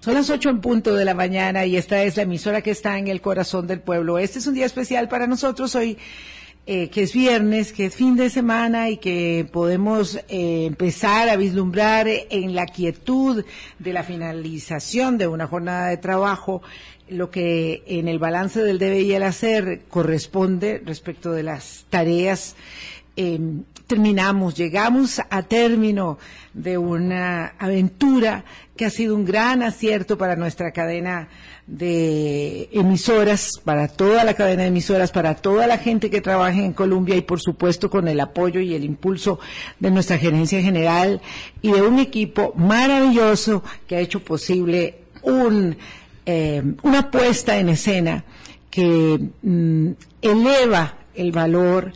Son 0.00 0.14
las 0.14 0.30
ocho 0.30 0.50
en 0.50 0.60
punto 0.60 0.94
de 0.94 1.04
la 1.04 1.14
mañana 1.14 1.64
y 1.64 1.76
esta 1.76 2.02
es 2.02 2.16
la 2.16 2.24
emisora 2.24 2.60
que 2.60 2.72
está 2.72 2.98
en 2.98 3.06
el 3.06 3.20
corazón 3.20 3.68
del 3.68 3.80
pueblo. 3.80 4.18
Este 4.18 4.40
es 4.40 4.46
un 4.48 4.54
día 4.54 4.66
especial 4.66 5.08
para 5.08 5.28
nosotros 5.28 5.76
hoy, 5.76 5.96
eh, 6.66 6.88
que 6.88 7.02
es 7.02 7.12
viernes, 7.12 7.72
que 7.72 7.86
es 7.86 7.94
fin 7.94 8.16
de 8.16 8.30
semana 8.30 8.90
y 8.90 8.96
que 8.96 9.48
podemos 9.52 10.16
eh, 10.28 10.66
empezar 10.66 11.28
a 11.28 11.36
vislumbrar 11.36 12.08
en 12.08 12.54
la 12.54 12.66
quietud 12.66 13.44
de 13.78 13.92
la 13.92 14.02
finalización 14.02 15.16
de 15.16 15.28
una 15.28 15.46
jornada 15.46 15.88
de 15.88 15.98
trabajo 15.98 16.62
lo 17.08 17.30
que 17.30 17.84
en 17.86 18.08
el 18.08 18.18
balance 18.18 18.62
del 18.62 18.78
debe 18.78 19.00
y 19.00 19.12
el 19.12 19.22
hacer 19.22 19.82
corresponde 19.88 20.82
respecto 20.84 21.32
de 21.32 21.42
las 21.42 21.86
tareas 21.88 22.54
eh, 23.16 23.38
terminamos, 23.88 24.54
llegamos 24.54 25.20
a 25.30 25.42
término 25.42 26.18
de 26.52 26.76
una 26.76 27.54
aventura 27.58 28.44
que 28.76 28.84
ha 28.84 28.90
sido 28.90 29.16
un 29.16 29.24
gran 29.24 29.62
acierto 29.62 30.18
para 30.18 30.36
nuestra 30.36 30.72
cadena 30.72 31.28
de 31.66 32.68
emisoras, 32.72 33.60
para 33.64 33.88
toda 33.88 34.24
la 34.24 34.34
cadena 34.34 34.62
de 34.62 34.68
emisoras, 34.68 35.10
para 35.10 35.34
toda 35.34 35.66
la 35.66 35.78
gente 35.78 36.10
que 36.10 36.20
trabaja 36.20 36.62
en 36.62 36.74
Colombia 36.74 37.16
y 37.16 37.22
por 37.22 37.40
supuesto 37.40 37.88
con 37.88 38.08
el 38.08 38.20
apoyo 38.20 38.60
y 38.60 38.74
el 38.74 38.84
impulso 38.84 39.40
de 39.80 39.90
nuestra 39.90 40.18
gerencia 40.18 40.60
general 40.60 41.22
y 41.62 41.72
de 41.72 41.82
un 41.82 41.98
equipo 41.98 42.52
maravilloso 42.56 43.64
que 43.86 43.96
ha 43.96 44.00
hecho 44.00 44.22
posible 44.22 44.96
un, 45.22 45.76
eh, 46.26 46.62
una 46.82 47.10
puesta 47.10 47.58
en 47.58 47.70
escena 47.70 48.22
que 48.70 49.18
mm, 49.42 49.90
eleva 50.20 50.94
el 51.14 51.32
valor 51.32 51.92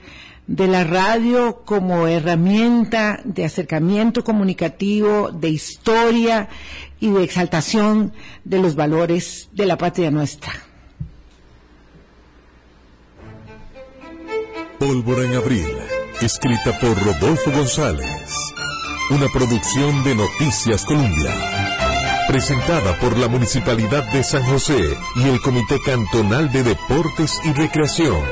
de 0.46 0.66
la 0.66 0.84
radio 0.84 1.62
como 1.64 2.06
herramienta 2.08 3.20
de 3.24 3.44
acercamiento 3.44 4.24
comunicativo, 4.24 5.30
de 5.30 5.50
historia 5.50 6.48
y 7.00 7.10
de 7.10 7.24
exaltación 7.24 8.12
de 8.44 8.58
los 8.58 8.74
valores 8.74 9.48
de 9.52 9.66
la 9.66 9.78
patria 9.78 10.10
nuestra. 10.10 10.52
Pólvora 14.78 15.24
en 15.24 15.34
abril, 15.34 15.66
escrita 16.20 16.78
por 16.80 17.00
Rodolfo 17.00 17.52
González. 17.52 18.52
Una 19.10 19.28
producción 19.28 20.02
de 20.04 20.14
Noticias 20.14 20.84
Colombia. 20.84 21.30
Presentada 22.28 22.98
por 22.98 23.16
la 23.18 23.28
Municipalidad 23.28 24.10
de 24.12 24.24
San 24.24 24.42
José 24.44 24.80
y 25.16 25.22
el 25.22 25.40
Comité 25.40 25.78
Cantonal 25.84 26.50
de 26.50 26.62
Deportes 26.62 27.38
y 27.44 27.52
Recreación. 27.52 28.22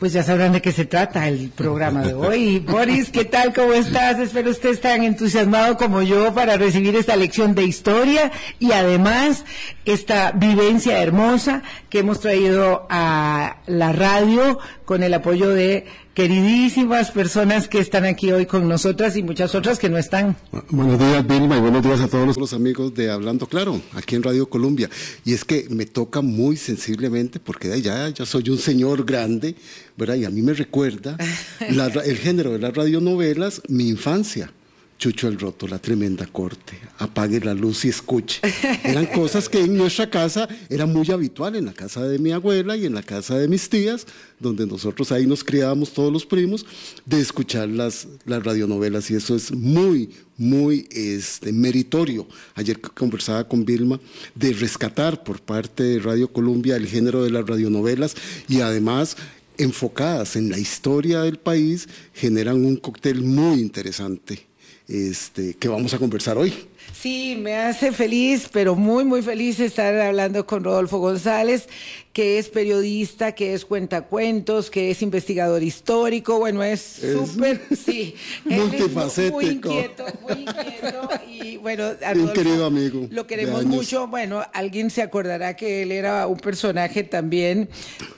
Pues 0.00 0.14
ya 0.14 0.22
sabrán 0.22 0.52
de 0.52 0.62
qué 0.62 0.72
se 0.72 0.86
trata 0.86 1.28
el 1.28 1.50
programa 1.50 2.02
de 2.02 2.14
hoy. 2.14 2.58
Boris, 2.66 3.10
¿qué 3.10 3.26
tal? 3.26 3.52
¿Cómo 3.52 3.74
estás? 3.74 4.18
Espero 4.18 4.50
estés 4.50 4.80
tan 4.80 5.04
entusiasmado 5.04 5.76
como 5.76 6.00
yo 6.00 6.32
para 6.32 6.56
recibir 6.56 6.96
esta 6.96 7.16
lección 7.16 7.54
de 7.54 7.64
historia 7.64 8.32
y 8.58 8.72
además 8.72 9.44
esta 9.84 10.32
vivencia 10.32 11.02
hermosa 11.02 11.62
que 11.90 11.98
hemos 11.98 12.20
traído 12.20 12.86
a 12.88 13.58
la 13.66 13.92
radio 13.92 14.58
con 14.86 15.02
el 15.02 15.12
apoyo 15.12 15.50
de 15.50 15.84
queridísimas 16.14 17.10
personas 17.10 17.68
que 17.68 17.78
están 17.78 18.04
aquí 18.04 18.32
hoy 18.32 18.46
con 18.46 18.68
nosotras 18.68 19.16
y 19.16 19.22
muchas 19.22 19.54
otras 19.54 19.78
que 19.78 19.88
no 19.88 19.98
están. 19.98 20.36
Buenos 20.70 20.98
días, 20.98 21.26
Vilma, 21.26 21.56
y 21.56 21.60
buenos 21.60 21.82
días 21.82 22.00
a 22.00 22.08
todos 22.08 22.36
los 22.36 22.52
amigos 22.52 22.94
de 22.94 23.10
Hablando 23.10 23.46
Claro, 23.46 23.80
aquí 23.94 24.16
en 24.16 24.22
Radio 24.22 24.48
Colombia. 24.48 24.90
Y 25.24 25.34
es 25.34 25.44
que 25.44 25.66
me 25.70 25.86
toca 25.86 26.20
muy 26.20 26.56
sensiblemente, 26.56 27.38
porque 27.38 27.80
ya, 27.80 28.08
ya 28.08 28.26
soy 28.26 28.50
un 28.50 28.58
señor 28.58 29.04
grande, 29.04 29.54
¿verdad? 29.96 30.16
Y 30.16 30.24
a 30.24 30.30
mí 30.30 30.42
me 30.42 30.52
recuerda 30.52 31.16
el 31.60 32.16
género 32.16 32.52
de 32.52 32.58
las 32.58 32.74
radionovelas, 32.74 33.62
mi 33.68 33.88
infancia. 33.88 34.52
Chucho 35.00 35.28
el 35.28 35.38
Roto, 35.38 35.66
la 35.66 35.78
tremenda 35.78 36.26
corte, 36.26 36.78
apague 36.98 37.40
la 37.40 37.54
luz 37.54 37.86
y 37.86 37.88
escuche. 37.88 38.42
Eran 38.84 39.06
cosas 39.06 39.48
que 39.48 39.60
en 39.60 39.74
nuestra 39.74 40.10
casa 40.10 40.46
era 40.68 40.84
muy 40.84 41.10
habitual, 41.10 41.56
en 41.56 41.64
la 41.64 41.72
casa 41.72 42.06
de 42.06 42.18
mi 42.18 42.32
abuela 42.32 42.76
y 42.76 42.84
en 42.84 42.92
la 42.92 43.02
casa 43.02 43.38
de 43.38 43.48
mis 43.48 43.70
tías, 43.70 44.06
donde 44.38 44.66
nosotros 44.66 45.10
ahí 45.10 45.26
nos 45.26 45.42
criábamos 45.42 45.94
todos 45.94 46.12
los 46.12 46.26
primos, 46.26 46.66
de 47.06 47.18
escuchar 47.18 47.70
las, 47.70 48.08
las 48.26 48.44
radionovelas 48.44 49.10
y 49.10 49.14
eso 49.14 49.34
es 49.34 49.52
muy, 49.52 50.10
muy 50.36 50.86
este, 50.90 51.50
meritorio. 51.50 52.28
Ayer 52.54 52.78
conversaba 52.78 53.48
con 53.48 53.64
Vilma 53.64 53.98
de 54.34 54.52
rescatar 54.52 55.24
por 55.24 55.40
parte 55.40 55.82
de 55.82 55.98
Radio 56.00 56.30
Colombia 56.30 56.76
el 56.76 56.86
género 56.86 57.24
de 57.24 57.30
las 57.30 57.46
radionovelas 57.46 58.16
y 58.50 58.60
además 58.60 59.16
enfocadas 59.56 60.36
en 60.36 60.50
la 60.50 60.58
historia 60.58 61.22
del 61.22 61.38
país 61.38 61.88
generan 62.12 62.62
un 62.66 62.76
cóctel 62.76 63.22
muy 63.22 63.60
interesante 63.60 64.49
este, 64.90 65.54
que 65.54 65.68
vamos 65.68 65.94
a 65.94 65.98
conversar 65.98 66.36
hoy. 66.36 66.52
Sí, 66.92 67.38
me 67.40 67.56
hace 67.56 67.92
feliz, 67.92 68.48
pero 68.52 68.74
muy, 68.74 69.04
muy 69.04 69.22
feliz 69.22 69.60
estar 69.60 69.94
hablando 69.98 70.44
con 70.44 70.64
Rodolfo 70.64 70.98
González, 70.98 71.68
que 72.12 72.38
es 72.38 72.48
periodista, 72.48 73.32
que 73.32 73.54
es 73.54 73.64
cuentacuentos, 73.64 74.68
que 74.68 74.90
es 74.90 75.00
investigador 75.00 75.62
histórico. 75.62 76.38
Bueno, 76.38 76.62
es 76.62 76.80
súper, 76.80 77.60
sí. 77.76 78.16
Multifacético. 78.44 79.36
muy 79.36 79.46
inquieto, 79.46 80.04
muy 80.22 80.40
inquieto. 80.40 81.08
Y 81.28 81.56
bueno, 81.58 81.84
a 82.04 82.12
un 82.12 82.32
querido 82.32 82.66
amigo. 82.66 83.06
Lo 83.10 83.26
queremos 83.28 83.64
mucho. 83.64 84.08
Bueno, 84.08 84.44
alguien 84.52 84.90
se 84.90 85.02
acordará 85.02 85.54
que 85.54 85.82
él 85.82 85.92
era 85.92 86.26
un 86.26 86.38
personaje 86.38 87.04
también 87.04 87.68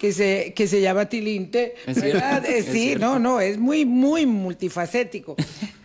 que 0.01 0.13
se, 0.13 0.55
que 0.57 0.67
se 0.67 0.81
llama 0.81 1.07
Tilinte. 1.07 1.75
¿verdad? 1.87 2.47
Eh, 2.47 2.63
sí, 2.63 2.95
no, 2.99 3.19
no, 3.19 3.41
es 3.41 3.59
muy, 3.59 3.85
muy 3.85 4.25
multifacético. 4.25 5.37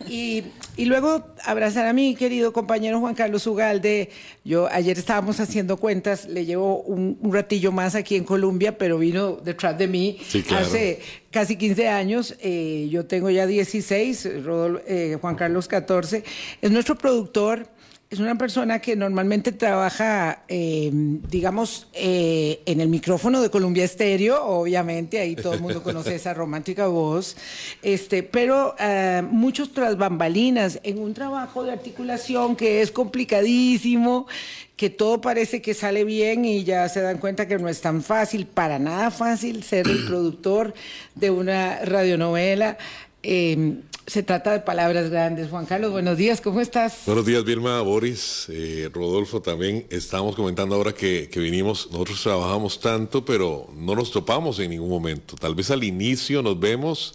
Y, 0.08 0.44
y 0.78 0.86
luego 0.86 1.26
abrazar 1.44 1.86
a 1.86 1.92
mi 1.92 2.14
querido 2.14 2.54
compañero 2.54 3.00
Juan 3.00 3.14
Carlos 3.14 3.46
Ugalde. 3.46 4.08
Yo 4.44 4.66
ayer 4.68 4.96
estábamos 4.96 5.40
haciendo 5.40 5.76
cuentas, 5.76 6.26
le 6.26 6.46
llevo 6.46 6.80
un, 6.80 7.18
un 7.20 7.34
ratillo 7.34 7.70
más 7.70 7.94
aquí 7.98 8.16
en 8.16 8.24
Colombia, 8.24 8.78
pero 8.78 8.98
vino 8.98 9.32
detrás 9.44 9.76
de 9.78 9.86
mí 9.88 10.18
Sí, 10.28 10.42
claro. 10.42 10.66
hace 10.66 11.00
casi 11.30 11.56
15 11.56 11.88
años. 11.88 12.34
eh, 12.40 12.88
yo 12.90 13.04
tengo 13.06 13.28
ya 13.30 13.46
16, 13.46 14.26
Rodol- 14.44 14.82
eh, 14.86 15.18
Juan 15.20 15.34
Carlos 15.36 15.68
14. 15.68 16.24
Es 16.62 16.70
nuestro 16.70 16.96
productor. 16.96 17.66
Es 18.10 18.20
una 18.20 18.38
persona 18.38 18.78
que 18.78 18.96
normalmente 18.96 19.52
trabaja, 19.52 20.42
eh, 20.48 20.90
digamos, 20.92 21.88
eh, 21.92 22.62
en 22.64 22.80
el 22.80 22.88
micrófono 22.88 23.42
de 23.42 23.50
Columbia 23.50 23.84
Estéreo, 23.84 24.42
obviamente, 24.46 25.20
ahí 25.20 25.36
todo 25.36 25.52
el 25.52 25.60
mundo 25.60 25.82
conoce 25.82 26.14
esa 26.14 26.32
romántica 26.32 26.86
voz, 26.86 27.36
este, 27.82 28.22
pero 28.22 28.74
eh, 28.78 29.22
muchos 29.30 29.74
tras 29.74 29.98
bambalinas, 29.98 30.80
en 30.84 31.00
un 31.00 31.12
trabajo 31.12 31.64
de 31.64 31.72
articulación 31.72 32.56
que 32.56 32.80
es 32.80 32.90
complicadísimo, 32.90 34.26
que 34.74 34.88
todo 34.88 35.20
parece 35.20 35.60
que 35.60 35.74
sale 35.74 36.04
bien 36.04 36.46
y 36.46 36.64
ya 36.64 36.88
se 36.88 37.02
dan 37.02 37.18
cuenta 37.18 37.46
que 37.46 37.58
no 37.58 37.68
es 37.68 37.82
tan 37.82 38.02
fácil, 38.02 38.46
para 38.46 38.78
nada 38.78 39.10
fácil 39.10 39.62
ser 39.64 39.86
el 39.86 40.06
productor 40.06 40.72
de 41.14 41.30
una 41.30 41.84
radionovela. 41.84 42.78
Eh, 43.22 43.82
se 44.08 44.22
trata 44.22 44.52
de 44.52 44.60
palabras 44.60 45.10
grandes. 45.10 45.50
Juan 45.50 45.66
Carlos, 45.66 45.92
buenos 45.92 46.16
días, 46.16 46.40
¿cómo 46.40 46.60
estás? 46.60 47.02
Buenos 47.04 47.26
días, 47.26 47.44
Vilma, 47.44 47.82
Boris, 47.82 48.46
eh, 48.48 48.88
Rodolfo 48.92 49.42
también. 49.42 49.86
Estábamos 49.90 50.34
comentando 50.34 50.74
ahora 50.74 50.94
que, 50.94 51.28
que 51.30 51.40
vinimos, 51.40 51.90
nosotros 51.92 52.22
trabajamos 52.22 52.80
tanto, 52.80 53.24
pero 53.24 53.68
no 53.76 53.94
nos 53.94 54.10
topamos 54.10 54.58
en 54.60 54.70
ningún 54.70 54.88
momento. 54.88 55.36
Tal 55.36 55.54
vez 55.54 55.70
al 55.70 55.84
inicio 55.84 56.42
nos 56.42 56.58
vemos 56.58 57.12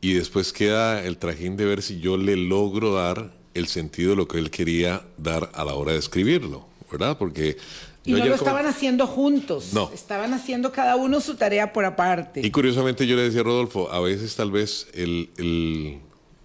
y 0.00 0.14
después 0.14 0.52
queda 0.52 1.02
el 1.04 1.16
trajín 1.18 1.56
de 1.56 1.64
ver 1.64 1.82
si 1.82 1.98
yo 1.98 2.16
le 2.16 2.36
logro 2.36 2.94
dar 2.94 3.32
el 3.54 3.66
sentido 3.66 4.10
de 4.10 4.16
lo 4.16 4.28
que 4.28 4.38
él 4.38 4.50
quería 4.50 5.02
dar 5.18 5.50
a 5.54 5.64
la 5.64 5.74
hora 5.74 5.92
de 5.92 5.98
escribirlo, 5.98 6.66
¿verdad? 6.90 7.18
Porque... 7.18 7.56
Y 8.04 8.12
yo 8.12 8.18
no 8.18 8.24
lo 8.24 8.30
como- 8.32 8.36
estaban 8.36 8.66
haciendo 8.66 9.06
juntos. 9.06 9.72
No. 9.74 9.88
Estaban 9.94 10.34
haciendo 10.34 10.72
cada 10.72 10.96
uno 10.96 11.20
su 11.20 11.36
tarea 11.36 11.72
por 11.72 11.84
aparte. 11.84 12.40
Y 12.44 12.50
curiosamente 12.50 13.06
yo 13.06 13.14
le 13.14 13.22
decía 13.22 13.42
a 13.42 13.44
Rodolfo, 13.44 13.92
a 13.92 14.00
veces 14.00 14.34
tal 14.34 14.50
vez 14.50 14.88
el, 14.94 15.30
el, 15.36 16.00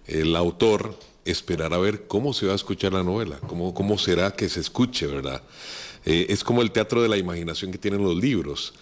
el 0.08 0.34
autor 0.36 0.98
esperará 1.24 1.76
a 1.76 1.80
ver 1.80 2.06
cómo 2.06 2.32
se 2.32 2.46
va 2.46 2.52
a 2.52 2.56
escuchar 2.56 2.92
la 2.94 3.02
novela, 3.02 3.38
cómo, 3.46 3.74
cómo 3.74 3.98
será 3.98 4.32
que 4.32 4.48
se 4.48 4.60
escuche, 4.60 5.06
¿verdad? 5.06 5.42
Eh, 6.04 6.26
es 6.30 6.42
como 6.42 6.62
el 6.62 6.70
teatro 6.70 7.02
de 7.02 7.08
la 7.08 7.16
imaginación 7.18 7.70
que 7.70 7.78
tienen 7.78 8.02
los 8.02 8.16
libros. 8.16 8.72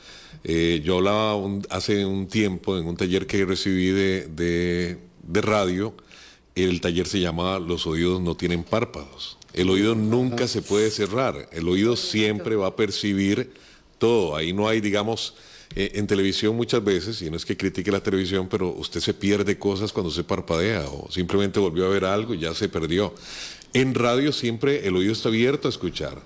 Eh, 0.44 0.80
yo 0.84 0.98
hablaba 0.98 1.34
un- 1.34 1.66
hace 1.70 2.04
un 2.06 2.28
tiempo 2.28 2.78
en 2.78 2.86
un 2.86 2.96
taller 2.96 3.26
que 3.26 3.44
recibí 3.44 3.88
de, 3.88 4.28
de, 4.28 4.98
de 5.24 5.40
radio, 5.40 5.94
el 6.54 6.80
taller 6.80 7.06
se 7.08 7.20
llamaba 7.20 7.58
Los 7.58 7.86
oídos 7.86 8.20
no 8.20 8.36
tienen 8.36 8.62
párpados. 8.62 9.36
El 9.52 9.70
oído 9.70 9.94
nunca 9.94 10.46
se 10.46 10.62
puede 10.62 10.90
cerrar, 10.90 11.48
el 11.52 11.66
oído 11.68 11.96
siempre 11.96 12.56
va 12.56 12.68
a 12.68 12.76
percibir 12.76 13.54
todo. 13.98 14.36
Ahí 14.36 14.52
no 14.52 14.68
hay, 14.68 14.80
digamos, 14.80 15.34
eh, 15.76 15.92
en 15.96 16.06
televisión 16.06 16.56
muchas 16.56 16.82
veces, 16.82 17.20
y 17.20 17.30
no 17.30 17.36
es 17.36 17.44
que 17.44 17.54
critique 17.54 17.92
la 17.92 18.02
televisión, 18.02 18.48
pero 18.50 18.70
usted 18.70 19.00
se 19.00 19.12
pierde 19.12 19.58
cosas 19.58 19.92
cuando 19.92 20.10
se 20.10 20.24
parpadea 20.24 20.86
o 20.86 21.10
simplemente 21.12 21.60
volvió 21.60 21.84
a 21.84 21.90
ver 21.90 22.06
algo 22.06 22.32
y 22.32 22.38
ya 22.38 22.54
se 22.54 22.70
perdió. 22.70 23.14
En 23.74 23.94
radio 23.94 24.32
siempre 24.32 24.86
el 24.86 24.96
oído 24.96 25.12
está 25.12 25.28
abierto 25.28 25.68
a 25.68 25.70
escuchar. 25.70 26.22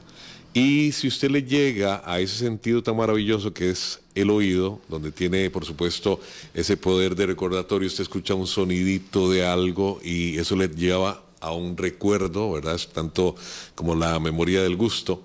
Y 0.55 0.93
si 0.93 1.09
usted 1.09 1.33
le 1.33 1.43
llega 1.43 2.01
a 2.05 2.21
ese 2.21 2.37
sentido 2.37 2.83
tan 2.83 2.97
maravilloso 2.97 3.53
que 3.53 3.71
es 3.71 3.99
el 4.15 4.31
oído, 4.31 4.81
donde 4.89 5.11
tiene, 5.11 5.51
por 5.51 5.65
supuesto, 5.65 6.21
ese 6.55 6.77
poder 6.77 7.17
de 7.17 7.27
recordatorio, 7.27 7.89
usted 7.89 8.03
escucha 8.03 8.35
un 8.35 8.47
sonidito 8.47 9.31
de 9.31 9.45
algo 9.45 10.01
y 10.03 10.39
eso 10.39 10.55
le 10.55 10.69
lleva 10.69 11.25
a 11.41 11.53
un 11.53 11.77
recuerdo, 11.77 12.53
¿verdad? 12.53 12.77
Es 12.77 12.89
tanto 12.89 13.35
como 13.75 13.97
la 13.97 14.21
memoria 14.21 14.63
del 14.63 14.77
gusto 14.77 15.25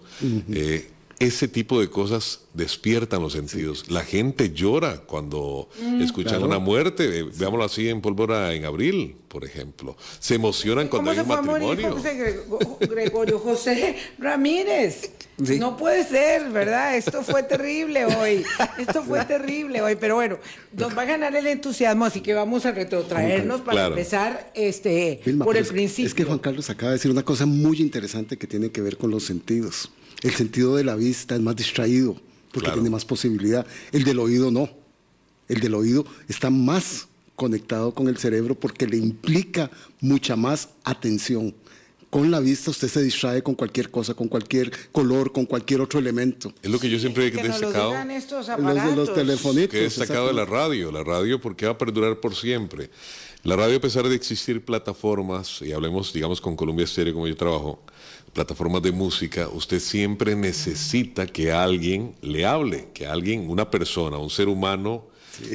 ese 1.20 1.48
tipo 1.48 1.80
de 1.80 1.90
cosas 1.90 2.42
despiertan 2.54 3.22
los 3.22 3.34
sentidos. 3.34 3.90
La 3.90 4.04
gente 4.04 4.52
llora 4.52 4.98
cuando 4.98 5.70
mm. 5.82 6.02
escuchan 6.02 6.44
una 6.44 6.60
muerte. 6.60 7.20
Eh, 7.20 7.24
veámoslo 7.24 7.66
así 7.66 7.88
en 7.90 8.02
Pólvora 8.02 8.54
en 8.54 8.66
abril, 8.66 9.16
por 9.28 9.46
ejemplo. 9.46 9.96
Se 10.20 10.36
emocionan 10.36 10.88
cuando 10.88 11.12
hay 11.12 11.20
un 11.20 11.28
matrimonio. 11.28 11.92
José 11.92 12.44
Gregorio 12.82 13.40
José 13.40 13.96
Ramírez. 14.20 15.12
No 15.38 15.76
puede 15.76 16.06
ser, 16.06 16.50
¿verdad? 16.50 16.96
Esto 16.96 17.22
fue 17.24 17.44
terrible 17.44 18.06
hoy. 18.06 18.44
Esto 18.78 19.04
fue 19.04 19.24
terrible 19.26 19.82
hoy. 19.82 19.96
Pero 19.96 20.16
bueno, 20.16 20.40
nos 20.74 20.98
va 20.98 21.04
a 21.04 21.06
ganar 21.06 21.36
el 21.36 21.48
entusiasmo, 21.48 22.06
así 22.06 22.22
que 22.22 22.34
vamos 22.34 22.66
a 22.66 22.72
retrotraernos 22.72 23.62
para 23.62 23.88
empezar 23.88 24.52
este, 24.54 25.22
por 25.44 25.58
el 25.58 25.66
principio. 25.66 26.08
es 26.08 26.14
que 26.14 26.24
Juan 26.24 26.40
Carlos 26.40 26.70
acaba 26.70 26.92
de 26.92 26.98
decir 26.98 27.12
una 27.12 27.24
cosa 27.24 27.46
muy 27.46 27.82
interesante 27.82 28.38
que 28.38 28.48
tiene 28.48 28.70
que 28.72 28.82
ver 28.82 28.98
con 28.98 29.12
los 29.12 29.24
sentidos. 29.24 29.92
El 30.22 30.34
sentido 30.34 30.76
de 30.76 30.84
la 30.84 30.96
vista 30.96 31.36
es 31.36 31.42
más 31.42 31.56
distraído 31.56 32.16
porque 32.52 32.72
tiene 32.72 32.90
más 32.90 33.06
posibilidad. 33.06 33.66
El 33.92 34.04
del 34.04 34.20
oído 34.20 34.50
no. 34.50 34.70
El 35.48 35.60
del 35.60 35.76
oído 35.76 36.06
está 36.28 36.50
más 36.50 37.08
conectado 37.36 37.94
con 37.94 38.08
el 38.08 38.18
cerebro 38.18 38.56
porque 38.56 38.88
le 38.88 38.98
implica 38.98 39.70
mucha 40.00 40.36
más 40.36 40.70
atención. 40.84 41.54
Con 42.10 42.32
la 42.32 42.40
vista 42.40 42.72
usted 42.72 42.88
se 42.88 43.04
distrae 43.04 43.44
con 43.44 43.56
cualquier 43.56 43.92
cosa, 43.92 44.14
con 44.14 44.30
cualquier 44.30 44.72
color, 44.94 45.34
con 45.34 45.46
cualquier 45.46 45.82
otro 45.82 46.00
elemento. 46.00 46.54
Es 46.62 46.72
lo 46.72 46.80
que 46.80 46.90
yo 46.90 46.98
siempre 46.98 47.28
he 47.28 47.32
destacado. 47.32 47.94
Los, 48.58 48.96
los 48.96 49.14
telefonitos. 49.14 49.72
Que 49.72 49.80
he 49.80 49.84
destacado 49.84 50.28
de 50.28 50.34
la 50.34 50.46
radio. 50.46 50.94
La 50.94 51.04
radio 51.04 51.42
porque 51.42 51.66
va 51.66 51.74
a 51.74 51.78
perdurar 51.78 52.22
por 52.22 52.34
siempre. 52.34 52.90
La 53.44 53.56
radio, 53.56 53.78
a 53.78 53.82
pesar 53.82 54.08
de 54.08 54.16
existir 54.16 54.64
plataformas, 54.64 55.62
y 55.62 55.72
hablemos, 55.72 56.12
digamos, 56.14 56.42
con 56.42 56.56
Columbia 56.56 56.88
Stereo, 56.88 57.14
como 57.14 57.28
yo 57.28 57.36
trabajo, 57.36 57.84
plataformas 58.36 58.82
de 58.82 58.92
música, 58.92 59.48
usted 59.48 59.80
siempre 59.80 60.36
necesita 60.36 61.26
que 61.26 61.54
alguien 61.54 62.14
le 62.22 62.46
hable, 62.46 62.90
que 62.94 63.08
alguien, 63.08 63.50
una 63.50 63.72
persona, 63.72 64.18
un 64.18 64.30
ser 64.30 64.50
humano, 64.50 65.06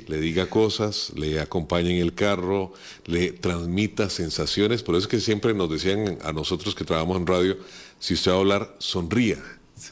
le 0.08 0.18
diga 0.18 0.48
cosas, 0.48 1.12
le 1.14 1.40
acompañe 1.40 1.90
en 1.90 2.02
el 2.02 2.14
carro, 2.14 2.72
le 3.04 3.32
transmita 3.32 4.08
sensaciones. 4.08 4.82
Por 4.82 4.94
eso 4.94 5.02
es 5.02 5.08
que 5.08 5.20
siempre 5.20 5.52
nos 5.52 5.70
decían 5.70 6.18
a 6.22 6.32
nosotros 6.32 6.74
que 6.74 6.84
trabajamos 6.84 7.18
en 7.18 7.26
radio, 7.26 7.58
si 7.98 8.14
usted 8.14 8.30
va 8.30 8.36
a 8.36 8.40
hablar, 8.40 8.76
sonría. 8.78 9.36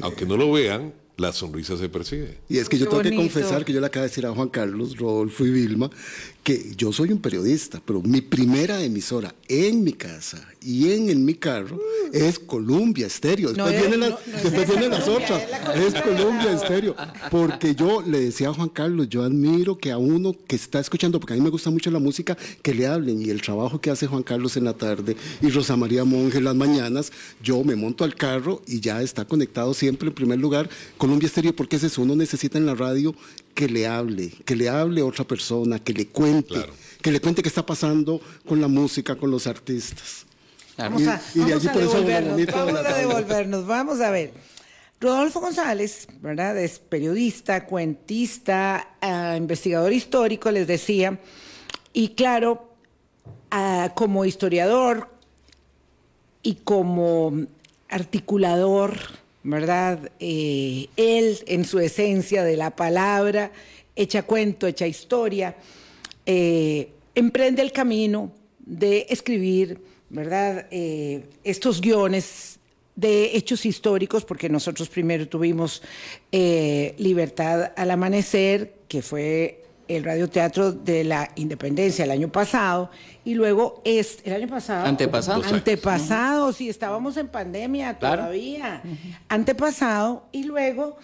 Aunque 0.00 0.24
no 0.24 0.38
lo 0.38 0.50
vean, 0.50 0.94
la 1.18 1.32
sonrisa 1.32 1.76
se 1.76 1.90
percibe. 1.90 2.38
Y 2.48 2.58
es 2.58 2.68
que 2.68 2.78
yo 2.78 2.88
tengo 2.88 3.02
que 3.02 3.14
confesar 3.14 3.64
que 3.64 3.72
yo 3.72 3.80
le 3.80 3.86
acabo 3.86 4.02
de 4.02 4.08
decir 4.08 4.24
a 4.24 4.30
Juan 4.30 4.48
Carlos, 4.48 4.96
Rodolfo 4.96 5.44
y 5.44 5.50
Vilma, 5.50 5.90
que 6.48 6.72
yo 6.78 6.94
soy 6.94 7.12
un 7.12 7.18
periodista, 7.18 7.78
pero 7.84 8.00
mi 8.00 8.22
primera 8.22 8.82
emisora 8.82 9.34
en 9.48 9.84
mi 9.84 9.92
casa 9.92 10.42
y 10.62 10.90
en, 10.92 11.22
mi 11.22 11.34
carro 11.34 11.78
es 12.10 12.38
Columbia 12.38 13.06
Estéreo. 13.06 13.52
Después, 13.52 13.76
vienen, 13.78 14.00
las, 14.00 15.06
otras. 15.06 15.42
Es, 15.74 15.92
Columbia 16.00 16.52
Estéreo. 16.52 16.96
Porque 17.30 17.74
yo 17.74 18.00
le 18.00 18.20
decía 18.20 18.48
a 18.48 18.54
Juan 18.54 18.70
Carlos, 18.70 19.10
yo 19.10 19.24
admiro 19.24 19.76
que 19.76 19.90
a 19.90 19.98
uno 19.98 20.34
que 20.46 20.56
está 20.56 20.80
escuchando, 20.80 21.20
porque 21.20 21.34
a 21.34 21.36
mí 21.36 21.42
me 21.42 21.50
gusta 21.50 21.68
mucho 21.68 21.90
la 21.90 21.98
música, 21.98 22.34
que 22.62 22.72
le 22.72 22.86
hablen. 22.86 23.20
Y 23.20 23.28
el 23.28 23.42
trabajo 23.42 23.78
que 23.82 23.90
hace 23.90 24.06
Juan 24.06 24.22
Carlos 24.22 24.56
en 24.56 24.64
la 24.64 24.72
tarde 24.72 25.18
y 25.42 25.50
Rosa 25.50 25.76
María 25.76 26.04
Monge 26.04 26.38
en 26.38 26.44
las 26.44 26.56
mañanas, 26.56 27.12
yo 27.42 27.62
me 27.62 27.76
monto 27.76 28.04
al 28.04 28.14
carro 28.14 28.62
y 28.66 28.80
ya 28.80 29.02
está 29.02 29.26
conectado 29.26 29.74
siempre 29.74 30.08
en 30.08 30.14
primer 30.14 30.38
lugar 30.38 30.70
Columbia 30.96 31.26
Estéreo, 31.26 31.54
porque 31.54 31.76
es 31.76 31.84
eso, 31.84 32.00
uno 32.00 32.16
necesita 32.16 32.56
en 32.56 32.64
la 32.64 32.74
radio 32.74 33.14
que 33.58 33.66
le 33.66 33.88
hable, 33.88 34.30
que 34.44 34.54
le 34.54 34.68
hable 34.68 35.00
a 35.00 35.04
otra 35.04 35.24
persona, 35.24 35.80
que 35.80 35.92
le 35.92 36.06
cuente, 36.06 36.64
que 37.02 37.10
le 37.10 37.20
cuente 37.20 37.42
qué 37.42 37.48
está 37.48 37.66
pasando 37.66 38.20
con 38.46 38.60
la 38.60 38.68
música, 38.68 39.16
con 39.16 39.32
los 39.32 39.48
artistas. 39.48 40.26
Vamos 40.76 41.02
a, 41.08 41.20
devolvernos, 41.34 43.66
vamos 43.66 44.00
a 44.00 44.12
ver. 44.12 44.32
Rodolfo 45.00 45.40
González, 45.40 46.06
¿verdad? 46.20 46.56
Es 46.56 46.78
periodista, 46.78 47.66
cuentista, 47.66 48.90
ah, 49.00 49.34
investigador 49.36 49.92
histórico, 49.92 50.52
les 50.52 50.68
decía, 50.68 51.18
y 51.92 52.10
claro, 52.10 52.76
ah, 53.50 53.92
como 53.96 54.24
historiador 54.24 55.08
y 56.44 56.54
como 56.62 57.32
articulador 57.88 58.96
¿verdad? 59.42 60.10
Eh, 60.20 60.88
él, 60.96 61.38
en 61.46 61.64
su 61.64 61.78
esencia 61.78 62.44
de 62.44 62.56
la 62.56 62.74
palabra, 62.74 63.52
hecha 63.96 64.22
cuento, 64.22 64.66
hecha 64.66 64.86
historia, 64.86 65.56
eh, 66.26 66.90
emprende 67.14 67.62
el 67.62 67.72
camino 67.72 68.32
de 68.58 69.06
escribir, 69.08 69.80
¿verdad? 70.10 70.66
Eh, 70.70 71.24
estos 71.44 71.80
guiones 71.80 72.58
de 72.94 73.36
hechos 73.36 73.64
históricos, 73.64 74.24
porque 74.24 74.48
nosotros 74.48 74.88
primero 74.88 75.28
tuvimos 75.28 75.82
Libertad 76.32 77.72
al 77.76 77.92
Amanecer, 77.92 78.74
que 78.88 79.02
fue 79.02 79.67
el 79.88 80.04
radioteatro 80.04 80.72
de 80.72 81.04
la 81.04 81.30
Independencia 81.34 82.04
el 82.04 82.10
año 82.10 82.30
pasado 82.30 82.90
y 83.24 83.34
luego 83.34 83.80
es 83.84 84.18
el 84.24 84.34
año 84.34 84.48
pasado 84.48 84.86
antepasado. 84.86 85.42
Antepasado 85.44 86.52
sí 86.52 86.68
estábamos 86.68 87.16
en 87.16 87.28
pandemia 87.28 87.98
todavía. 87.98 88.82
Antepasado 89.28 90.26
y 90.30 90.44
luego 90.44 90.98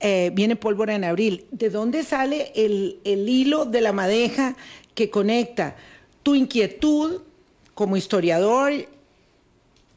eh, 0.00 0.30
viene 0.34 0.56
pólvora 0.56 0.94
en 0.94 1.04
abril. 1.04 1.46
De 1.50 1.70
dónde 1.70 2.02
sale 2.02 2.52
el, 2.54 2.98
el 3.04 3.28
hilo 3.28 3.66
de 3.66 3.80
la 3.80 3.92
madeja 3.92 4.56
que 4.94 5.10
conecta 5.10 5.76
tu 6.22 6.34
inquietud 6.34 7.22
como 7.74 7.96
historiador 7.96 8.72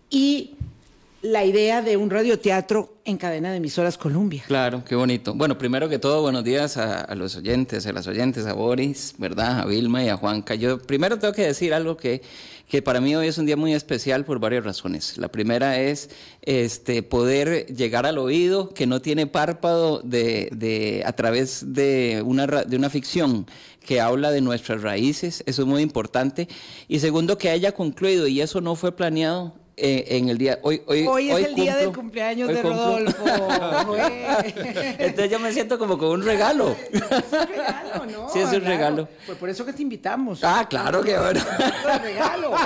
y 0.09 0.55
la 1.21 1.43
idea 1.43 1.81
de 1.81 1.97
un 1.97 2.09
radioteatro 2.09 2.94
en 3.05 3.17
cadena 3.17 3.51
de 3.51 3.57
emisoras 3.57 3.99
Columbia. 3.99 4.43
Claro, 4.47 4.83
qué 4.83 4.95
bonito. 4.95 5.35
Bueno, 5.35 5.59
primero 5.59 5.87
que 5.87 5.99
todo, 5.99 6.23
buenos 6.23 6.43
días 6.43 6.75
a, 6.77 7.13
los 7.13 7.35
oyentes, 7.35 7.85
a 7.85 7.93
las 7.93 8.07
oyentes, 8.07 8.47
a 8.47 8.53
Boris, 8.53 9.13
¿verdad? 9.19 9.59
A 9.59 9.65
Vilma 9.65 10.03
y 10.03 10.09
a 10.09 10.17
Juanca. 10.17 10.55
Yo 10.55 10.79
primero 10.79 11.19
tengo 11.19 11.31
que 11.31 11.45
decir 11.45 11.75
algo 11.75 11.97
que, 11.97 12.23
que 12.67 12.81
para 12.81 12.99
mí 12.99 13.15
hoy 13.15 13.27
es 13.27 13.37
un 13.37 13.45
día 13.45 13.55
muy 13.55 13.75
especial 13.75 14.25
por 14.25 14.39
varias 14.39 14.65
razones. 14.65 15.19
La 15.19 15.27
primera 15.27 15.79
es 15.79 16.09
este, 16.41 17.03
poder 17.03 17.67
llegar 17.67 18.07
al 18.07 18.17
oído 18.17 18.69
que 18.69 18.87
no 18.87 18.99
tiene 19.01 19.27
párpado 19.27 20.01
de, 20.03 20.49
de, 20.51 21.03
a 21.05 21.13
través 21.13 21.73
de 21.73 22.23
una, 22.25 22.47
de 22.47 22.75
una 22.75 22.89
ficción 22.89 23.45
que 23.85 24.01
habla 24.01 24.31
de 24.31 24.41
nuestras 24.41 24.81
raíces, 24.81 25.43
eso 25.45 25.61
es 25.61 25.67
muy 25.67 25.83
importante. 25.83 26.47
Y 26.87 26.99
segundo, 26.99 27.37
que 27.37 27.51
haya 27.51 27.71
concluido, 27.73 28.25
y 28.25 28.41
eso 28.41 28.59
no 28.61 28.75
fue 28.75 28.95
planeado, 28.95 29.53
eh, 29.77 30.05
en 30.17 30.29
el 30.29 30.37
día 30.37 30.57
hoy 30.61 30.81
hoy, 30.85 31.05
hoy 31.05 31.31
es 31.31 31.47
el 31.47 31.55
día 31.55 31.75
del 31.75 31.91
cumpleaños 31.91 32.47
de 32.47 32.61
Rodolfo 32.61 33.25
entonces 34.97 35.29
yo 35.29 35.37
me 35.37 35.51
siento 35.51 35.77
como 35.77 35.97
con 35.97 36.11
un 36.11 36.23
regalo. 36.23 36.77
Es 36.93 37.01
un 37.01 37.47
regalo 37.47 38.05
no 38.05 38.29
sí 38.29 38.39
es 38.39 38.53
un 38.53 38.61
regalo. 38.61 39.09
Pues 39.25 39.37
por 39.37 39.49
eso 39.49 39.65
que 39.65 39.73
te 39.73 39.81
invitamos. 39.81 40.41
Ah 40.43 40.65
claro 40.69 41.01
que 41.03 41.17
bueno. 41.17 41.41
Es 41.41 42.01
regalo. 42.01 42.53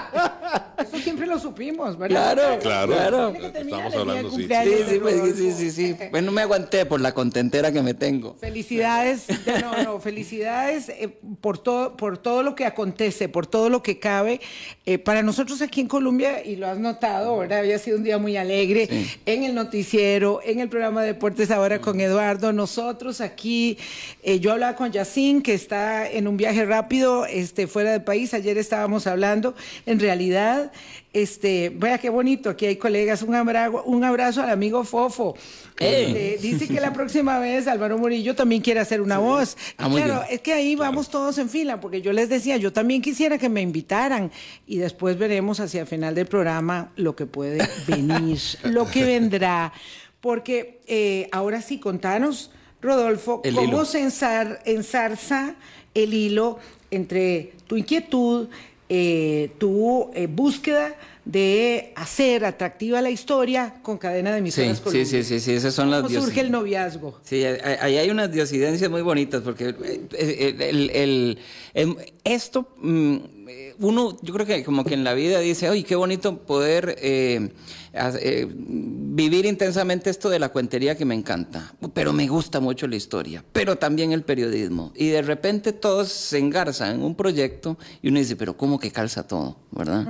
Eso 0.79 0.97
siempre 0.99 1.27
lo 1.27 1.37
supimos 1.39 1.97
¿verdad? 1.97 2.33
claro 2.33 2.59
claro, 2.61 3.33
estamos 3.35 3.93
hablando 3.93 4.31
sí. 4.31 4.47
sí, 4.47 5.33
sí 5.35 5.51
sí 5.51 5.71
sí 5.71 5.97
pues 6.09 6.23
no 6.23 6.31
me 6.31 6.41
aguanté 6.41 6.85
por 6.85 7.01
la 7.01 7.13
contentera 7.13 7.71
que 7.71 7.81
me 7.81 7.95
tengo. 7.95 8.35
Felicidades 8.39 9.25
no 9.61 9.83
no 9.83 9.99
felicidades 9.99 10.89
eh, 10.89 11.17
por 11.41 11.57
todo 11.57 11.97
por 11.97 12.17
todo 12.17 12.43
lo 12.43 12.55
que 12.55 12.65
acontece 12.65 13.29
por 13.29 13.47
todo 13.47 13.69
lo 13.69 13.81
que 13.81 13.99
cabe. 13.99 14.39
Eh, 14.85 14.99
para 14.99 15.23
nosotros 15.23 15.61
aquí 15.61 15.81
en 15.81 15.87
Colombia 15.87 16.45
y 16.45 16.55
lo 16.55 16.67
has 16.67 16.77
notado 16.77 16.98
¿verdad? 16.99 17.59
Había 17.59 17.79
sido 17.79 17.97
un 17.97 18.03
día 18.03 18.17
muy 18.17 18.35
alegre 18.37 18.89
en 19.25 19.43
el 19.43 19.55
noticiero, 19.55 20.41
en 20.43 20.59
el 20.59 20.69
programa 20.69 21.01
de 21.01 21.07
deportes 21.07 21.49
ahora 21.51 21.79
con 21.79 21.99
Eduardo. 21.99 22.51
Nosotros 22.51 23.21
aquí, 23.21 23.77
eh, 24.23 24.39
yo 24.39 24.51
hablaba 24.51 24.75
con 24.75 24.91
Yacine, 24.91 25.41
que 25.41 25.53
está 25.53 26.09
en 26.09 26.27
un 26.27 26.37
viaje 26.37 26.65
rápido 26.65 27.25
este, 27.25 27.67
fuera 27.67 27.91
del 27.91 28.03
país. 28.03 28.33
Ayer 28.33 28.57
estábamos 28.57 29.07
hablando. 29.07 29.55
En 29.85 29.99
realidad, 29.99 30.71
este, 31.11 31.71
vaya 31.75 31.97
qué 31.97 32.09
bonito, 32.09 32.49
aquí 32.51 32.67
hay 32.67 32.75
colegas. 32.75 33.23
Un 33.23 33.33
abrazo, 33.33 33.83
un 33.85 34.03
abrazo 34.03 34.43
al 34.43 34.49
amigo 34.49 34.83
Fofo. 34.83 35.35
Este, 35.79 36.37
dice 36.41 36.67
que 36.67 36.79
la 36.79 36.93
próxima 36.93 37.39
vez 37.39 37.67
Álvaro 37.67 37.97
Murillo 37.97 38.35
también 38.35 38.61
quiere 38.61 38.79
hacer 38.79 39.01
una 39.01 39.17
voz. 39.17 39.57
Ah, 39.77 39.89
claro, 39.89 40.23
es 40.29 40.41
que 40.41 40.53
ahí 40.53 40.75
vamos 40.75 41.09
todos 41.09 41.37
en 41.37 41.49
fila, 41.49 41.79
porque 41.79 42.01
yo 42.01 42.13
les 42.13 42.29
decía, 42.29 42.57
yo 42.57 42.73
también 42.73 43.01
quisiera 43.01 43.37
que 43.37 43.49
me 43.49 43.61
invitaran 43.61 44.31
y 44.67 44.77
después 44.77 45.17
veremos 45.17 45.59
hacia 45.59 45.81
el 45.81 45.87
final 45.87 46.13
del 46.13 46.27
programa 46.27 46.91
lo 46.95 47.15
que 47.15 47.25
puede 47.25 47.67
venir, 47.87 48.39
lo 48.63 48.85
que 48.85 49.03
vendrá. 49.03 49.73
Porque 50.19 50.81
eh, 50.85 51.29
ahora 51.31 51.61
sí, 51.61 51.79
contanos, 51.79 52.51
Rodolfo, 52.81 53.41
cómo 53.55 53.85
se 53.85 54.01
ensarza 54.01 55.55
el 55.93 56.13
hilo 56.13 56.59
entre 56.91 57.53
tu 57.67 57.77
inquietud, 57.77 58.49
eh, 58.89 59.51
tu 59.59 60.09
eh, 60.13 60.27
búsqueda 60.27 60.95
de 61.25 61.93
hacer 61.95 62.43
atractiva 62.43 63.01
la 63.01 63.11
historia 63.11 63.75
con 63.83 63.99
cadena 63.99 64.31
de 64.31 64.39
emisoras 64.39 64.81
Sí, 64.89 65.05
sí, 65.05 65.23
sí, 65.23 65.39
sí, 65.39 65.51
esas 65.53 65.75
son 65.75 65.91
las 65.91 66.01
¿Cómo 66.01 66.13
surge 66.19 66.41
el 66.41 66.49
noviazgo? 66.51 67.19
Sí, 67.23 67.43
ahí 67.45 67.97
hay 67.97 68.09
unas 68.09 68.31
diosidencias 68.31 68.89
muy 68.89 69.03
bonitas, 69.03 69.41
porque 69.43 69.75
eh, 70.13 70.55
el, 70.57 70.61
el- 70.61 70.89
el- 70.89 71.37
em, 71.75 71.95
esto, 72.23 72.67
mm, 72.81 73.17
eh, 73.49 73.75
uno, 73.79 74.17
yo 74.21 74.33
creo 74.33 74.45
que 74.45 74.63
como 74.63 74.83
que 74.85 74.93
en 74.93 75.03
la 75.03 75.13
vida 75.13 75.39
dice, 75.39 75.69
oye, 75.69 75.83
qué 75.83 75.95
bonito 75.95 76.37
poder 76.37 76.95
eh, 77.01 77.49
eh, 77.93 78.47
vivir 78.51 79.45
intensamente 79.45 80.09
esto 80.09 80.29
de 80.29 80.39
la 80.39 80.49
cuentería 80.49 80.95
que 80.95 81.05
me 81.05 81.15
encanta, 81.15 81.73
pero 81.93 82.13
me 82.13 82.27
gusta 82.27 82.59
mucho 82.59 82.87
la 82.87 82.95
historia, 82.95 83.43
pero 83.51 83.77
también 83.77 84.11
el 84.11 84.23
periodismo. 84.23 84.93
Y 84.95 85.07
de 85.07 85.21
repente 85.21 85.73
todos 85.73 86.09
se 86.09 86.37
engarzan 86.37 86.95
en 86.95 87.03
un 87.03 87.15
proyecto 87.15 87.77
y 88.01 88.09
uno 88.09 88.19
dice, 88.19 88.35
pero 88.35 88.55
¿cómo 88.55 88.79
que 88.79 88.91
calza 88.91 89.27
todo? 89.27 89.57
¿Verdad? 89.71 90.05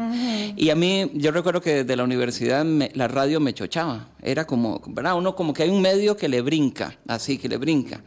Y 0.55 0.69
a 0.69 0.75
mí, 0.75 1.11
yo 1.13 1.31
recuerdo 1.31 1.61
que 1.61 1.83
desde 1.83 1.95
la 1.95 2.03
universidad 2.03 2.63
me- 2.65 2.91
la 2.95 3.07
radio 3.07 3.39
me 3.39 3.53
chochaba. 3.53 4.09
Era 4.21 4.45
como, 4.45 4.81
¿verdad? 4.87 5.17
Uno 5.17 5.35
como 5.35 5.53
que 5.53 5.63
hay 5.63 5.69
un 5.69 5.81
medio 5.81 6.15
que 6.17 6.27
le 6.29 6.41
brinca, 6.41 6.97
así 7.07 7.37
que 7.37 7.47
le 7.49 7.57
brinca. 7.57 8.01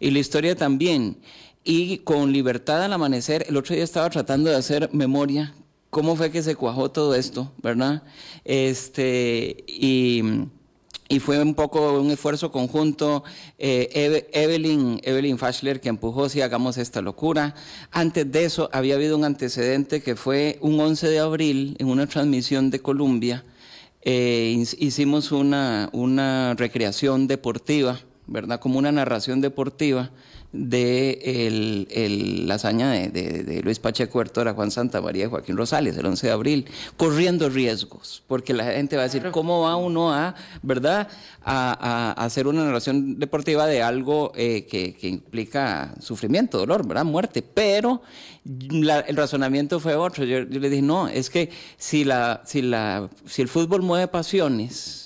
Y 0.00 0.10
la 0.10 0.18
historia 0.18 0.56
también. 0.56 1.16
Y 1.64 1.98
con 1.98 2.32
Libertad 2.32 2.82
al 2.84 2.92
Amanecer, 2.92 3.44
el 3.48 3.56
otro 3.56 3.74
día 3.74 3.84
estaba 3.84 4.10
tratando 4.10 4.50
de 4.50 4.56
hacer 4.56 4.90
memoria, 4.92 5.54
cómo 5.90 6.16
fue 6.16 6.30
que 6.32 6.42
se 6.42 6.56
cuajó 6.56 6.90
todo 6.90 7.14
esto, 7.14 7.52
¿verdad? 7.62 8.02
Este, 8.44 9.62
y, 9.68 10.22
y 11.08 11.20
fue 11.20 11.40
un 11.40 11.54
poco 11.54 12.00
un 12.00 12.10
esfuerzo 12.10 12.50
conjunto. 12.50 13.22
eh, 13.58 13.88
Eve- 13.92 14.28
Evelyn, 14.32 15.00
Evelyn 15.04 15.38
Fashler 15.38 15.80
que 15.80 15.88
empujó, 15.88 16.28
si 16.28 16.40
hagamos 16.40 16.78
esta 16.78 17.00
locura. 17.00 17.54
Antes 17.92 18.30
de 18.32 18.44
eso 18.44 18.68
había 18.72 18.96
habido 18.96 19.16
un 19.16 19.24
antecedente 19.24 20.02
que 20.02 20.16
fue 20.16 20.58
un 20.62 20.80
11 20.80 21.08
de 21.08 21.20
abril 21.20 21.76
en 21.78 21.86
una 21.88 22.08
transmisión 22.08 22.70
de 22.70 22.80
Colombia. 22.80 23.44
eh, 24.04 24.56
hic- 24.58 24.76
hicimos 24.80 25.30
una, 25.30 25.88
una 25.92 26.54
recreación 26.54 27.28
deportiva, 27.28 28.00
¿verdad? 28.26 28.58
Como 28.58 28.80
una 28.80 28.90
narración 28.90 29.40
deportiva 29.40 30.10
de 30.52 31.46
el, 31.46 31.88
el- 31.90 32.46
la 32.46 32.56
hazaña 32.56 32.90
de, 32.90 33.08
de- 33.08 33.42
de 33.44 33.62
Luis 33.62 33.78
Pacheco 33.78 34.20
Hertora, 34.20 34.52
Juan 34.52 34.70
Santa 34.70 35.00
María 35.00 35.24
y 35.24 35.28
Joaquín 35.28 35.56
Rosales, 35.56 35.96
el 35.96 36.04
11 36.06 36.26
de 36.26 36.32
abril, 36.32 36.66
corriendo 36.96 37.48
riesgos, 37.48 38.22
porque 38.26 38.52
la 38.52 38.64
gente 38.64 38.96
va 38.96 39.02
a 39.02 39.06
decir, 39.06 39.30
¿cómo 39.32 39.62
va 39.62 39.76
uno 39.76 40.12
a, 40.12 40.34
verdad, 40.62 41.08
a, 41.42 42.12
hacer 42.22 42.46
una 42.46 42.64
narración 42.64 43.18
deportiva 43.18 43.66
de 43.66 43.82
algo 43.82 44.32
eh, 44.36 44.66
que, 44.70 44.94
que 44.94 45.08
implica 45.08 45.94
sufrimiento, 46.00 46.58
dolor, 46.58 46.86
verdad, 46.86 47.04
muerte? 47.04 47.42
Pero 47.42 48.02
la- 48.44 49.00
el 49.00 49.16
razonamiento 49.16 49.80
fue 49.80 49.94
otro. 49.94 50.24
Yo, 50.24 50.40
yo 50.40 50.60
le 50.60 50.68
dije, 50.68 50.82
no, 50.82 51.08
es 51.08 51.30
que 51.30 51.48
si, 51.78 52.04
la, 52.04 52.42
si, 52.44 52.60
la, 52.62 53.08
si 53.26 53.40
el 53.42 53.48
fútbol 53.48 53.82
mueve 53.82 54.06
pasiones, 54.08 55.01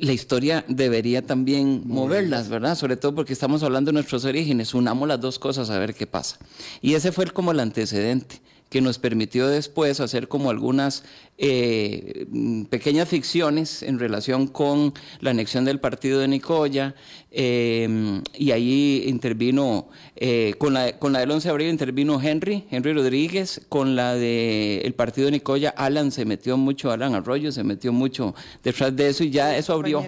la 0.00 0.12
historia 0.12 0.64
debería 0.68 1.22
también 1.22 1.82
moverlas, 1.86 2.48
¿verdad? 2.48 2.76
Sobre 2.76 2.96
todo 2.96 3.14
porque 3.14 3.32
estamos 3.32 3.62
hablando 3.62 3.90
de 3.90 3.94
nuestros 3.94 4.24
orígenes. 4.24 4.74
Unamos 4.74 5.08
las 5.08 5.20
dos 5.20 5.38
cosas 5.38 5.70
a 5.70 5.78
ver 5.78 5.94
qué 5.94 6.06
pasa. 6.06 6.38
Y 6.80 6.94
ese 6.94 7.12
fue 7.12 7.24
el- 7.24 7.32
como 7.32 7.52
el 7.52 7.60
antecedente 7.60 8.40
que 8.72 8.80
nos 8.80 8.98
permitió 8.98 9.48
después 9.48 10.00
hacer 10.00 10.28
como 10.28 10.48
algunas 10.48 11.04
eh, 11.36 12.24
mm, 12.30 12.64
pequeñas 12.64 13.06
ficciones 13.06 13.82
en 13.82 13.98
relación 13.98 14.46
con 14.46 14.94
la 15.20 15.32
anexión 15.32 15.66
del 15.66 15.78
partido 15.78 16.20
de 16.20 16.28
Nicoya, 16.28 16.94
eh, 17.30 18.22
y 18.34 18.50
ahí 18.50 19.04
intervino, 19.06 19.88
eh, 20.16 20.54
con, 20.56 20.72
la, 20.72 20.98
con 20.98 21.12
la 21.12 21.20
del 21.20 21.30
11 21.32 21.48
de 21.48 21.50
abril 21.50 21.68
intervino 21.68 22.20
Henry, 22.22 22.64
Henry 22.70 22.94
Rodríguez, 22.94 23.60
con 23.68 23.94
la 23.94 24.14
del 24.14 24.94
partido 24.94 25.26
de 25.26 25.32
Nicoya, 25.32 25.70
Alan 25.76 26.10
se 26.10 26.24
metió 26.24 26.56
mucho, 26.56 26.90
Alan 26.90 27.14
Arroyo 27.14 27.52
se 27.52 27.64
metió 27.64 27.92
mucho 27.92 28.34
detrás 28.62 28.96
de 28.96 29.08
eso 29.08 29.22
y 29.22 29.30
ya 29.30 29.54
eso 29.54 29.74
abrió. 29.74 30.02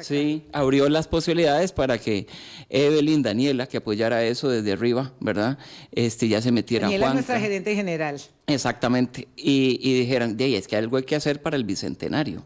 Sí, 0.00 0.44
abrió 0.52 0.88
las 0.88 1.06
posibilidades 1.06 1.72
para 1.72 1.98
que 1.98 2.26
Evelyn, 2.70 3.22
Daniela, 3.22 3.66
que 3.66 3.76
apoyara 3.76 4.24
eso 4.24 4.48
desde 4.48 4.72
arriba, 4.72 5.12
¿verdad? 5.20 5.58
Este 5.92 6.28
ya 6.28 6.40
se 6.40 6.50
metiera 6.50 6.86
Daniela 6.86 7.06
es 7.06 7.08
Juanca. 7.08 7.14
nuestra 7.14 7.40
gerente 7.40 7.74
general. 7.74 7.89
Exactamente. 8.46 9.28
Y, 9.36 9.78
y 9.82 10.00
dijeran, 10.00 10.36
de 10.36 10.44
ahí, 10.44 10.54
es 10.54 10.68
que 10.68 10.76
algo 10.76 10.96
hay 10.96 11.04
que 11.04 11.16
hacer 11.16 11.42
para 11.42 11.56
el 11.56 11.64
bicentenario. 11.64 12.44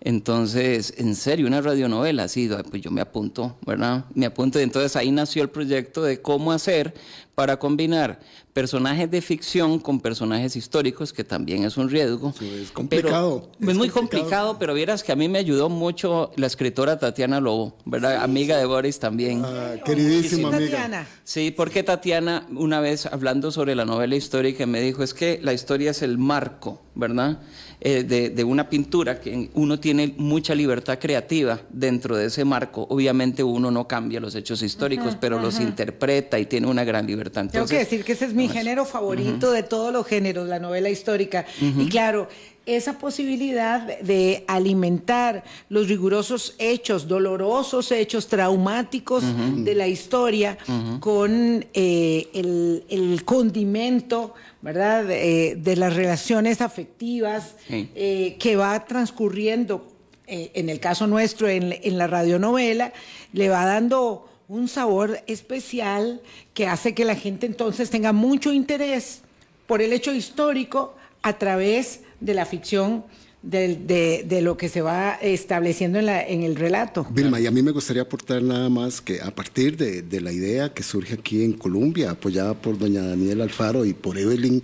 Entonces, 0.00 0.94
en 0.96 1.14
serio, 1.16 1.46
una 1.46 1.60
radionovela, 1.60 2.24
así, 2.24 2.48
pues 2.70 2.82
yo 2.82 2.90
me 2.90 3.00
apunto, 3.00 3.56
¿verdad? 3.66 4.04
Me 4.14 4.26
apunto 4.26 4.60
y 4.60 4.62
entonces 4.62 4.94
ahí 4.96 5.10
nació 5.10 5.42
el 5.42 5.50
proyecto 5.50 6.02
de 6.02 6.22
cómo 6.22 6.52
hacer 6.52 6.94
para 7.34 7.58
combinar 7.58 8.18
personajes 8.52 9.08
de 9.10 9.20
ficción 9.22 9.78
con 9.78 10.00
personajes 10.00 10.56
históricos, 10.56 11.12
que 11.12 11.22
también 11.22 11.64
es 11.64 11.76
un 11.76 11.88
riesgo. 11.88 12.30
Eso 12.34 12.44
es 12.44 12.70
complicado, 12.72 13.50
Pero- 13.52 13.52
es 13.60 13.68
es 13.68 13.76
muy 13.76 13.88
complicado. 13.88 13.98
complicado, 14.20 14.56
pero 14.58 14.74
vieras 14.74 15.04
que 15.04 15.12
a 15.12 15.16
mí 15.16 15.28
me 15.28 15.38
ayudó 15.38 15.68
mucho 15.68 16.32
la 16.36 16.46
escritora 16.48 16.98
Tatiana 16.98 17.40
Lobo, 17.40 17.76
¿verdad? 17.84 18.22
Amiga 18.24 18.56
de 18.56 18.64
Boris 18.66 18.98
también. 18.98 19.42
Ah, 19.44 19.74
queridísima 19.84 20.50
Sí, 20.50 20.56
amiga. 20.56 20.70
Tatiana. 20.72 21.06
Sí, 21.22 21.50
porque 21.52 21.84
Tatiana, 21.84 22.46
una 22.56 22.80
vez 22.80 23.06
hablando 23.06 23.52
sobre 23.52 23.76
la 23.76 23.84
novela 23.84 24.16
histórica, 24.16 24.66
me 24.66 24.80
dijo, 24.80 25.04
es 25.04 25.14
que 25.14 25.38
la 25.42 25.52
historia 25.52 25.92
es 25.92 26.02
el 26.02 26.18
marco, 26.18 26.82
¿verdad? 26.96 27.38
Eh, 27.80 28.02
de, 28.02 28.30
de 28.30 28.42
una 28.42 28.68
pintura, 28.68 29.20
que 29.20 29.50
uno 29.54 29.78
tiene 29.78 30.12
mucha 30.16 30.52
libertad 30.52 30.98
creativa 30.98 31.60
dentro 31.70 32.16
de 32.16 32.26
ese 32.26 32.44
marco. 32.44 32.88
Obviamente 32.90 33.44
uno 33.44 33.70
no 33.70 33.86
cambia 33.86 34.18
los 34.18 34.34
hechos 34.34 34.62
históricos, 34.62 35.16
pero 35.20 35.38
los 35.38 35.60
interpreta 35.60 36.40
y 36.40 36.46
tiene 36.46 36.66
una 36.66 36.82
gran 36.82 37.06
libertad. 37.06 37.42
Tengo 37.42 37.52
que 37.52 37.58
Entonces, 37.58 37.78
decir 37.78 38.04
que 38.04 38.12
ese 38.12 38.24
es 38.24 38.34
mi 38.34 38.48
género 38.48 38.84
favorito 38.84 39.52
de 39.52 39.62
todos 39.62 39.92
los 39.92 40.04
géneros, 40.04 40.48
la 40.48 40.58
novela 40.58 40.90
histórica. 40.90 41.46
Y 41.60 41.88
claro, 41.88 42.28
esa 42.76 42.98
posibilidad 42.98 43.98
de 44.00 44.44
alimentar 44.46 45.42
los 45.68 45.88
rigurosos 45.88 46.54
hechos, 46.58 47.08
dolorosos 47.08 47.90
hechos, 47.92 48.26
traumáticos 48.28 49.24
de 49.64 49.74
la 49.74 49.86
historia 49.86 50.58
con 51.00 51.64
eh, 51.74 52.28
el, 52.34 52.84
el 52.88 53.24
condimento, 53.24 54.34
¿verdad?, 54.62 55.10
Eh, 55.10 55.56
de 55.56 55.76
las 55.76 55.94
relaciones 55.96 56.60
afectivas 56.60 57.54
Sí. 57.68 57.88
eh, 57.94 58.36
que 58.38 58.56
va 58.56 58.84
transcurriendo, 58.84 59.86
en 60.26 60.68
el 60.68 60.78
caso 60.78 61.06
nuestro, 61.06 61.48
en, 61.48 61.74
en 61.82 61.96
la 61.96 62.06
radionovela, 62.06 62.92
le 63.32 63.48
va 63.48 63.64
dando 63.64 64.28
un 64.46 64.68
sabor 64.68 65.20
especial 65.26 66.20
que 66.54 66.66
hace 66.66 66.94
que 66.94 67.04
la 67.04 67.14
gente 67.14 67.46
entonces 67.46 67.88
tenga 67.90 68.12
mucho 68.12 68.52
interés 68.52 69.22
por 69.66 69.80
el 69.80 69.92
hecho 69.92 70.12
histórico 70.12 70.94
a 71.22 71.38
través 71.38 72.00
de 72.20 72.34
la 72.34 72.44
ficción 72.46 73.04
del- 73.42 73.86
de, 73.86 74.24
de 74.28 74.42
lo 74.42 74.56
que 74.56 74.68
se 74.68 74.80
va 74.82 75.14
estableciendo 75.22 75.98
en, 76.00 76.06
la, 76.06 76.20
en 76.26 76.42
el 76.42 76.56
relato. 76.56 77.06
Vilma, 77.10 77.38
y 77.40 77.46
a 77.46 77.50
mí 77.52 77.62
me 77.62 77.70
gustaría 77.70 78.02
aportar 78.02 78.42
nada 78.42 78.68
más 78.68 79.00
que 79.00 79.20
a 79.20 79.30
partir 79.30 79.76
de, 79.76 80.02
de 80.02 80.20
la 80.20 80.32
idea 80.32 80.72
que 80.74 80.82
surge 80.82 81.14
aquí 81.14 81.44
en 81.44 81.52
Colombia, 81.52 82.10
apoyada 82.10 82.54
por 82.54 82.76
doña 82.78 83.02
Daniela 83.02 83.44
Alfaro 83.44 83.84
y 83.84 83.94
por 83.94 84.18
Evelyn 84.18 84.62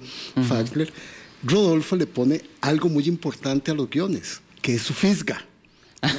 Fagler, 0.49 0.93
Rodolfo 1.45 1.95
le 1.95 2.07
pone 2.07 2.41
algo 2.63 2.89
muy 2.89 3.05
importante 3.07 3.71
a 3.71 3.75
los 3.75 3.89
guiones, 3.89 4.41
que 4.61 4.75
es 4.75 4.83
su 4.83 4.93
fisga. 4.95 5.45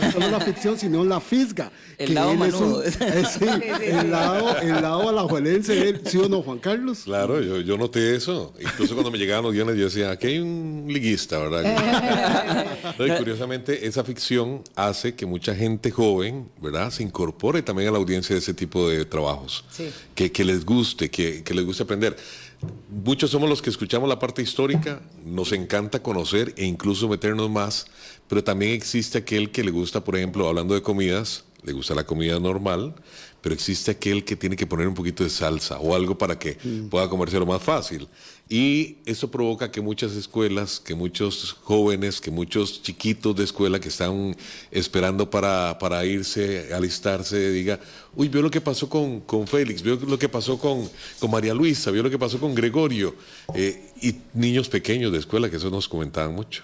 No 0.01 0.12
solo 0.12 0.30
la 0.32 0.39
ficción, 0.39 0.77
sino 0.77 1.04
la 1.04 1.20
fisga. 1.20 1.72
El 1.98 2.08
que 2.08 2.13
lado 2.13 2.32
él 2.32 2.42
es 2.42 2.54
un- 2.54 2.60
manudo. 2.62 2.84
eh, 2.86 2.92
sí, 2.92 3.46
el 3.84 4.12
lado, 4.12 4.58
el 4.60 4.82
lado 4.82 5.10
alajuelense 5.10 5.75
de 5.75 5.89
él, 5.89 6.01
¿sí 6.06 6.18
o 6.18 6.27
no, 6.27 6.42
Juan 6.42 6.60
Carlos? 6.60 7.01
Claro, 7.06 7.42
yo, 7.42 7.62
yo 7.62 7.77
noté 7.77 8.15
eso. 8.15 8.54
Incluso 8.60 8.94
cuando 8.96 9.12
me 9.12 9.18
llegaban 9.18 9.44
los 9.44 9.54
guiones, 9.54 9.77
yo 9.77 9.86
decía, 9.86 10.12
aquí 10.12 10.27
hay 10.27 10.39
un 10.39 10.86
liguista, 10.88 11.38
¿verdad? 11.39 12.65
No, 13.00 13.06
y 13.08 13.12
curiosamente, 13.18 13.88
esa 13.88 14.04
ficción 14.04 14.62
hace 14.75 15.15
que 15.15 15.25
mucha 15.25 15.54
gente 15.56 15.92
joven, 15.92 16.50
¿verdad?, 16.62 16.92
se 16.92 17.04
incorpore 17.04 17.62
también 17.62 17.89
a 17.89 17.92
la 17.92 17.98
audiencia 17.98 18.34
de 18.36 18.39
ese 18.39 18.54
tipo 18.54 18.89
de 18.89 19.04
trabajos. 19.06 19.65
Sí. 19.72 19.89
Que, 20.13 20.32
que 20.32 20.46
les 20.46 20.63
guste, 20.65 21.10
que, 21.10 21.44
que 21.44 21.54
les 21.54 21.65
guste 21.65 21.84
aprender. 21.84 22.15
Muchos 22.89 23.29
somos 23.29 23.50
los 23.50 23.62
que 23.62 23.69
escuchamos 23.69 24.10
la 24.10 24.19
parte 24.19 24.41
histórica, 24.41 25.01
nos 25.24 25.51
encanta 25.51 26.01
conocer 26.01 26.53
e 26.57 26.65
incluso 26.65 27.07
meternos 27.07 27.50
más, 27.50 27.86
pero 28.27 28.43
también 28.43 28.72
existe 28.72 29.19
aquel 29.19 29.51
que 29.51 29.63
le 29.63 29.72
gusta, 29.72 30.03
por 30.03 30.15
ejemplo, 30.15 30.48
hablando 30.48 30.74
de 30.74 30.81
comidas, 30.81 31.43
le 31.63 31.74
gusta 31.74 31.95
la 31.95 32.05
comida 32.05 32.39
normal, 32.39 32.95
pero 33.41 33.53
existe 33.53 33.91
aquel 33.91 34.24
que 34.24 34.36
tiene 34.36 34.55
que 34.55 34.65
poner 34.65 34.88
un 34.88 34.93
poquito 34.93 35.24
de 35.24 35.29
salsa 35.29 35.79
o 35.79 35.95
algo 35.95 36.17
para 36.17 36.39
que 36.39 36.57
pueda 36.89 37.10
comérselo 37.10 37.45
más 37.45 37.62
fácil. 37.62 38.07
Y 38.47 38.97
eso 39.07 39.31
provoca 39.31 39.71
que 39.71 39.81
muchas 39.81 40.11
escuelas, 40.13 40.79
que 40.79 40.93
muchos 40.93 41.53
jóvenes, 41.63 42.21
que 42.21 42.29
muchos 42.29 42.83
chiquitos 42.83 43.35
de 43.35 43.43
escuela 43.43 43.79
que 43.79 43.89
están 43.89 44.35
esperando 44.69 45.27
para, 45.27 45.79
para 45.79 46.05
irse, 46.05 46.71
alistarse, 46.71 47.51
diga, 47.51 47.79
uy, 48.15 48.27
vio 48.29 48.43
lo 48.43 48.51
que 48.51 48.61
pasó 48.61 48.87
con, 48.87 49.21
con 49.21 49.47
Félix, 49.47 49.81
vio 49.81 49.95
lo 49.95 50.19
que 50.19 50.29
pasó 50.29 50.59
con, 50.59 50.87
con 51.19 51.31
María 51.31 51.55
Luisa, 51.55 51.89
vio 51.89 52.03
lo 52.03 52.09
que 52.11 52.19
pasó 52.19 52.39
con 52.39 52.53
Gregorio. 52.53 53.15
Eh, 53.55 53.81
y 53.99 54.15
niños 54.35 54.69
pequeños 54.69 55.11
de 55.11 55.17
escuela, 55.17 55.49
que 55.49 55.55
eso 55.55 55.71
nos 55.71 55.89
comentaban 55.89 56.35
mucho. 56.35 56.63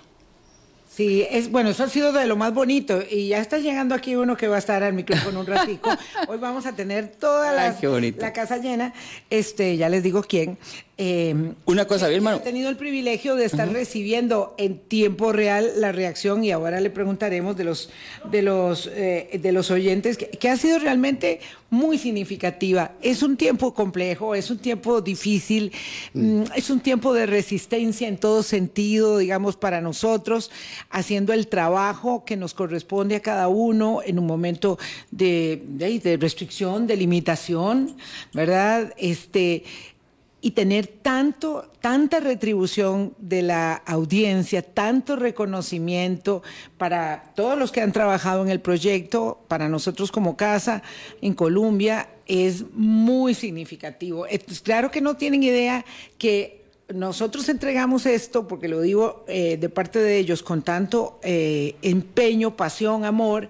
Sí, 0.93 1.25
es 1.31 1.49
bueno, 1.49 1.69
eso 1.69 1.85
ha 1.85 1.89
sido 1.89 2.11
de 2.11 2.27
lo 2.27 2.35
más 2.35 2.53
bonito 2.53 3.01
y 3.09 3.29
ya 3.29 3.39
está 3.39 3.59
llegando 3.59 3.95
aquí 3.95 4.17
uno 4.17 4.35
que 4.35 4.49
va 4.49 4.57
a 4.57 4.59
estar 4.59 4.83
al 4.83 4.91
micrófono 4.91 5.39
un 5.39 5.47
ratico. 5.47 5.89
Hoy 6.27 6.37
vamos 6.37 6.65
a 6.65 6.75
tener 6.75 7.07
toda 7.07 7.51
Ay, 7.51 8.13
la 8.19 8.33
casa 8.33 8.57
llena. 8.57 8.93
Este, 9.29 9.77
ya 9.77 9.87
les 9.87 10.03
digo 10.03 10.21
quién. 10.21 10.57
Eh, 11.03 11.33
Una 11.65 11.85
cosa, 11.85 12.07
Vilma. 12.09 12.35
He 12.35 12.39
tenido 12.41 12.69
el 12.69 12.77
privilegio 12.77 13.35
de 13.35 13.45
estar 13.45 13.67
recibiendo 13.73 14.53
en 14.59 14.77
tiempo 14.77 15.31
real 15.31 15.71
la 15.77 15.91
reacción 15.91 16.43
y 16.43 16.51
ahora 16.51 16.79
le 16.79 16.91
preguntaremos 16.91 17.57
de 17.57 17.63
los 17.63 17.89
de 18.29 18.43
los 18.43 18.85
eh, 18.93 19.39
de 19.41 19.51
los 19.51 19.71
oyentes 19.71 20.15
que, 20.15 20.27
que 20.27 20.47
ha 20.47 20.57
sido 20.57 20.77
realmente 20.77 21.39
muy 21.71 21.97
significativa. 21.97 22.91
Es 23.01 23.23
un 23.23 23.35
tiempo 23.35 23.73
complejo, 23.73 24.35
es 24.35 24.51
un 24.51 24.59
tiempo 24.59 25.01
difícil, 25.01 25.71
mm, 26.13 26.43
es 26.55 26.69
un 26.69 26.81
tiempo 26.81 27.15
de 27.15 27.25
resistencia 27.25 28.07
en 28.07 28.17
todo 28.17 28.43
sentido, 28.43 29.17
digamos, 29.17 29.55
para 29.55 29.81
nosotros, 29.81 30.51
haciendo 30.91 31.33
el 31.33 31.47
trabajo 31.47 32.25
que 32.25 32.37
nos 32.37 32.53
corresponde 32.53 33.15
a 33.15 33.21
cada 33.21 33.47
uno 33.47 34.01
en 34.05 34.19
un 34.19 34.27
momento 34.27 34.77
de, 35.09 35.63
de, 35.67 35.97
de 35.99 36.17
restricción, 36.17 36.85
de 36.85 36.95
limitación, 36.95 37.95
¿verdad? 38.33 38.93
Este 38.97 39.63
y 40.41 40.51
tener 40.51 40.87
tanto, 40.87 41.71
tanta 41.79 42.19
retribución 42.19 43.13
de 43.19 43.43
la 43.43 43.75
audiencia, 43.75 44.63
tanto 44.63 45.15
reconocimiento 45.15 46.41
para 46.77 47.31
todos 47.35 47.57
los 47.57 47.71
que 47.71 47.81
han 47.81 47.91
trabajado 47.91 48.41
en 48.43 48.49
el 48.49 48.59
proyecto, 48.59 49.39
para 49.47 49.69
nosotros 49.69 50.11
como 50.11 50.35
casa 50.35 50.81
en 51.21 51.35
Colombia, 51.35 52.09
es 52.25 52.65
muy 52.73 53.35
significativo. 53.35 54.25
Es, 54.25 54.61
claro 54.61 54.89
que 54.89 55.01
no 55.01 55.15
tienen 55.15 55.43
idea 55.43 55.85
que 56.17 56.61
nosotros 56.93 57.47
entregamos 57.47 58.05
esto, 58.05 58.47
porque 58.47 58.67
lo 58.67 58.81
digo 58.81 59.23
eh, 59.27 59.57
de 59.57 59.69
parte 59.69 59.99
de 59.99 60.17
ellos, 60.17 60.41
con 60.41 60.63
tanto 60.63 61.19
eh, 61.21 61.75
empeño, 61.83 62.57
pasión, 62.57 63.05
amor, 63.05 63.47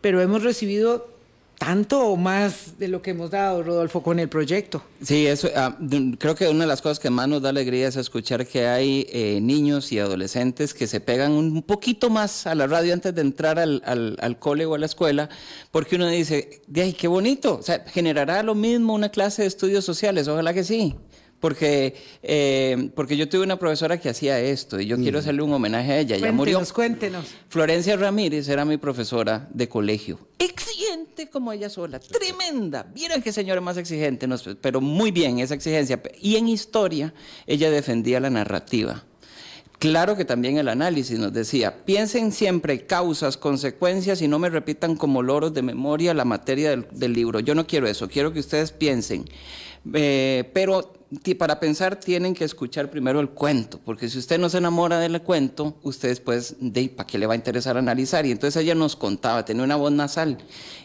pero 0.00 0.20
hemos 0.20 0.42
recibido 0.42 1.11
tanto 1.62 2.08
o 2.08 2.16
más 2.16 2.76
de 2.76 2.88
lo 2.88 3.02
que 3.02 3.12
hemos 3.12 3.30
dado, 3.30 3.62
Rodolfo, 3.62 4.02
con 4.02 4.18
el 4.18 4.28
proyecto. 4.28 4.82
Sí, 5.00 5.28
eso, 5.28 5.46
uh, 5.46 6.16
creo 6.18 6.34
que 6.34 6.48
una 6.48 6.64
de 6.64 6.66
las 6.66 6.82
cosas 6.82 6.98
que 6.98 7.08
más 7.08 7.28
nos 7.28 7.40
da 7.40 7.50
alegría 7.50 7.86
es 7.86 7.94
escuchar 7.94 8.48
que 8.48 8.66
hay 8.66 9.06
eh, 9.10 9.38
niños 9.40 9.92
y 9.92 10.00
adolescentes 10.00 10.74
que 10.74 10.88
se 10.88 10.98
pegan 10.98 11.30
un 11.30 11.62
poquito 11.62 12.10
más 12.10 12.48
a 12.48 12.56
la 12.56 12.66
radio 12.66 12.92
antes 12.92 13.14
de 13.14 13.20
entrar 13.20 13.60
al, 13.60 13.80
al, 13.86 14.16
al 14.20 14.40
cole 14.40 14.66
o 14.66 14.74
a 14.74 14.78
la 14.78 14.86
escuela, 14.86 15.28
porque 15.70 15.94
uno 15.94 16.08
dice, 16.08 16.62
¡ay, 16.74 16.94
qué 16.94 17.06
bonito! 17.06 17.58
O 17.58 17.62
sea, 17.62 17.84
¿generará 17.86 18.42
lo 18.42 18.56
mismo 18.56 18.92
una 18.92 19.10
clase 19.10 19.42
de 19.42 19.48
estudios 19.48 19.84
sociales? 19.84 20.26
Ojalá 20.26 20.52
que 20.52 20.64
sí 20.64 20.96
porque, 21.42 21.96
eh, 22.22 22.90
porque 22.94 23.16
yo 23.16 23.28
tuve 23.28 23.42
una 23.42 23.58
profesora 23.58 23.98
que 23.98 24.08
hacía 24.08 24.38
esto 24.38 24.78
y 24.78 24.86
yo 24.86 24.96
mm. 24.96 25.02
quiero 25.02 25.18
hacerle 25.18 25.42
un 25.42 25.52
homenaje 25.52 25.90
a 25.90 25.98
ella. 25.98 26.16
Cuéntenos, 26.20 26.30
ya 26.30 26.36
murió. 26.56 26.72
Cuéntenos. 26.72 27.26
Florencia 27.48 27.96
Ramírez 27.96 28.48
era 28.48 28.64
mi 28.64 28.76
profesora 28.76 29.48
de 29.52 29.68
colegio. 29.68 30.20
Exigente 30.38 31.28
como 31.28 31.52
ella 31.52 31.68
sola, 31.68 31.98
tremenda. 31.98 32.84
Vieron 32.94 33.20
qué 33.22 33.32
señora 33.32 33.60
más 33.60 33.76
exigente, 33.76 34.28
pero 34.60 34.80
muy 34.80 35.10
bien 35.10 35.40
esa 35.40 35.54
exigencia. 35.54 36.00
Y 36.20 36.36
en 36.36 36.46
historia 36.46 37.12
ella 37.48 37.72
defendía 37.72 38.20
la 38.20 38.30
narrativa. 38.30 39.02
Claro 39.80 40.16
que 40.16 40.24
también 40.24 40.58
el 40.58 40.68
análisis 40.68 41.18
nos 41.18 41.32
decía, 41.32 41.84
piensen 41.84 42.30
siempre 42.30 42.86
causas, 42.86 43.36
consecuencias 43.36 44.22
y 44.22 44.28
no 44.28 44.38
me 44.38 44.48
repitan 44.48 44.94
como 44.94 45.24
loros 45.24 45.52
de 45.54 45.62
memoria 45.62 46.14
la 46.14 46.24
materia 46.24 46.70
del, 46.70 46.86
del 46.92 47.12
libro. 47.12 47.40
Yo 47.40 47.56
no 47.56 47.66
quiero 47.66 47.88
eso, 47.88 48.08
quiero 48.08 48.32
que 48.32 48.38
ustedes 48.38 48.70
piensen. 48.70 49.24
Eh, 49.92 50.48
pero 50.52 51.01
para 51.38 51.60
pensar 51.60 51.96
tienen 51.96 52.32
que 52.34 52.44
escuchar 52.44 52.90
primero 52.90 53.20
el 53.20 53.30
cuento, 53.30 53.78
porque 53.84 54.08
si 54.08 54.18
usted 54.18 54.38
no 54.38 54.48
se 54.48 54.58
enamora 54.58 54.98
del 54.98 55.20
cuento, 55.20 55.76
usted 55.82 56.08
después, 56.08 56.56
de, 56.58 56.88
¿para 56.88 57.06
qué 57.06 57.18
le 57.18 57.26
va 57.26 57.34
a 57.34 57.36
interesar 57.36 57.76
analizar? 57.76 58.24
Y 58.24 58.30
entonces 58.30 58.62
ella 58.62 58.74
nos 58.74 58.96
contaba, 58.96 59.44
tenía 59.44 59.62
una 59.62 59.76
voz 59.76 59.92
nasal, 59.92 60.38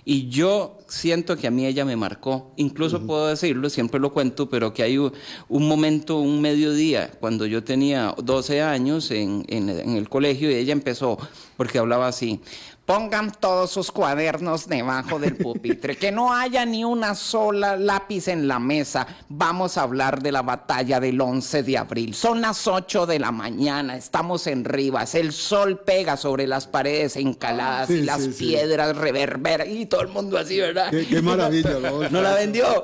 y 0.03 0.27
yo 0.27 0.79
siento 0.89 1.37
que 1.37 1.47
a 1.47 1.51
mí 1.51 1.65
ella 1.65 1.85
me 1.85 1.95
marcó, 1.95 2.51
incluso 2.57 2.97
uh 2.97 2.99
-huh. 3.01 3.07
puedo 3.07 3.27
decirlo, 3.27 3.69
siempre 3.69 3.99
lo 3.99 4.11
cuento, 4.11 4.49
pero 4.49 4.73
que 4.73 4.83
hay 4.83 4.97
un, 4.97 5.11
momento, 5.49 6.19
un 6.19 6.41
mediodía, 6.41 7.11
cuando 7.19 7.45
yo 7.45 7.63
tenía 7.63 8.13
12 8.21 8.61
años 8.61 9.11
en, 9.11 9.45
en, 9.47 9.69
en 9.69 9.95
el 9.95 10.09
colegio, 10.09 10.51
y 10.51 10.55
ella 10.55 10.73
empezó, 10.73 11.17
porque 11.55 11.79
hablaba 11.79 12.07
así, 12.07 12.41
Pongan 12.87 13.33
todos 13.33 13.69
sus 13.69 13.91
cuadernos 13.91 14.65
debajo 14.69 15.19
del 15.19 15.35
pupitre, 15.35 15.97
que 15.97 16.09
no 16.09 16.33
haya 16.33 16.65
ni 16.65 16.85
una 16.85 17.15
sola 17.15 17.75
lápiz 17.75 18.29
en 18.29 18.47
la 18.47 18.59
mesa. 18.59 19.05
Vamos 19.27 19.77
a 19.77 19.81
hablar 19.81 20.21
de 20.21 20.31
la 20.31 20.41
batalla 20.41 21.01
del 21.01 21.19
11 21.19 21.63
de 21.63 21.77
abril. 21.77 22.13
Son 22.13 22.39
las 22.39 22.65
8 22.65 23.05
de 23.05 23.19
la 23.19 23.33
mañana, 23.33 23.97
estamos 23.97 24.47
en 24.47 24.63
Rivas, 24.63 25.15
el 25.15 25.33
sol 25.33 25.79
pega 25.79 26.15
sobre 26.15 26.47
las 26.47 26.65
paredes 26.65 27.17
encaladas 27.17 27.89
sí, 27.89 27.95
y 27.95 28.01
las 28.03 28.21
sí, 28.23 28.29
piedras 28.29 28.93
sí. 28.93 29.01
reverberan 29.01 29.69
y 29.69 29.85
todo 29.85 29.99
el 30.03 30.07
mundo 30.07 30.37
así, 30.37 30.57
¿verdad? 30.57 30.89
Qué, 30.89 31.05
qué 31.05 31.21
maravilla. 31.21 31.79
¿no? 31.81 32.09
no 32.09 32.21
la 32.21 32.35
vendió. 32.35 32.65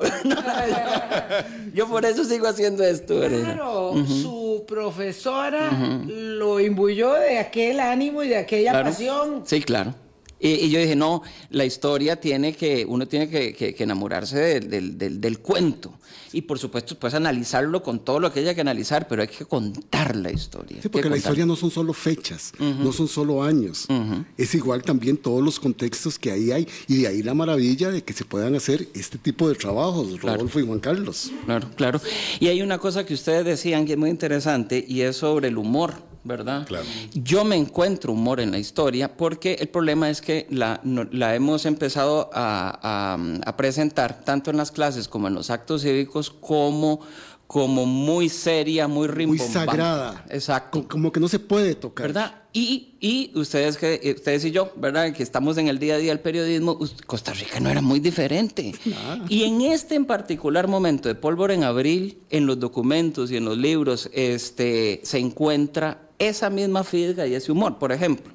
Yo 1.72 1.88
por 1.88 2.04
eso 2.04 2.24
sigo 2.24 2.46
haciendo 2.46 2.84
esto. 2.84 3.20
¿verdad? 3.20 3.54
Claro, 3.54 3.92
uh 3.92 3.96
-huh. 3.96 4.22
su 4.22 4.64
profesora 4.68 5.70
uh 5.72 5.74
-huh. 5.74 6.06
lo 6.38 6.60
imbuyó 6.60 7.14
de 7.14 7.38
aquel 7.38 7.80
ánimo 7.80 8.22
y 8.22 8.28
de 8.28 8.36
aquella 8.36 8.72
claro. 8.72 8.90
pasión. 8.90 9.42
Sí, 9.46 9.62
claro. 9.62 9.93
Y, 10.40 10.48
y, 10.66 10.70
yo 10.70 10.78
dije, 10.80 10.96
no, 10.96 11.22
la 11.50 11.64
historia 11.64 12.16
tiene 12.16 12.54
que, 12.54 12.84
uno 12.86 13.06
tiene 13.06 13.28
que, 13.30 13.54
que, 13.54 13.74
que 13.74 13.84
enamorarse 13.84 14.38
del, 14.38 14.68
del, 14.68 14.98
del, 14.98 15.20
del, 15.20 15.38
cuento. 15.38 15.94
Y 16.32 16.42
por 16.42 16.58
supuesto, 16.58 16.98
pues 16.98 17.14
analizarlo 17.14 17.82
con 17.82 18.04
todo 18.04 18.18
lo 18.18 18.32
que 18.32 18.40
haya 18.40 18.54
que 18.54 18.60
analizar, 18.60 19.06
pero 19.06 19.22
hay 19.22 19.28
que 19.28 19.44
contar 19.44 20.16
la 20.16 20.32
historia. 20.32 20.82
Sí, 20.82 20.88
porque 20.88 21.08
la 21.08 21.16
historia 21.16 21.46
no 21.46 21.54
son 21.54 21.70
solo 21.70 21.92
fechas, 21.92 22.52
uh 22.58 22.62
-huh. 22.64 22.78
no 22.78 22.92
son 22.92 23.06
solo 23.06 23.42
años. 23.42 23.86
Uh 23.88 23.92
-huh. 23.92 24.24
Es 24.36 24.54
igual 24.54 24.82
también 24.82 25.16
todos 25.16 25.42
los 25.42 25.60
contextos 25.60 26.18
que 26.18 26.32
ahí 26.32 26.50
hay. 26.50 26.68
Y 26.88 27.02
de 27.02 27.06
ahí 27.08 27.22
la 27.22 27.34
maravilla 27.34 27.90
de 27.90 28.02
que 28.02 28.12
se 28.12 28.24
puedan 28.24 28.54
hacer 28.56 28.88
este 28.94 29.16
tipo 29.18 29.48
de 29.48 29.54
trabajos, 29.54 30.20
Rodolfo 30.20 30.54
claro. 30.54 30.60
y 30.60 30.66
Juan 30.66 30.80
Carlos. 30.80 31.30
Claro, 31.46 31.70
claro. 31.76 32.00
Y 32.40 32.48
hay 32.48 32.60
una 32.62 32.78
cosa 32.78 33.06
que 33.06 33.14
ustedes 33.14 33.44
decían 33.44 33.86
que 33.86 33.92
es 33.92 33.98
muy 33.98 34.10
interesante 34.10 34.84
y 34.86 35.02
es 35.02 35.16
sobre 35.16 35.48
el 35.48 35.56
humor. 35.56 36.13
¿Verdad? 36.24 36.66
Claro. 36.66 36.86
Yo 37.12 37.44
me 37.44 37.56
encuentro 37.56 38.12
humor 38.12 38.40
en 38.40 38.50
la 38.50 38.58
historia 38.58 39.16
porque 39.16 39.54
el 39.60 39.68
problema 39.68 40.10
es 40.10 40.20
que 40.20 40.46
la, 40.50 40.80
no, 40.82 41.06
la 41.12 41.34
hemos 41.34 41.66
empezado 41.66 42.30
a, 42.32 42.78
a, 42.82 43.18
a, 43.48 43.56
presentar 43.56 44.24
tanto 44.24 44.50
en 44.50 44.56
las 44.56 44.72
clases 44.72 45.06
como 45.06 45.28
en 45.28 45.34
los 45.34 45.50
actos 45.50 45.82
cívicos 45.82 46.30
como 46.30 47.00
como 47.46 47.86
muy 47.86 48.30
seria, 48.30 48.88
muy 48.88 49.06
rimbombante. 49.06 49.58
Muy 49.58 49.66
sagrada. 49.66 50.24
Exacto. 50.30 50.88
Como 50.88 51.12
que 51.12 51.20
no 51.20 51.28
se 51.28 51.38
puede 51.38 51.74
tocar. 51.74 52.06
¿Verdad? 52.06 52.43
Y, 52.56 52.94
y 53.00 53.32
ustedes, 53.34 53.76
que, 53.76 54.14
ustedes 54.16 54.44
y 54.44 54.52
yo, 54.52 54.70
¿verdad? 54.76 55.12
Que 55.12 55.24
estamos 55.24 55.58
en 55.58 55.66
el 55.66 55.80
día 55.80 55.96
a 55.96 55.98
día 55.98 56.12
del 56.12 56.20
periodismo, 56.20 56.78
Costa 57.04 57.32
Rica 57.32 57.58
no 57.58 57.68
era 57.68 57.82
muy 57.82 57.98
diferente. 57.98 58.72
Y 59.28 59.42
en 59.42 59.60
este 59.62 59.96
en 59.96 60.04
particular 60.04 60.68
momento 60.68 61.08
de 61.08 61.16
Pólvora 61.16 61.52
en 61.52 61.64
Abril, 61.64 62.16
en 62.30 62.46
los 62.46 62.60
documentos 62.60 63.32
y 63.32 63.36
en 63.36 63.44
los 63.44 63.58
libros, 63.58 64.08
este, 64.12 65.00
se 65.02 65.18
encuentra 65.18 66.02
esa 66.20 66.48
misma 66.48 66.84
fisga 66.84 67.26
y 67.26 67.34
ese 67.34 67.50
humor. 67.50 67.78
Por 67.78 67.90
ejemplo, 67.90 68.32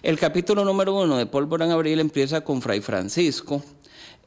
el 0.00 0.16
capítulo 0.16 0.64
número 0.64 0.94
uno 0.94 1.16
de 1.16 1.26
Pólvora 1.26 1.64
en 1.64 1.72
Abril 1.72 1.98
empieza 1.98 2.42
con 2.42 2.62
Fray 2.62 2.80
Francisco, 2.80 3.64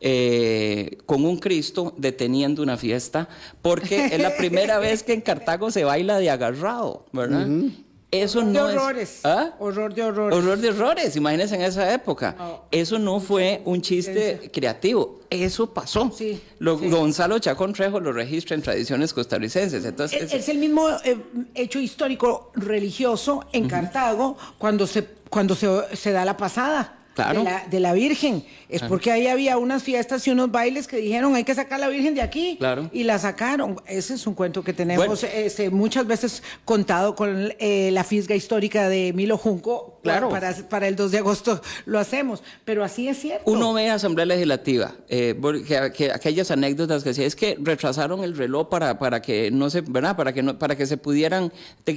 eh, 0.01 0.97
con 1.05 1.23
un 1.23 1.37
Cristo 1.37 1.93
deteniendo 1.95 2.61
una 2.61 2.75
fiesta, 2.75 3.29
porque 3.61 4.07
es 4.07 4.19
la 4.19 4.35
primera 4.35 4.79
vez 4.79 5.01
que 5.01 5.13
en 5.13 5.21
Cartago 5.21 5.71
se 5.71 5.85
baila 5.85 6.19
de 6.19 6.29
agarrado, 6.29 7.05
¿verdad? 7.13 7.47
Uh 7.47 7.51
-huh. 7.51 7.88
Eso 8.11 8.39
horror 8.39 8.51
no 8.51 8.67
de 8.67 8.77
horrores. 8.77 9.09
Es, 9.19 9.25
¿ah? 9.25 9.53
Horror 9.59 9.93
de 9.93 10.03
horrores. 10.03 10.37
Horror 10.37 10.57
de 10.57 10.69
horrores, 10.69 11.15
imagínense 11.15 11.55
en 11.55 11.61
esa 11.61 11.93
época. 11.93 12.35
Eso 12.71 12.97
no 12.97 13.19
fue 13.19 13.61
un 13.65 13.81
chiste 13.81 14.49
creativo, 14.51 15.19
eso 15.29 15.71
pasó. 15.71 16.11
Sí, 16.15 16.41
lo, 16.57 16.79
sí. 16.79 16.89
Gonzalo 16.89 17.37
Chacón 17.37 17.73
Trejo 17.73 17.99
lo 17.99 18.11
registra 18.11 18.55
en 18.55 18.63
tradiciones 18.63 19.13
costarricenses. 19.13 19.85
Entonces, 19.85 20.23
es, 20.23 20.33
es 20.33 20.49
el 20.49 20.57
mismo 20.57 20.89
eh, 21.03 21.17
hecho 21.53 21.79
histórico 21.79 22.51
religioso 22.55 23.45
en 23.51 23.65
uh 23.65 23.67
-huh. 23.67 23.69
Cartago 23.69 24.37
cuando 24.57 24.87
se, 24.87 25.05
cuando 25.29 25.53
se, 25.53 25.67
se 25.95 26.11
da 26.11 26.25
la 26.25 26.35
pasada. 26.35 26.95
Claro. 27.13 27.39
De, 27.39 27.43
la, 27.43 27.67
de, 27.69 27.79
la, 27.79 27.93
Virgen. 27.93 28.45
Es 28.69 28.83
porque 28.83 29.11
ahí 29.11 29.27
había 29.27 29.57
unas 29.57 29.81
fiestas 29.81 30.25
y 30.27 30.31
unos 30.31 30.51
bailes 30.51 30.87
que 30.87 30.97
dijeron 30.97 31.35
hay 31.35 31.43
que 31.43 31.55
sacar 31.55 31.79
la 31.79 31.89
Virgen 31.89 32.13
de 32.13 32.21
aquí. 32.21 32.55
Claro. 32.57 32.89
Y 32.93 33.03
la 33.03 33.17
sacaron. 33.17 33.81
Ese 33.87 34.13
es 34.13 34.27
un 34.27 34.35
cuento 34.35 34.63
que 34.63 34.73
tenemos 34.73 35.05
bueno. 35.05 35.27
este, 35.33 35.71
muchas 35.71 36.05
veces 36.05 36.43
contado 36.65 37.15
con 37.15 37.53
eh, 37.57 37.89
la 37.91 38.03
fisga 38.03 38.35
histórica 38.35 38.87
de 38.87 39.11
Milo 39.13 39.37
Junco. 39.37 39.99
Claro. 40.03 40.29
Para, 40.29 40.53
para, 40.69 40.87
el 40.87 40.95
2 40.95 41.11
de 41.11 41.17
agosto 41.17 41.61
lo 41.85 41.99
hacemos. 41.99 42.43
Pero 42.63 42.83
así 42.83 43.07
es 43.07 43.19
cierto. 43.19 43.51
Uno 43.51 43.73
ve 43.73 43.89
Asamblea 43.89 44.25
Legislativa, 44.25 44.93
eh, 45.09 45.37
que, 45.67 45.91
que, 45.91 46.11
aquellas 46.11 46.51
anécdotas 46.51 47.03
que 47.03 47.09
decía, 47.09 47.25
es 47.25 47.35
que 47.35 47.57
retrasaron 47.59 48.23
el 48.23 48.37
reloj 48.37 48.69
para, 48.69 48.97
para 48.97 49.21
que 49.21 49.51
no 49.51 49.69
se, 49.69 49.81
¿verdad? 49.81 50.15
Para 50.15 50.31
que 50.31 50.43
no, 50.43 50.57
para 50.57 50.75
que 50.75 50.85
se 50.85 50.97
pudieran 50.97 51.51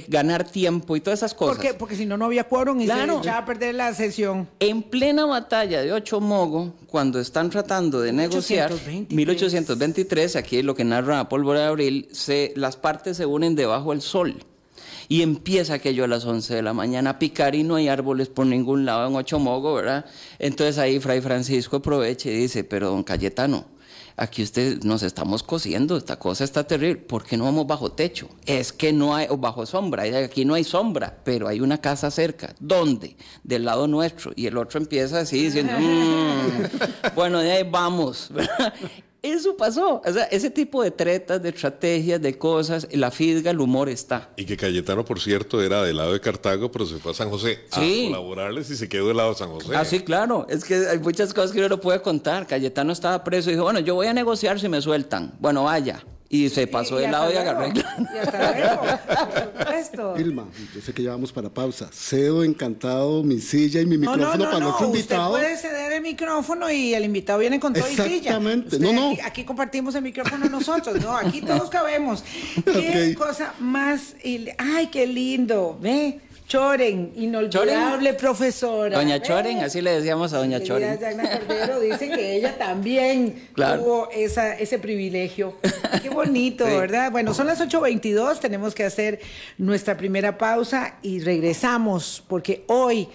ganar 0.07 0.43
tiempo 0.43 0.95
y 0.95 1.01
todas 1.01 1.19
esas 1.19 1.33
cosas. 1.33 1.55
¿Por 1.55 1.65
qué? 1.65 1.73
Porque 1.73 1.95
si 1.95 2.05
no, 2.05 2.17
no 2.17 2.25
había 2.25 2.45
quórum 2.45 2.81
y 2.81 2.85
claro. 2.85 3.15
se 3.15 3.19
echaba 3.19 3.37
a 3.39 3.45
perder 3.45 3.75
la 3.75 3.93
sesión. 3.93 4.49
En 4.59 4.83
plena 4.83 5.25
batalla 5.25 5.81
de 5.81 5.93
Ocho 5.93 6.19
Cuando 6.87 7.19
están 7.19 7.49
tratando 7.49 8.01
de 8.01 8.13
negociar, 8.13 8.71
1823, 8.71 9.11
1823 9.11 10.35
aquí 10.35 10.61
lo 10.61 10.75
que 10.75 10.83
narra 10.83 11.27
Pólvora 11.29 11.61
de 11.61 11.65
Abril, 11.65 12.07
se, 12.11 12.53
las 12.55 12.77
partes 12.77 13.17
se 13.17 13.25
unen 13.25 13.55
debajo 13.55 13.91
del 13.91 14.01
sol. 14.01 14.35
Y 15.09 15.21
empieza 15.21 15.75
aquello 15.75 16.05
a 16.05 16.07
las 16.07 16.25
11 16.25 16.55
de 16.55 16.61
la 16.61 16.73
mañana 16.73 17.11
a 17.11 17.19
picar 17.19 17.55
y 17.55 17.63
no 17.63 17.75
hay 17.75 17.87
árboles 17.89 18.29
por 18.29 18.45
ningún 18.45 18.85
lado 18.85 19.07
en 19.07 19.15
Ocho 19.15 19.37
Mogo, 19.37 19.73
¿verdad? 19.73 20.05
Entonces 20.39 20.77
ahí 20.77 20.99
Fray 20.99 21.19
Francisco 21.19 21.77
aprovecha 21.77 22.29
y 22.29 22.33
dice, 22.33 22.63
pero 22.63 22.89
don 22.89 23.03
Cayetano, 23.03 23.65
aquí 24.15 24.43
usted 24.43 24.83
nos 24.83 25.03
estamos 25.03 25.43
cosiendo, 25.43 25.97
esta 25.97 26.17
cosa 26.17 26.43
está 26.43 26.65
terrible, 26.65 27.01
¿por 27.01 27.23
qué 27.23 27.37
no 27.37 27.45
vamos 27.45 27.67
bajo 27.67 27.91
techo? 27.91 28.29
Es 28.45 28.73
que 28.73 28.93
no 28.93 29.15
hay, 29.15 29.27
o 29.29 29.37
bajo 29.37 29.65
sombra, 29.65 30.03
aquí 30.03 30.45
no 30.45 30.53
hay 30.53 30.63
sombra, 30.63 31.17
pero 31.23 31.47
hay 31.47 31.59
una 31.59 31.79
casa 31.79 32.11
cerca. 32.11 32.55
¿Dónde? 32.59 33.15
Del 33.43 33.65
lado 33.65 33.87
nuestro. 33.87 34.31
Y 34.35 34.47
el 34.47 34.57
otro 34.57 34.79
empieza 34.79 35.19
así 35.19 35.43
diciendo, 35.45 35.73
mm, 35.77 37.13
bueno, 37.15 37.39
de 37.39 37.51
ahí 37.51 37.63
vamos. 37.69 38.31
Eso 39.23 39.55
pasó. 39.55 40.01
O 40.05 40.11
sea, 40.11 40.25
ese 40.25 40.49
tipo 40.49 40.83
de 40.83 40.91
tretas, 40.91 41.41
de 41.41 41.47
estrategias, 41.47 42.21
de 42.21 42.37
cosas, 42.37 42.87
la 42.91 43.09
fisga, 43.09 43.51
el 43.51 43.61
humor 43.61 43.87
está. 43.87 44.29
Y 44.35 44.43
que 44.43 44.57
Cayetano, 44.57 45.05
por 45.05 45.21
cierto, 45.21 45.63
era 45.63 45.81
del 45.81 45.95
lado 45.95 46.11
de 46.11 46.19
Cartago, 46.19 46.69
pero 46.69 46.85
se 46.85 46.97
fue 46.97 47.11
a 47.11 47.15
San 47.15 47.29
José 47.29 47.59
a 47.71 47.79
colaborarles 47.79 48.69
y 48.69 48.75
se 48.75 48.89
quedó 48.89 49.07
del 49.07 49.15
lado 49.15 49.29
de 49.29 49.35
San 49.35 49.49
José. 49.49 49.73
Ah, 49.73 49.85
sí, 49.85 50.01
claro. 50.01 50.45
Es 50.49 50.65
que 50.65 50.75
hay 50.89 50.99
muchas 50.99 51.33
cosas 51.33 51.53
que 51.53 51.59
uno 51.59 51.69
no 51.69 51.79
puede 51.79 52.01
contar. 52.01 52.45
Cayetano 52.45 52.91
estaba 52.91 53.23
preso 53.23 53.49
y 53.49 53.53
dijo, 53.53 53.63
bueno, 53.63 53.79
yo 53.79 53.95
voy 53.95 54.07
a 54.07 54.13
negociar 54.13 54.59
si 54.59 54.67
me 54.67 54.81
sueltan. 54.81 55.33
Bueno, 55.39 55.63
vaya 55.63 56.03
y 56.33 56.49
se 56.49 56.65
pasó 56.65 56.95
de 56.95 57.07
lado 57.07 57.31
y 57.31 57.37
agarró. 57.37 57.67
Y 57.67 58.17
hasta 58.17 58.53
luego, 59.99 60.15
Vilma, 60.15 60.47
yo 60.73 60.81
sé 60.81 60.91
que 60.91 61.03
ya 61.03 61.11
vamos 61.11 61.31
para 61.31 61.47
pausa. 61.49 61.91
Cedo 61.93 62.43
encantado 62.43 63.23
mi 63.23 63.39
silla 63.39 63.81
y 63.81 63.85
mi 63.85 63.99
micrófono 63.99 64.45
para 64.45 64.59
nuestro 64.59 64.87
invitado. 64.87 65.33
Usted 65.33 65.43
puede 65.43 65.57
ceder 65.57 65.93
el 65.93 66.01
micrófono 66.01 66.71
y 66.71 66.95
el 66.95 67.05
invitado 67.05 67.37
viene 67.37 67.59
con 67.59 67.71
todo 67.73 67.87
y 67.87 67.91
silla. 67.91 68.15
Exactamente. 68.15 68.79
No, 68.79 68.93
no. 68.93 69.13
Aquí, 69.23 69.43
compartimos 69.43 69.93
el 69.93 70.01
micrófono 70.01 70.49
nosotros, 70.49 70.99
¿no? 71.03 71.15
Aquí 71.15 71.41
todos 71.41 71.69
cabemos. 71.69 72.23
Qué 72.65 73.13
cosa 73.15 73.53
más. 73.59 74.15
Ay, 74.57 74.87
qué 74.87 75.05
lindo. 75.05 75.77
Ve. 75.79 76.19
Choren, 76.47 77.13
inolvidable 77.15 78.13
profesora. 78.13 78.97
Doña 78.97 79.21
Choren, 79.21 79.59
así 79.59 79.81
le 79.81 79.91
decíamos 79.91 80.33
a 80.33 80.37
Doña 80.37 80.61
Choren. 80.61 80.97
Cordero 80.97 81.79
dice 81.79 82.09
que 82.09 82.35
ella 82.35 82.57
también 82.57 83.49
tuvo 83.55 84.09
esa, 84.11 84.57
ese 84.57 84.79
privilegio. 84.79 85.57
Qué 86.01 86.09
bonito, 86.09 86.65
¿verdad? 86.65 87.11
Bueno, 87.11 87.33
son 87.33 87.47
las 87.47 87.59
8.22, 87.61 88.39
tenemos 88.39 88.75
que 88.75 88.83
hacer 88.83 89.19
nuestra 89.57 89.97
primera 89.97 90.37
pausa 90.37 90.95
y 91.01 91.21
regresamos 91.21 92.23
porque 92.27 92.63
hoy 92.67 93.07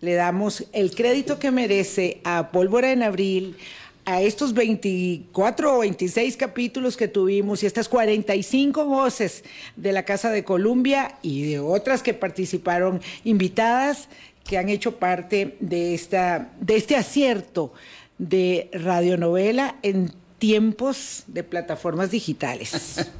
le 0.00 0.14
damos 0.14 0.64
el 0.72 0.94
crédito 0.94 1.38
que 1.38 1.50
merece 1.50 2.20
a 2.24 2.50
Pólvora 2.52 2.92
en 2.92 3.02
Abril, 3.02 3.56
a 4.04 4.20
estos 4.20 4.52
24 4.52 5.76
o 5.76 5.78
26 5.80 6.36
capítulos 6.36 6.96
que 6.96 7.08
tuvimos 7.08 7.62
y 7.62 7.66
estas 7.66 7.88
45 7.88 8.84
voces 8.84 9.44
de 9.76 9.92
la 9.92 10.04
Casa 10.04 10.30
de 10.30 10.44
Columbia 10.44 11.16
y 11.22 11.50
de 11.50 11.60
otras 11.60 12.02
que 12.02 12.14
participaron 12.14 13.00
invitadas 13.24 14.08
que 14.44 14.58
han 14.58 14.68
hecho 14.68 14.96
parte 14.96 15.56
de, 15.60 15.94
esta, 15.94 16.52
de 16.60 16.76
este 16.76 16.96
acierto 16.96 17.72
de 18.18 18.68
radionovela 18.72 19.76
en 19.82 20.12
tiempos 20.38 21.24
de 21.26 21.42
plataformas 21.42 22.10
digitales. 22.10 23.10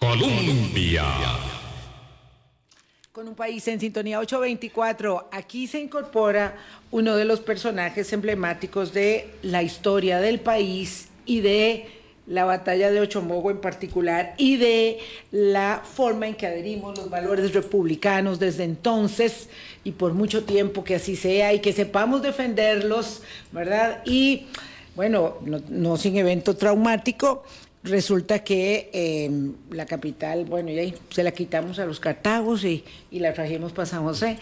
Colombia. 0.00 1.04
Con 3.16 3.28
un 3.28 3.34
país 3.34 3.66
en 3.68 3.80
sintonía 3.80 4.20
824, 4.20 5.30
aquí 5.32 5.66
se 5.66 5.80
incorpora 5.80 6.54
uno 6.90 7.16
de 7.16 7.24
los 7.24 7.40
personajes 7.40 8.12
emblemáticos 8.12 8.92
de 8.92 9.30
la 9.40 9.62
historia 9.62 10.20
del 10.20 10.38
país 10.38 11.08
y 11.24 11.40
de 11.40 11.86
la 12.26 12.44
batalla 12.44 12.90
de 12.90 13.00
Ochomogo 13.00 13.50
en 13.50 13.62
particular 13.62 14.34
y 14.36 14.58
de 14.58 14.98
la 15.30 15.82
forma 15.82 16.26
en 16.26 16.34
que 16.34 16.46
adherimos 16.46 16.98
los 16.98 17.08
valores 17.08 17.54
republicanos 17.54 18.38
desde 18.38 18.64
entonces 18.64 19.48
y 19.82 19.92
por 19.92 20.12
mucho 20.12 20.44
tiempo 20.44 20.84
que 20.84 20.96
así 20.96 21.16
sea 21.16 21.54
y 21.54 21.60
que 21.60 21.72
sepamos 21.72 22.20
defenderlos, 22.20 23.22
¿verdad? 23.50 24.02
Y 24.04 24.48
bueno, 24.94 25.36
no, 25.70 25.96
sin 25.96 26.18
evento 26.18 26.54
traumático, 26.54 27.44
resulta 27.86 28.40
que 28.40 28.90
em, 28.92 29.54
la 29.70 29.86
capital, 29.86 30.44
bueno, 30.44 30.70
y 30.70 30.78
ahí 30.78 30.94
se 31.10 31.22
la 31.22 31.32
quitamos 31.32 31.78
a 31.78 31.86
los 31.86 32.00
cartagos 32.00 32.64
y, 32.64 32.84
la 33.10 33.32
trajimos 33.32 33.72
para 33.72 33.86
San 33.86 34.02
José. 34.02 34.36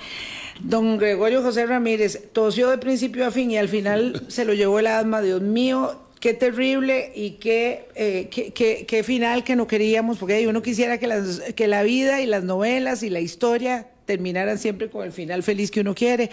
Don 0.60 0.98
Gregorio 0.98 1.42
José 1.42 1.66
Ramírez 1.66 2.30
tosió 2.32 2.70
de 2.70 2.78
principio 2.78 3.26
a 3.26 3.30
fin 3.30 3.50
y 3.52 3.56
al 3.56 3.68
final 3.68 4.24
se 4.28 4.44
lo 4.44 4.52
llevó 4.52 4.80
el 4.80 4.88
asma, 4.88 5.22
Dios 5.22 5.40
mío, 5.42 6.00
qué 6.18 6.34
terrible 6.34 7.12
y 7.14 7.32
qué, 7.32 7.88
eh, 7.94 8.28
qué, 8.30 9.02
final 9.04 9.44
que 9.44 9.54
no 9.54 9.68
queríamos, 9.68 10.18
porque 10.18 10.46
uno 10.48 10.62
quisiera 10.62 10.98
que, 10.98 11.08
que 11.54 11.68
la 11.68 11.82
vida 11.84 12.20
y 12.20 12.26
las 12.26 12.42
novelas 12.42 13.02
y 13.04 13.10
la 13.10 13.20
historia 13.20 13.88
terminaran 14.06 14.58
siempre 14.58 14.90
con 14.90 15.04
el 15.04 15.12
final 15.12 15.42
feliz 15.42 15.70
que 15.70 15.80
uno 15.80 15.94
quiere. 15.94 16.30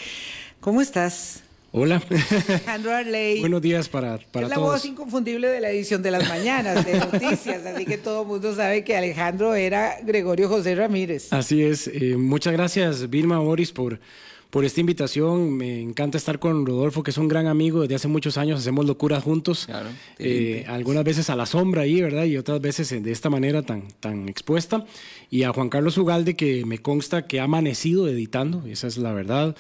¿Cómo 0.60 0.82
estás? 0.82 1.44
Hola. 1.74 2.04
Alejandro 2.50 2.94
Arley. 2.94 3.40
Buenos 3.40 3.62
días 3.62 3.88
para, 3.88 4.18
para 4.18 4.48
es 4.48 4.50
la 4.50 4.58
voz 4.58 4.84
inconfundible 4.84 5.48
de 5.48 5.62
la 5.62 5.70
edición 5.70 6.02
de 6.04 6.12
las 6.12 6.28
mañanas 6.28 6.86
de 6.86 7.00
noticias, 7.00 7.66
así 7.66 7.86
que 7.86 7.98
todo 7.98 8.24
el 8.24 8.28
mundo 8.28 8.54
sabe 8.54 8.84
que 8.84 8.98
Alejandro 8.98 9.56
era 9.56 9.96
Gregorio 10.04 10.50
José 10.50 10.76
Ramírez. 10.76 11.32
Así 11.32 11.64
es. 11.64 11.88
Eh, 11.88 12.18
muchas 12.18 12.52
gracias, 12.52 13.10
Vilma 13.10 13.40
Boris, 13.40 13.72
por, 13.72 14.02
por 14.50 14.66
esta 14.66 14.82
invitación. 14.82 15.56
Me 15.56 15.80
encanta 15.82 16.18
estar 16.18 16.40
con 16.40 16.66
Rodolfo, 16.66 17.04
que 17.04 17.12
es 17.12 17.18
un 17.18 17.30
gran 17.30 17.48
amigo 17.48 17.84
desde 17.84 17.96
hace 17.96 18.10
muchos 18.10 18.38
años. 18.38 18.60
Hacemos 18.60 18.86
locuras 18.86 19.24
juntos. 19.24 19.66
Claro, 19.66 19.88
eh, 20.20 20.66
algunas 20.68 21.06
veces 21.06 21.30
a 21.30 21.38
la 21.38 21.46
sombra 21.46 21.84
ahí, 21.84 22.02
¿verdad? 22.02 22.26
Y 22.26 22.36
otras 22.36 22.60
veces 22.60 23.02
de 23.02 23.12
esta 23.14 23.30
manera 23.30 23.62
tan, 23.62 23.88
tan 24.02 24.28
expuesta. 24.28 24.86
Y 25.30 25.44
a 25.44 25.54
Juan 25.54 25.70
Carlos 25.70 25.98
Ugalde, 25.98 26.36
que 26.36 26.66
me 26.66 26.80
consta 26.80 27.28
que 27.28 27.40
ha 27.40 27.44
amanecido 27.44 28.10
editando, 28.10 28.62
esa 28.68 28.88
es 28.88 28.98
la 28.98 29.14
verdad 29.14 29.56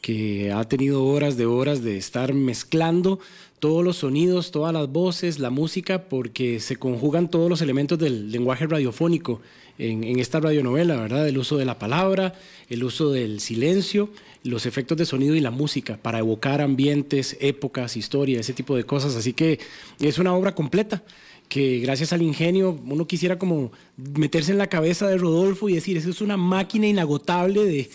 que 0.00 0.52
ha 0.52 0.64
tenido 0.64 1.04
horas 1.04 1.36
de 1.36 1.46
horas 1.46 1.82
de 1.82 1.96
estar 1.96 2.32
mezclando 2.34 3.18
todos 3.60 3.84
los 3.84 3.96
sonidos, 3.98 4.50
todas 4.50 4.72
las 4.72 4.88
voces, 4.88 5.38
la 5.38 5.50
música, 5.50 6.04
porque 6.04 6.60
se 6.60 6.76
conjugan 6.76 7.30
todos 7.30 7.48
los 7.48 7.62
elementos 7.62 7.98
del 7.98 8.30
lenguaje 8.30 8.66
radiofónico 8.66 9.40
en, 9.78 10.18
esta 10.18 10.40
radionovela, 10.40 10.96
¿verdad? 10.96 11.28
El 11.28 11.38
uso 11.38 11.56
de 11.56 11.64
la 11.64 11.78
palabra, 11.78 12.34
el 12.68 12.84
uso 12.84 13.10
del 13.10 13.40
silencio, 13.40 14.10
los 14.42 14.66
efectos 14.66 14.96
de 14.96 15.06
sonido 15.06 15.34
y 15.34 15.40
la 15.40 15.50
música 15.50 15.98
para 16.00 16.18
evocar 16.18 16.60
ambientes, 16.60 17.36
épocas, 17.40 17.96
historia, 17.96 18.40
ese 18.40 18.52
tipo 18.52 18.76
de 18.76 18.84
cosas. 18.84 19.16
Así 19.16 19.32
que 19.32 19.58
es 20.00 20.18
una 20.18 20.34
obra 20.34 20.54
completa 20.54 21.02
que 21.48 21.78
gracias 21.78 22.12
al 22.12 22.22
ingenio 22.22 22.78
uno 22.86 23.06
quisiera 23.06 23.38
como 23.38 23.70
meterse 23.96 24.52
en 24.52 24.58
la 24.58 24.66
cabeza 24.66 25.08
de 25.08 25.16
Rodolfo 25.16 25.68
y 25.68 25.74
decir, 25.74 25.96
eso 25.96 26.10
es 26.10 26.20
una 26.20 26.36
máquina 26.36 26.86
inagotable 26.86 27.64
de, 27.64 27.88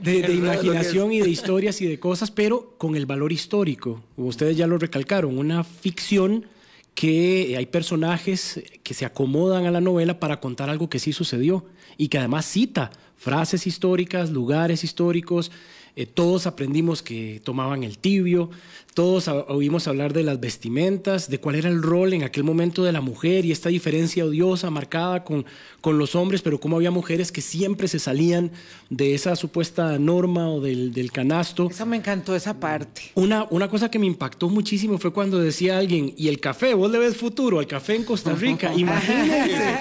de, 0.00 0.34
imaginación 0.34 1.12
y 1.12 1.20
de 1.20 1.30
historias 1.30 1.80
y 1.80 1.86
de 1.86 1.98
cosas, 1.98 2.30
pero 2.30 2.74
con 2.78 2.94
el 2.94 3.06
valor 3.06 3.32
histórico, 3.32 4.02
ustedes 4.16 4.56
ya 4.56 4.66
lo 4.66 4.78
recalcaron, 4.78 5.38
una 5.38 5.64
ficción 5.64 6.46
que 6.94 7.54
hay 7.56 7.66
personajes 7.66 8.62
que 8.82 8.94
se 8.94 9.06
acomodan 9.06 9.64
a 9.64 9.70
la 9.70 9.80
novela 9.80 10.20
para 10.20 10.40
contar 10.40 10.68
algo 10.68 10.90
que 10.90 10.98
sí 10.98 11.12
sucedió 11.12 11.64
y 11.96 12.08
que 12.08 12.18
además 12.18 12.44
cita 12.44 12.90
frases 13.16 13.66
históricas, 13.66 14.30
lugares 14.30 14.84
históricos, 14.84 15.50
eh, 15.96 16.06
todos 16.06 16.46
aprendimos 16.46 17.02
que 17.02 17.40
tomaban 17.44 17.82
el 17.82 17.98
tibio, 17.98 18.50
todos 18.94 19.28
oímos 19.28 19.86
hablar 19.86 20.12
de 20.12 20.24
las 20.24 20.40
vestimentas, 20.40 21.30
de 21.30 21.38
cuál 21.38 21.54
era 21.54 21.68
el 21.68 21.82
rol 21.82 22.12
en 22.12 22.22
aquel 22.22 22.44
momento 22.44 22.84
de 22.84 22.92
la 22.92 23.00
mujer 23.00 23.44
y 23.44 23.52
esta 23.52 23.68
diferencia 23.68 24.24
odiosa 24.24 24.70
marcada 24.70 25.24
con, 25.24 25.46
con 25.80 25.98
los 25.98 26.14
hombres, 26.14 26.42
pero 26.42 26.60
cómo 26.60 26.76
había 26.76 26.90
mujeres 26.90 27.30
que 27.30 27.40
siempre 27.40 27.88
se 27.88 27.98
salían 27.98 28.50
de 28.88 29.14
esa 29.14 29.36
supuesta 29.36 29.98
norma 29.98 30.50
o 30.50 30.60
del, 30.60 30.92
del 30.92 31.12
canasto. 31.12 31.68
Esa 31.70 31.84
me 31.84 31.96
encantó, 31.96 32.34
esa 32.34 32.58
parte. 32.58 33.02
Una, 33.14 33.46
una 33.50 33.68
cosa 33.68 33.90
que 33.90 33.98
me 33.98 34.06
impactó 34.06 34.48
muchísimo 34.48 34.98
fue 34.98 35.12
cuando 35.12 35.38
decía 35.38 35.78
alguien, 35.78 36.12
y 36.16 36.28
el 36.28 36.40
café, 36.40 36.74
vos 36.74 36.90
le 36.90 36.98
ves 36.98 37.16
futuro 37.16 37.60
al 37.60 37.66
café 37.66 37.94
en 37.94 38.04
Costa 38.04 38.34
Rica, 38.34 38.74
imagínense, 38.76 39.78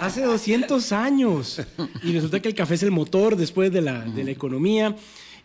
hace 0.00 0.22
200 0.22 0.92
años, 0.92 1.62
y 2.02 2.12
resulta 2.12 2.40
que 2.40 2.48
el 2.48 2.54
café 2.54 2.74
es 2.74 2.82
el 2.82 2.90
motor 2.90 3.36
después 3.36 3.72
de 3.72 3.82
la, 3.82 4.00
de 4.00 4.24
la 4.24 4.30
economía. 4.30 4.96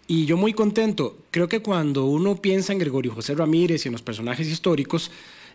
Y 0.08 0.26
yo 0.26 0.38
muy 0.38 0.54
contento. 0.54 1.18
Creo 1.32 1.48
que 1.48 1.62
cuando 1.62 2.06
uno 2.06 2.36
piensa 2.36 2.74
en 2.74 2.80
Gregorio 2.80 3.14
José 3.14 3.36
Ramírez 3.36 3.86
y 3.86 3.90
en 3.90 3.94
los 3.94 4.02
personajes 4.02 4.48
históricos, 4.48 5.12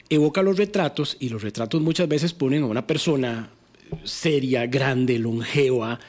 evoca 0.08 0.42
los 0.42 0.56
retratos 0.56 1.16
y 1.20 1.28
los 1.28 1.42
retratos 1.42 1.80
muchas 1.82 2.08
veces 2.08 2.32
ponen 2.32 2.62
a 2.62 2.66
una 2.66 2.86
persona 2.86 3.50
seria, 4.04 4.66
grande, 4.66 5.18
longeva. 5.18 6.00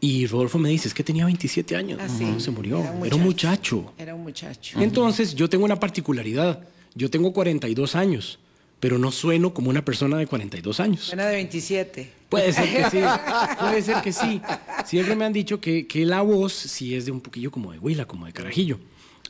Y 0.00 0.26
Rodolfo 0.26 0.58
me 0.58 0.68
dice, 0.68 0.88
es 0.88 0.94
que 0.94 1.04
tenía 1.04 1.24
27 1.24 1.76
años. 1.76 2.00
Ah, 2.02 2.08
se 2.08 2.50
murió. 2.50 2.78
Era 3.04 3.16
un, 3.16 3.22
muchacho. 3.22 3.92
Era 3.98 4.14
un 4.14 4.22
muchacho. 4.22 4.80
Entonces, 4.80 5.34
yo 5.34 5.48
tengo 5.48 5.64
una 5.64 5.78
particularidad. 5.78 6.60
Yo 6.94 7.08
tengo 7.08 7.32
42 7.32 7.94
años 7.94 8.38
pero 8.82 8.98
no 8.98 9.12
sueno 9.12 9.54
como 9.54 9.70
una 9.70 9.84
persona 9.84 10.18
de 10.18 10.26
42 10.26 10.80
años. 10.80 11.02
Suena 11.02 11.28
de 11.28 11.36
27. 11.36 12.10
Puede 12.28 12.52
ser 12.52 12.68
que 12.68 12.90
sí, 12.90 12.98
puede 13.60 13.80
ser 13.80 14.02
que 14.02 14.12
sí. 14.12 14.42
Siempre 14.84 15.14
me 15.14 15.24
han 15.24 15.32
dicho 15.32 15.60
que, 15.60 15.86
que 15.86 16.04
la 16.04 16.20
voz 16.20 16.52
sí 16.52 16.96
es 16.96 17.06
de 17.06 17.12
un 17.12 17.20
poquillo 17.20 17.52
como 17.52 17.70
de 17.70 17.78
huila, 17.78 18.06
como 18.06 18.26
de 18.26 18.32
carajillo. 18.32 18.80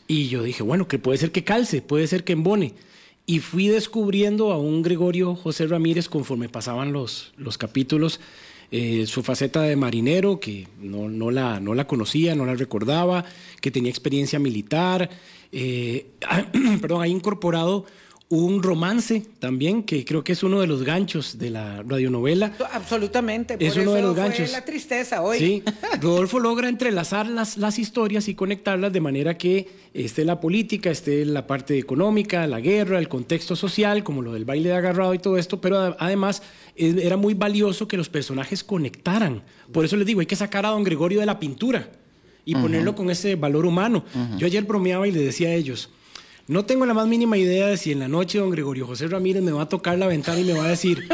Y 0.08 0.28
yo 0.28 0.42
dije, 0.42 0.62
bueno, 0.62 0.88
que 0.88 0.98
puede 0.98 1.18
ser 1.18 1.32
que 1.32 1.44
calce, 1.44 1.82
puede 1.82 2.06
ser 2.06 2.24
que 2.24 2.32
embone. 2.32 2.72
Y 3.26 3.40
fui 3.40 3.68
descubriendo 3.68 4.52
a 4.52 4.58
un 4.58 4.80
Gregorio 4.80 5.34
José 5.34 5.66
Ramírez 5.66 6.08
conforme 6.08 6.48
pasaban 6.48 6.94
los, 6.94 7.34
los 7.36 7.58
capítulos. 7.58 8.20
Eh, 8.70 9.04
su 9.06 9.22
faceta 9.22 9.60
de 9.60 9.76
marinero, 9.76 10.40
que 10.40 10.66
no, 10.80 11.10
no, 11.10 11.30
la, 11.30 11.60
no 11.60 11.74
la 11.74 11.86
conocía, 11.86 12.34
no 12.34 12.46
la 12.46 12.54
recordaba, 12.54 13.26
que 13.60 13.70
tenía 13.70 13.90
experiencia 13.90 14.38
militar. 14.38 15.10
Eh, 15.52 16.06
perdón, 16.80 17.02
ha 17.02 17.06
incorporado 17.08 17.84
un 18.32 18.62
romance 18.62 19.22
también, 19.40 19.82
que 19.82 20.06
creo 20.06 20.24
que 20.24 20.32
es 20.32 20.42
uno 20.42 20.62
de 20.62 20.66
los 20.66 20.84
ganchos 20.84 21.36
de 21.38 21.50
la 21.50 21.82
radionovela. 21.82 22.54
Absolutamente. 22.72 23.58
es 23.60 23.76
uno 23.76 23.92
de 23.92 24.00
los 24.00 24.16
ganchos. 24.16 24.50
la 24.52 24.64
tristeza 24.64 25.20
hoy. 25.20 25.38
Sí, 25.38 25.62
Rodolfo 26.00 26.40
logra 26.40 26.70
entrelazar 26.70 27.26
las, 27.26 27.58
las 27.58 27.78
historias 27.78 28.28
y 28.28 28.34
conectarlas 28.34 28.90
de 28.90 29.02
manera 29.02 29.36
que 29.36 29.68
esté 29.92 30.24
la 30.24 30.40
política, 30.40 30.90
esté 30.90 31.26
la 31.26 31.46
parte 31.46 31.78
económica, 31.78 32.46
la 32.46 32.60
guerra, 32.60 32.98
el 32.98 33.10
contexto 33.10 33.54
social, 33.54 34.02
como 34.02 34.22
lo 34.22 34.32
del 34.32 34.46
baile 34.46 34.70
de 34.70 34.76
agarrado 34.76 35.12
y 35.12 35.18
todo 35.18 35.36
esto, 35.36 35.60
pero 35.60 35.94
además 35.98 36.42
era 36.74 37.18
muy 37.18 37.34
valioso 37.34 37.86
que 37.86 37.98
los 37.98 38.08
personajes 38.08 38.64
conectaran. 38.64 39.42
Por 39.72 39.84
eso 39.84 39.94
les 39.98 40.06
digo, 40.06 40.20
hay 40.20 40.26
que 40.26 40.36
sacar 40.36 40.64
a 40.64 40.70
don 40.70 40.84
Gregorio 40.84 41.20
de 41.20 41.26
la 41.26 41.38
pintura 41.38 41.90
y 42.46 42.54
ponerlo 42.54 42.94
con 42.94 43.10
ese 43.10 43.36
valor 43.36 43.66
humano. 43.66 44.06
Yo 44.38 44.46
ayer 44.46 44.64
bromeaba 44.64 45.06
y 45.06 45.12
le 45.12 45.22
decía 45.22 45.48
a 45.48 45.52
ellos, 45.52 45.90
no 46.48 46.64
tengo 46.64 46.86
la 46.86 46.94
más 46.94 47.06
mínima 47.06 47.36
idea 47.36 47.68
de 47.68 47.76
si 47.76 47.92
en 47.92 48.00
la 48.00 48.08
noche 48.08 48.38
don 48.38 48.50
Gregorio 48.50 48.86
José 48.86 49.08
Ramírez 49.08 49.42
me 49.42 49.52
va 49.52 49.62
a 49.62 49.68
tocar 49.68 49.98
la 49.98 50.06
ventana 50.06 50.40
y 50.40 50.44
me 50.44 50.54
va 50.54 50.64
a 50.64 50.68
decir, 50.68 51.08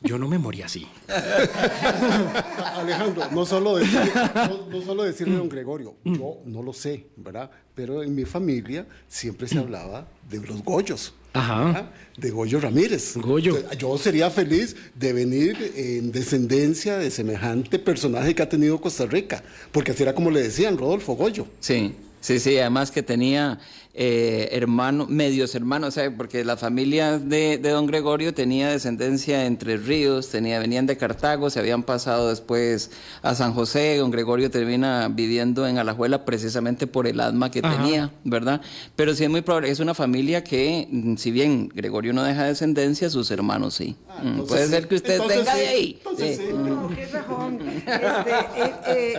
yo 0.00 0.18
no 0.18 0.28
me 0.28 0.38
morí 0.38 0.62
así. 0.62 0.86
Alejandro, 2.76 3.24
no 3.30 3.46
solo, 3.46 3.76
decirle 3.76 5.34
a 5.34 5.38
don 5.38 5.48
Gregorio, 5.48 5.94
yo 6.04 6.38
no 6.44 6.62
lo 6.62 6.72
sé, 6.72 7.06
¿verdad? 7.16 7.50
Pero 7.74 8.02
en 8.02 8.14
mi 8.14 8.24
familia 8.24 8.86
siempre 9.08 9.46
se 9.48 9.58
hablaba 9.58 10.08
de 10.28 10.40
los 10.40 10.62
Goyos. 10.62 11.14
Ajá. 11.34 11.90
De 12.16 12.30
Goyo 12.30 12.60
Ramírez. 12.60 13.16
Goyo. 13.16 13.56
Yo 13.78 13.96
sería 13.96 14.30
feliz 14.30 14.76
de 14.94 15.12
venir 15.14 15.72
en 15.76 16.12
descendencia 16.12 16.98
de 16.98 17.10
semejante 17.10 17.78
personaje 17.78 18.34
que 18.34 18.42
ha 18.42 18.48
tenido 18.48 18.80
Costa 18.80 19.06
Rica, 19.06 19.42
porque 19.70 19.92
así 19.92 20.02
era 20.02 20.14
como 20.14 20.30
le 20.30 20.42
decían, 20.42 20.76
Rodolfo 20.76 21.14
Goyo. 21.14 21.46
Sí, 21.60 21.94
sí, 22.20 22.38
sí, 22.38 22.58
además 22.58 22.90
que 22.90 23.02
tenía 23.02 23.58
eh, 23.94 24.48
hermanos, 24.52 25.10
medios 25.10 25.54
hermanos, 25.54 26.00
porque 26.16 26.46
la 26.46 26.56
familia 26.56 27.18
de, 27.18 27.58
don 27.58 27.86
Gregorio 27.86 28.32
tenía 28.32 28.70
descendencia 28.70 29.44
entre 29.44 29.76
ríos, 29.76 30.30
tenía, 30.30 30.58
venían 30.60 30.86
de 30.86 30.96
Cartago, 30.96 31.50
se 31.50 31.58
habían 31.60 31.82
pasado 31.82 32.30
después 32.30 32.90
a 33.20 33.34
San 33.34 33.52
José, 33.52 33.98
don 33.98 34.10
Gregorio 34.10 34.50
termina 34.50 35.08
viviendo 35.08 35.66
en 35.66 35.76
Alajuela 35.76 36.24
precisamente 36.24 36.86
por 36.86 37.06
el 37.06 37.20
asma 37.20 37.50
que 37.50 37.60
tenía, 37.60 38.10
¿verdad? 38.24 38.62
Pero 38.96 39.14
sí 39.14 39.24
es 39.24 39.30
muy 39.30 39.42
probable, 39.42 39.70
es 39.70 39.80
una 39.80 39.92
familia 39.92 40.42
que, 40.42 40.88
mm, 40.90 41.16
si 41.16 41.30
bien 41.30 41.68
Gregorio 41.68 42.14
no 42.14 42.22
deja 42.22 42.44
descendencia, 42.44 43.10
sus 43.10 43.30
hermanos 43.30 43.74
sí. 43.74 43.96
Ah, 44.08 44.22
mm, 44.24 44.46
puede 44.46 44.68
ser 44.68 44.88
que 44.88 44.94
usted 44.94 45.20
tenga 45.20 45.54
de 45.54 45.68
ahí. 45.68 46.00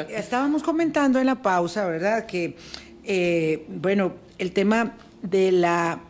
estábamos 0.09 0.63
comentando 0.63 1.19
en 1.19 1.27
la 1.27 1.41
pausa, 1.43 1.85
¿verdad? 1.85 2.25
Que, 2.25 2.55
eh, 3.03 3.65
bueno, 3.67 4.13
el 4.43 4.51
tema 4.51 4.97
de 5.21 5.53
la 5.53 6.01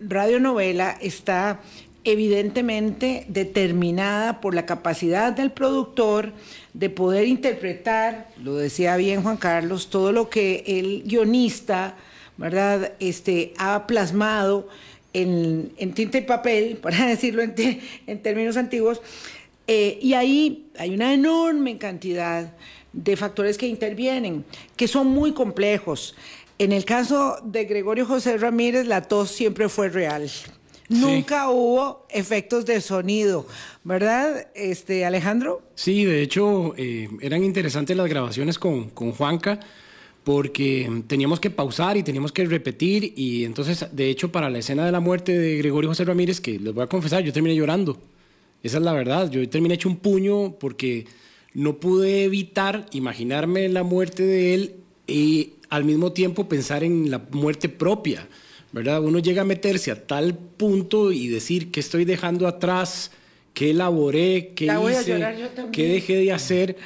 radionovela 0.00 0.96
está 1.00 1.60
evidentemente 2.04 3.26
determinada 3.28 4.40
por 4.40 4.54
la 4.54 4.66
capacidad 4.66 5.32
del 5.32 5.50
productor 5.50 6.32
de 6.74 6.90
poder 6.90 7.26
interpretar, 7.26 8.28
lo 8.42 8.54
decía 8.54 8.96
bien 8.96 9.22
Juan 9.22 9.36
Carlos, 9.36 9.90
todo 9.90 10.12
lo 10.12 10.30
que 10.30 10.62
el 10.66 11.02
guionista, 11.04 11.96
¿verdad?, 12.36 12.92
este, 13.00 13.52
ha 13.58 13.86
plasmado 13.86 14.68
en, 15.12 15.72
tinta 15.94 16.18
y 16.18 16.22
papel, 16.22 16.76
para 16.82 17.06
decirlo 17.06 17.42
en, 17.42 18.22
términos 18.22 18.56
antiguos, 18.56 19.00
eh, 19.66 19.98
y 20.00 20.14
ahí 20.14 20.66
hay 20.78 20.94
una 20.94 21.12
enorme 21.14 21.78
cantidad 21.78 22.52
de 22.92 23.16
factores 23.16 23.58
que 23.58 23.66
intervienen, 23.66 24.44
que 24.76 24.86
son 24.86 25.08
muy 25.08 25.32
complejos. 25.32 26.14
En 26.62 26.70
el 26.70 26.84
caso 26.84 27.38
de 27.42 27.64
Gregorio 27.64 28.06
José 28.06 28.38
Ramírez, 28.38 28.86
la 28.86 29.02
tos 29.02 29.32
siempre 29.32 29.68
fue 29.68 29.88
real. 29.88 30.30
Nunca 30.88 31.50
hubo 31.50 32.06
efectos 32.08 32.64
de 32.66 32.80
sonido, 32.80 33.48
¿verdad, 33.82 34.46
este 34.54 35.04
Alejandro? 35.04 35.60
Sí, 35.74 36.04
de 36.04 36.22
hecho, 36.22 36.74
eh, 36.76 37.08
eran 37.20 37.42
interesantes 37.42 37.96
las 37.96 38.08
grabaciones 38.08 38.60
con, 38.60 38.90
con 38.90 39.10
Juanca 39.10 39.58
porque 40.22 41.02
teníamos 41.08 41.40
que 41.40 41.50
pausar 41.50 41.96
y 41.96 42.04
teníamos 42.04 42.30
que 42.30 42.44
repetir 42.44 43.12
y 43.16 43.44
entonces, 43.44 43.88
de 43.90 44.08
hecho, 44.08 44.30
para 44.30 44.48
la 44.48 44.58
escena 44.58 44.86
de 44.86 44.92
la 44.92 45.00
muerte 45.00 45.36
de 45.36 45.56
Gregorio 45.56 45.90
José 45.90 46.04
Ramírez, 46.04 46.40
que 46.40 46.60
les 46.60 46.72
voy 46.72 46.84
a 46.84 46.86
confesar, 46.86 47.24
yo 47.24 47.32
terminé 47.32 47.56
llorando. 47.56 47.98
Esa 48.62 48.76
es 48.76 48.84
la 48.84 48.92
verdad, 48.92 49.28
yo 49.32 49.48
terminé 49.48 49.74
hecho 49.74 49.88
un 49.88 49.96
puño 49.96 50.52
porque 50.60 51.08
no 51.54 51.78
pude 51.78 52.22
evitar 52.22 52.86
imaginarme 52.92 53.68
la 53.68 53.82
muerte 53.82 54.22
de 54.22 54.54
él 54.54 54.76
y 55.08 55.54
al 55.72 55.84
mismo 55.84 56.12
tiempo 56.12 56.50
pensar 56.50 56.84
en 56.84 57.10
la 57.10 57.18
muerte 57.30 57.70
propia, 57.70 58.28
¿verdad? 58.72 59.02
Uno 59.02 59.20
llega 59.20 59.40
a 59.40 59.46
meterse 59.46 59.90
a 59.90 60.06
tal 60.06 60.36
punto 60.36 61.12
y 61.12 61.28
decir 61.28 61.70
qué 61.70 61.80
estoy 61.80 62.04
dejando 62.04 62.46
atrás, 62.46 63.10
qué 63.54 63.70
elaboré, 63.70 64.52
qué 64.54 64.66
hice, 64.66 65.48
qué 65.72 65.88
dejé 65.88 66.16
de 66.16 66.30
hacer. 66.30 66.76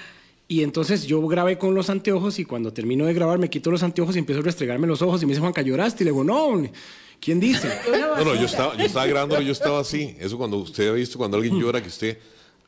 Y 0.47 0.63
entonces 0.63 1.05
yo 1.05 1.21
grabé 1.27 1.59
con 1.59 1.75
los 1.75 1.91
anteojos 1.91 2.39
y 2.39 2.45
cuando 2.45 2.73
termino 2.73 3.07
de 3.07 3.13
grabar 3.13 3.41
me 3.41 3.51
quito 3.51 3.73
los 3.73 3.83
anteojos 3.83 4.15
y 4.15 4.21
empiezo 4.21 4.41
a 4.41 4.45
restregarme 4.45 4.87
los 4.87 5.03
ojos 5.03 5.21
y 5.21 5.27
me 5.27 5.31
dice, 5.31 5.41
Juanca, 5.41 5.63
¿lloraste? 5.63 6.05
Y 6.05 6.07
le 6.07 6.13
digo, 6.13 6.23
no, 6.23 6.63
¿quién 7.19 7.41
dice? 7.41 7.69
no, 7.91 8.25
no, 8.25 8.37
yo 8.37 8.47
estaba, 8.47 8.77
yo 8.77 8.85
estaba 8.85 9.07
grabando 9.09 9.43
y 9.43 9.47
yo 9.47 9.53
estaba 9.53 9.81
así. 9.81 10.15
Eso 10.21 10.39
cuando 10.39 10.59
usted 10.59 10.91
ha 10.91 10.93
visto, 10.93 11.19
cuando 11.19 11.39
alguien 11.39 11.59
llora, 11.59 11.83
que 11.83 11.89
usted 11.89 12.19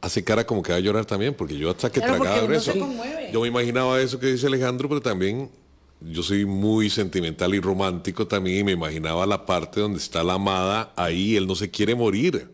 hace 0.00 0.24
cara 0.24 0.44
como 0.44 0.64
que 0.64 0.72
va 0.72 0.78
a 0.78 0.80
llorar 0.80 1.04
también, 1.04 1.34
porque 1.34 1.56
yo 1.56 1.70
hasta 1.70 1.92
que 1.92 2.00
tragaba 2.00 2.52
eso. 2.56 2.74
Yo 3.32 3.40
me 3.40 3.46
imaginaba 3.46 4.00
eso 4.00 4.18
que 4.18 4.26
dice 4.26 4.48
Alejandro, 4.48 4.88
pero 4.88 5.00
también 5.00 5.48
yo 6.00 6.22
soy 6.22 6.44
muy 6.44 6.90
sentimental 6.90 7.54
y 7.54 7.60
romántico 7.60 8.26
también 8.26 8.60
y 8.60 8.64
me 8.64 8.72
imaginaba 8.72 9.26
la 9.26 9.44
parte 9.44 9.80
donde 9.80 9.98
está 9.98 10.22
la 10.22 10.34
amada 10.34 10.92
ahí, 10.96 11.36
él 11.36 11.46
no 11.46 11.54
se 11.54 11.70
quiere 11.70 11.94
morir. 11.94 12.48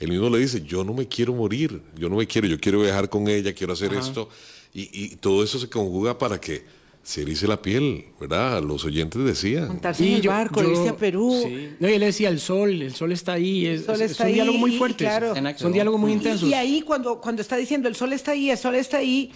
Él 0.00 0.10
mismo 0.10 0.30
le 0.30 0.38
dice, 0.38 0.62
yo 0.62 0.84
no 0.84 0.94
me 0.94 1.08
quiero 1.08 1.34
morir, 1.34 1.82
yo 1.96 2.08
no 2.08 2.16
me 2.16 2.26
quiero, 2.26 2.46
yo 2.46 2.58
quiero 2.58 2.80
viajar 2.80 3.08
con 3.08 3.28
ella, 3.28 3.52
quiero 3.52 3.72
hacer 3.72 3.92
esto. 3.94 4.28
Y, 4.72 5.16
todo 5.16 5.42
eso 5.42 5.58
se 5.58 5.68
conjuga 5.68 6.18
para 6.18 6.40
que 6.40 6.62
se 7.02 7.22
erice 7.22 7.48
la 7.48 7.60
piel, 7.60 8.04
¿verdad? 8.20 8.62
Los 8.62 8.84
oyentes 8.84 9.24
decían. 9.24 9.68
Montarse 9.68 10.06
en 10.06 10.20
el 10.20 10.28
barco, 10.28 10.62
irse 10.62 10.90
a 10.90 10.96
Perú. 10.96 11.42
No, 11.80 11.88
y 11.88 11.92
él 11.92 12.00
decía, 12.00 12.28
el 12.28 12.38
sol, 12.38 12.82
el 12.82 12.94
sol 12.94 13.10
está 13.10 13.32
ahí. 13.32 13.66
Es, 13.66 13.88
un 13.88 14.32
diálogo 14.32 14.58
muy 14.58 14.76
fuerte. 14.76 15.04
Claro. 15.04 15.34
Son 15.56 15.72
diálogos 15.72 16.00
muy 16.00 16.12
intensos. 16.12 16.48
Y, 16.48 16.54
ahí 16.54 16.82
cuando, 16.82 17.20
cuando 17.20 17.42
está 17.42 17.56
diciendo, 17.56 17.88
el 17.88 17.96
sol 17.96 18.12
está 18.12 18.32
ahí, 18.32 18.50
el 18.50 18.58
sol 18.58 18.76
está 18.76 18.98
ahí, 18.98 19.32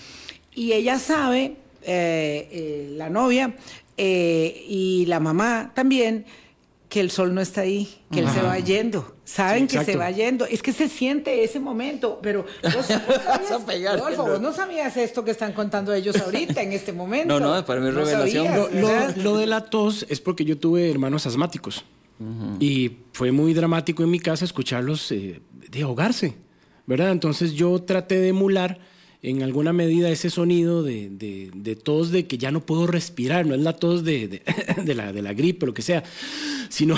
y 0.55 0.73
ella 0.73 0.99
sabe 0.99 1.57
eh, 1.85 2.49
eh, 2.51 2.93
la 2.97 3.11
novia 3.11 3.55
eh, 3.97 4.65
y 4.69 5.07
la 5.07 5.21
mamá 5.21 5.73
también, 5.75 6.25
que 6.89 7.01
el 7.01 7.11
sol 7.11 7.35
no 7.35 7.41
está 7.41 7.63
ahí, 7.63 7.89
que 8.11 8.21
él 8.21 8.29
se 8.29 8.43
va 8.43 8.59
yendo. 8.59 9.17
Saben 9.25 9.67
que 9.67 9.83
se 9.83 9.97
va 9.97 10.11
yendo. 10.11 10.45
Es 10.45 10.63
que 10.63 10.73
se 10.73 10.89
siente 10.89 11.43
ese 11.43 11.59
momento, 11.59 12.21
pero 12.23 12.45
vos, 12.63 14.41
no 14.41 14.53
sabías 14.53 14.97
esto 14.97 15.25
que 15.25 15.31
están 15.31 15.53
contando 15.53 15.95
ellos 15.95 16.21
ahorita, 16.21 16.63
en 16.63 16.73
este 16.73 16.93
momento. 16.93 17.41
No, 17.41 17.55
no, 17.55 17.65
para 17.65 17.81
mi 17.81 17.91
revelación. 17.91 18.47
lo, 19.17 19.37
de 19.37 19.47
la 19.47 19.65
tos 19.65 20.05
es 20.09 20.21
porque 20.21 20.45
yo 20.45 20.59
tuve 20.59 20.91
hermanos 20.91 21.27
asmáticos. 21.27 21.85
Y 22.61 22.99
fue 23.13 23.33
muy 23.33 23.53
dramático 23.53 24.05
en 24.05 24.11
mi 24.11 24.21
casa 24.21 24.45
escucharlos 24.45 25.09
de 25.09 25.83
ahogarse, 25.83 26.37
¿verdad? 26.87 27.11
Entonces 27.11 27.55
yo 27.55 27.83
traté 27.83 28.21
de 28.21 28.29
emular 28.29 28.79
en 29.23 29.43
alguna 29.43 29.73
medida 29.73 30.11
ese 30.11 30.31
sonido 30.31 30.83
de, 30.83 31.09
de, 31.11 31.77
tos 31.77 32.11
de 32.11 32.27
que 32.27 32.39
ya 32.39 32.51
no 32.51 32.67
puedo 32.67 32.89
respirar, 32.89 33.47
no 33.47 33.55
es 33.55 33.61
la 33.61 33.75
tos 33.75 34.03
de, 34.03 34.43
la, 34.95 35.13
de 35.13 35.23
la 35.23 35.33
gripe, 35.33 35.65
lo 35.65 35.75
que 35.75 35.83
sea, 35.83 36.03
sino 36.69 36.97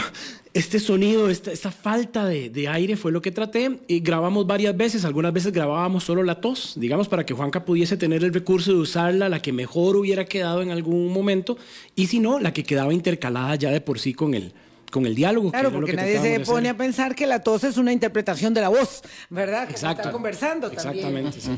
este 0.54 0.78
sonido, 0.78 1.28
esta, 1.28 1.70
falta 1.70 2.26
de, 2.26 2.68
aire 2.68 2.96
fue 2.96 3.12
lo 3.12 3.20
que 3.20 3.30
traté. 3.30 3.80
Y 3.88 4.00
grabamos 4.00 4.46
varias 4.46 4.74
veces, 4.76 5.04
algunas 5.04 5.32
veces 5.32 5.52
grabábamos 5.52 6.04
solo 6.04 6.22
la 6.22 6.40
tos, 6.40 6.74
digamos, 6.76 7.08
para 7.08 7.26
que 7.26 7.34
Juanca 7.34 7.64
pudiese 7.64 7.96
tener 7.96 8.24
el 8.24 8.32
recurso 8.32 8.72
de 8.72 8.78
usarla, 8.78 9.28
la 9.28 9.42
que 9.42 9.52
mejor 9.52 9.96
hubiera 9.96 10.24
quedado 10.24 10.62
en 10.62 10.70
algún 10.70 11.12
momento, 11.12 11.58
y 11.94 12.06
si 12.06 12.20
no, 12.20 12.38
la 12.38 12.54
que 12.54 12.62
quedaba 12.62 12.94
intercalada 12.94 13.56
ya 13.56 13.70
de 13.70 13.80
por 13.80 13.98
sí 13.98 14.14
con 14.14 14.32
el, 14.34 14.52
con 14.94 15.06
el 15.06 15.16
diálogo. 15.16 15.50
Claro, 15.50 15.72
porque 15.72 15.92
nadie 15.92 16.20
se 16.20 16.40
pone 16.40 16.68
a 16.68 16.76
pensar 16.76 17.16
que 17.16 17.26
la 17.26 17.40
tos 17.40 17.64
es 17.64 17.78
una 17.78 17.92
interpretación 17.92 18.54
de 18.54 18.60
la 18.60 18.68
voz, 18.68 19.02
¿verdad? 19.28 19.68
Exacto. 19.68 20.04
Que 20.04 20.12
conversando 20.12 20.68
Exactamente, 20.68 21.40
sí. 21.40 21.50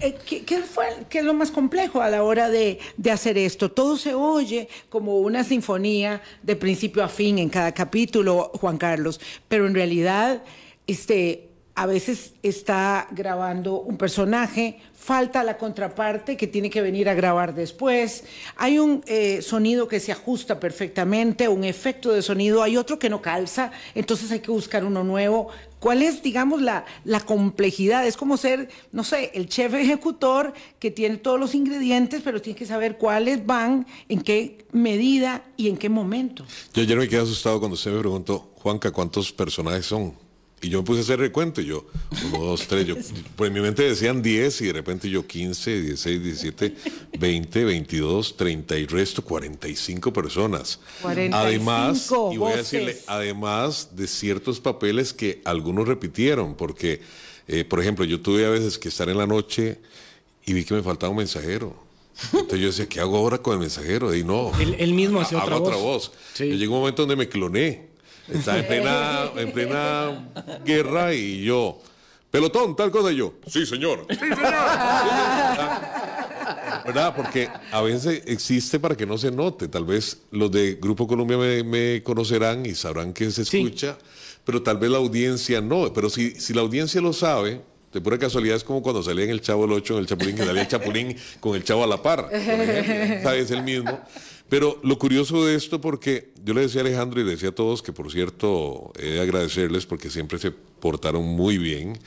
Eh, 0.00 0.14
¿qué, 0.24 0.58
fue, 0.60 0.86
¿Qué 1.08 1.18
es 1.18 1.24
lo 1.24 1.34
más 1.34 1.50
complejo 1.50 2.00
a 2.00 2.08
la 2.08 2.22
hora 2.22 2.48
de, 2.48 2.78
de, 2.96 3.10
hacer 3.10 3.36
esto? 3.36 3.72
Todo 3.72 3.96
se 3.96 4.14
oye 4.14 4.68
como 4.90 5.18
una 5.18 5.42
sinfonía 5.42 6.22
de 6.44 6.54
principio 6.54 7.02
a 7.02 7.08
fin 7.08 7.40
en 7.40 7.48
cada 7.48 7.72
capítulo, 7.72 8.52
Juan 8.60 8.78
Carlos, 8.78 9.20
pero 9.48 9.66
en 9.66 9.74
realidad, 9.74 10.44
este 10.86 11.48
a 11.74 11.86
veces 11.86 12.34
está 12.44 13.08
grabando 13.10 13.80
un 13.80 13.96
personaje, 13.96 14.78
falta 15.04 15.44
la 15.44 15.58
contraparte 15.58 16.34
que 16.38 16.46
tiene 16.46 16.70
que 16.70 16.80
venir 16.80 17.10
a 17.10 17.14
grabar 17.14 17.54
después, 17.54 18.24
hay 18.56 18.78
un 18.78 19.02
eh, 19.06 19.42
sonido 19.42 19.86
que 19.86 20.00
se 20.00 20.12
ajusta 20.12 20.58
perfectamente, 20.58 21.46
un 21.46 21.62
efecto 21.62 22.10
de 22.10 22.22
sonido, 22.22 22.62
hay 22.62 22.78
otro 22.78 22.98
que 22.98 23.10
no 23.10 23.20
calza, 23.20 23.70
entonces 23.94 24.30
hay 24.30 24.40
que 24.40 24.50
buscar 24.50 24.82
uno 24.82 25.04
nuevo. 25.04 25.48
¿Cuál 25.78 26.00
es, 26.00 26.22
digamos, 26.22 26.62
la, 26.62 26.86
la 27.04 27.20
complejidad? 27.20 28.06
Es 28.06 28.16
como 28.16 28.38
ser, 28.38 28.70
no 28.92 29.04
sé, 29.04 29.30
el 29.34 29.46
chef 29.46 29.74
ejecutor 29.74 30.54
que 30.78 30.90
tiene 30.90 31.18
todos 31.18 31.38
los 31.38 31.54
ingredientes, 31.54 32.22
pero 32.24 32.40
tiene 32.40 32.58
que 32.58 32.64
saber 32.64 32.96
cuáles 32.96 33.44
van, 33.44 33.86
en 34.08 34.22
qué 34.22 34.64
medida 34.72 35.44
y 35.58 35.68
en 35.68 35.76
qué 35.76 35.90
momento. 35.90 36.46
Yo 36.72 36.82
ayer 36.82 36.96
me 36.96 37.06
quedé 37.10 37.20
asustado 37.20 37.58
cuando 37.58 37.74
usted 37.74 37.92
me 37.92 38.00
preguntó, 38.00 38.52
Juanca, 38.54 38.90
¿cuántos 38.90 39.30
personajes 39.30 39.84
son? 39.84 40.23
Y 40.64 40.70
yo 40.70 40.78
me 40.78 40.84
puse 40.84 41.00
a 41.00 41.02
hacer 41.02 41.18
recuento 41.18 41.60
y 41.60 41.66
yo, 41.66 41.84
uno, 42.26 42.38
dos, 42.44 42.66
tres, 42.66 42.86
yo, 42.86 42.96
pues 43.36 43.48
en 43.48 43.54
mi 43.54 43.60
mente 43.60 43.82
decían 43.82 44.22
10 44.22 44.62
y 44.62 44.66
de 44.68 44.72
repente 44.72 45.10
yo 45.10 45.26
15, 45.26 45.82
16, 45.82 46.22
17, 46.24 46.74
20, 47.18 47.64
22, 47.64 48.36
30 48.36 48.78
y 48.78 48.86
resto, 48.86 49.22
45 49.22 50.12
personas. 50.12 50.80
45 51.02 51.36
además, 51.36 52.10
y 52.32 52.36
voy 52.38 52.52
a 52.52 52.56
decirle, 52.56 52.96
además 53.06 53.90
de 53.94 54.06
ciertos 54.06 54.58
papeles 54.60 55.12
que 55.12 55.42
algunos 55.44 55.86
repitieron, 55.86 56.54
porque, 56.54 57.02
eh, 57.46 57.64
por 57.64 57.80
ejemplo, 57.80 58.04
yo 58.06 58.20
tuve 58.20 58.46
a 58.46 58.50
veces 58.50 58.78
que 58.78 58.88
estar 58.88 59.08
en 59.10 59.18
la 59.18 59.26
noche 59.26 59.78
y 60.46 60.54
vi 60.54 60.64
que 60.64 60.72
me 60.74 60.82
faltaba 60.82 61.10
un 61.10 61.18
mensajero. 61.18 61.84
Entonces 62.32 62.60
yo 62.60 62.66
decía, 62.68 62.88
¿qué 62.88 63.00
hago 63.00 63.16
ahora 63.18 63.38
con 63.38 63.54
el 63.54 63.58
mensajero? 63.60 64.14
Y 64.14 64.22
no. 64.24 64.52
Él- 64.60 64.76
él 64.78 64.94
mismo 64.94 65.20
hago 65.20 65.36
otra 65.42 65.56
otra 65.58 65.76
voz. 65.76 66.10
voz. 66.10 66.12
Sí. 66.34 66.48
Yo 66.48 66.54
llegó 66.54 66.74
un 66.76 66.80
momento 66.80 67.02
donde 67.02 67.16
me 67.16 67.28
cloné. 67.28 67.92
Estaba 68.32 68.58
en 68.58 68.66
plena, 68.66 69.30
en 69.36 69.52
plena 69.52 70.28
guerra 70.64 71.12
y 71.14 71.44
yo, 71.44 71.80
pelotón, 72.30 72.74
tal 72.74 72.90
cosa, 72.90 73.12
y 73.12 73.16
yo, 73.16 73.34
sí, 73.46 73.66
señor. 73.66 74.06
Sí, 74.08 74.16
señor. 74.16 74.38
¿Verdad? 76.86 77.14
Porque 77.16 77.48
a 77.72 77.80
veces 77.80 78.22
existe 78.26 78.78
para 78.78 78.96
que 78.96 79.06
no 79.06 79.16
se 79.16 79.30
note. 79.30 79.68
Tal 79.68 79.84
vez 79.84 80.18
los 80.30 80.50
de 80.50 80.74
Grupo 80.74 81.06
Colombia 81.06 81.38
me, 81.38 81.62
me 81.64 82.02
conocerán 82.02 82.66
y 82.66 82.74
sabrán 82.74 83.12
que 83.14 83.30
se 83.30 83.44
Sí. 83.44 83.62
escucha, 83.62 83.96
pero 84.44 84.62
tal 84.62 84.76
vez 84.78 84.90
la 84.90 84.98
audiencia 84.98 85.60
no. 85.62 85.90
Pero 85.94 86.10
si, 86.10 86.32
si 86.32 86.52
la 86.52 86.60
audiencia 86.60 87.00
lo 87.00 87.12
sabe, 87.14 87.62
de 87.92 88.00
pura 88.00 88.18
casualidad 88.18 88.56
es 88.56 88.64
como 88.64 88.82
cuando 88.82 89.02
salía 89.02 89.24
en 89.24 89.30
el 89.30 89.40
Chavo 89.40 89.64
el 89.64 89.72
8, 89.72 89.94
en 89.94 90.00
el 90.00 90.06
Chapulín, 90.06 90.36
que 90.36 90.44
salía 90.44 90.62
el 90.62 90.68
Chapulín 90.68 91.16
con 91.40 91.54
el 91.54 91.64
Chavo 91.64 91.84
a 91.84 91.86
la 91.86 92.02
par. 92.02 92.28
por 92.28 92.34
ejemplo. 92.34 93.22
¿Sabes? 93.22 93.50
El 93.50 93.62
mismo. 93.62 94.00
Pero 94.48 94.78
lo 94.82 94.98
curioso 94.98 95.44
de 95.46 95.54
esto, 95.54 95.80
porque 95.80 96.32
yo 96.44 96.52
le 96.54 96.60
decía 96.62 96.82
a 96.82 96.84
Alejandro 96.84 97.20
y 97.20 97.24
le 97.24 97.30
decía 97.32 97.48
a 97.48 97.54
todos 97.54 97.82
que, 97.82 97.92
por 97.92 98.12
cierto, 98.12 98.92
he 98.98 99.06
de 99.12 99.20
agradecerles 99.20 99.86
porque 99.86 100.10
siempre 100.10 100.38
se 100.38 100.50
portaron 100.50 101.24
muy 101.24 101.56
bien. 101.58 101.98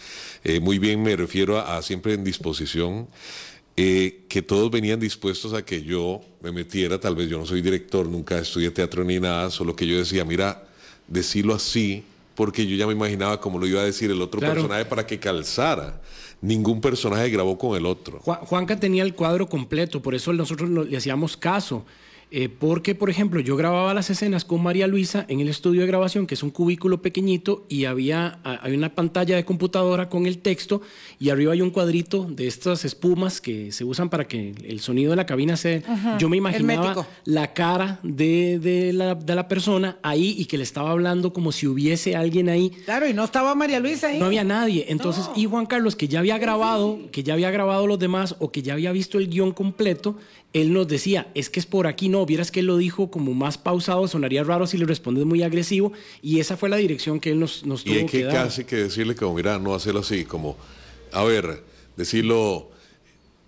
Eh, 0.44 0.60
muy 0.60 0.78
bien 0.80 1.02
me 1.02 1.16
refiero 1.16 1.58
a, 1.58 1.78
a 1.78 1.82
siempre 1.82 2.14
en 2.14 2.24
disposición. 2.24 3.08
eh, 3.80 4.24
que 4.28 4.42
todos 4.42 4.72
venían 4.72 5.00
dispuestos 5.00 5.54
a 5.54 5.64
que 5.64 5.84
yo 5.84 6.22
me 6.42 6.52
metiera, 6.52 7.00
tal 7.00 7.16
vez 7.16 7.30
yo 7.30 7.38
no 7.38 7.46
soy 7.46 7.62
director, 7.62 8.08
nunca 8.08 8.40
estudié 8.40 8.72
teatro 8.72 9.04
ni 9.04 9.20
nada, 9.20 9.52
solo 9.52 9.76
que 9.76 9.86
yo 9.86 9.98
decía, 10.00 10.26
mira, 10.26 10.68
decirlo 11.08 11.54
así, 11.54 12.04
porque 12.34 12.66
yo 12.66 12.76
ya 12.76 12.88
me 12.88 12.94
imaginaba 12.94 13.40
cómo 13.40 13.60
lo 13.60 13.68
iba 13.68 13.82
a 13.82 13.84
decir 13.86 14.10
el 14.10 14.20
otro 14.22 14.40
Claro. 14.40 14.56
personaje 14.56 14.86
para 14.86 15.06
que 15.06 15.20
calzara. 15.20 16.02
Ningún 16.42 16.82
personaje 16.82 17.30
grabó 17.30 17.56
con 17.58 17.78
el 17.78 17.86
otro. 17.86 18.20
Juan- 18.24 18.40
Juanca 18.42 18.80
tenía 18.80 19.04
el 19.04 19.14
cuadro 19.14 19.48
completo, 19.48 20.02
por 20.02 20.16
eso 20.16 20.34
nosotros 20.34 20.70
le 20.88 20.98
hacíamos 20.98 21.38
caso. 21.38 21.86
Eh, 22.30 22.50
porque, 22.50 22.94
por 22.94 23.10
ejemplo, 23.10 23.40
yo 23.40 23.56
grababa 23.56 23.94
las 23.94 24.10
escenas 24.10 24.44
con 24.44 24.62
María 24.62 24.86
Luisa 24.86 25.26
en 25.30 25.40
el 25.40 25.48
estudio 25.48 25.82
de 25.82 25.88
grabación, 25.88 26.28
que 26.28 26.34
es 26.34 26.44
un 26.44 26.50
cubículo 26.50 27.02
pequeñito, 27.02 27.66
y 27.70 27.86
había, 27.86 28.40
hay 28.44 28.76
una 28.76 28.94
pantalla 28.94 29.38
de 29.38 29.46
computadora 29.46 30.10
con 30.10 30.26
el 30.26 30.40
texto, 30.40 30.82
y 31.20 31.30
arriba 31.30 31.54
hay 31.54 31.62
un 31.62 31.70
cuadrito 31.70 32.26
de 32.26 32.48
estas 32.48 32.84
espumas 32.84 33.40
que 33.40 33.72
se 33.72 33.86
usan 33.86 34.10
para 34.10 34.28
que 34.28 34.54
el 34.66 34.82
sonido 34.82 35.12
de 35.12 35.16
la 35.16 35.26
cabina 35.26 35.56
se... 35.56 35.84
yo 36.20 36.28
me 36.28 36.36
imaginaba 36.36 36.90
hermético. 36.90 37.08
la 37.24 37.54
cara 37.54 38.00
de, 38.04 38.60
de 38.60 38.92
la, 38.92 39.16
de 39.16 39.36
la 39.36 39.48
persona 39.48 39.98
ahí 40.04 40.36
y 40.38 40.46
que 40.46 40.58
le 40.58 40.64
estaba 40.64 40.92
hablando 40.92 41.32
como 41.32 41.54
si 41.54 41.66
hubiese 41.66 42.18
alguien 42.18 42.50
ahí. 42.50 42.72
Claro, 42.86 43.08
y 43.08 43.14
no 43.14 43.24
estaba 43.24 43.56
María 43.56 43.80
Luisa 43.80 44.08
ahí. 44.08 44.20
No 44.20 44.26
había 44.26 44.44
nadie. 44.44 44.86
Entonces, 44.90 45.30
y 45.36 45.46
Juan 45.46 45.66
Carlos, 45.66 45.96
que 45.96 46.10
ya 46.10 46.20
había 46.20 46.38
grabado, 46.38 47.00
que 47.12 47.24
ya 47.24 47.34
había 47.34 47.52
grabado 47.52 47.88
los 47.88 48.00
demás 48.00 48.36
o 48.40 48.52
que 48.52 48.62
ya 48.62 48.74
había 48.74 48.92
visto 48.92 49.18
el 49.18 49.30
guion 49.30 49.54
completo, 49.54 50.18
él 50.54 50.74
nos 50.74 50.88
decía, 50.88 51.28
es 51.36 51.50
que 51.50 51.60
es 51.60 51.66
por 51.66 51.88
aquí, 51.88 52.10
no, 52.10 52.17
vieras 52.26 52.52
que 52.52 52.62
él 52.62 52.66
lo 52.66 52.78
dijo 52.78 53.12
como 53.12 53.34
más 53.34 53.58
pausado, 53.58 54.08
sonaría 54.08 54.44
raro 54.44 54.68
si 54.68 54.78
le 54.78 54.86
respondes 54.86 55.26
muy 55.26 55.44
agresivo, 55.44 55.94
y 56.22 56.40
esa 56.40 56.58
fue 56.58 56.70
la 56.70 56.78
dirección 56.78 57.20
que 57.20 57.32
él 57.32 57.40
nos, 57.40 57.66
nos 57.66 57.82
Y 57.82 57.86
tuvo 57.86 57.96
hay 57.96 58.06
que, 58.06 58.18
que 58.20 58.24
dar. 58.26 58.34
casi 58.46 58.64
que 58.66 58.76
decirle 58.78 59.16
como, 59.16 59.36
mira, 59.36 59.60
no 59.60 59.74
hacerlo 59.76 60.02
así, 60.02 60.26
como, 60.26 60.58
a 61.12 61.24
ver, 61.24 61.64
decirlo, 61.96 62.70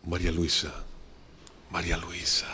María 0.05 0.31
Luisa, 0.31 0.73
María 1.71 1.97
Luisa, 1.97 2.47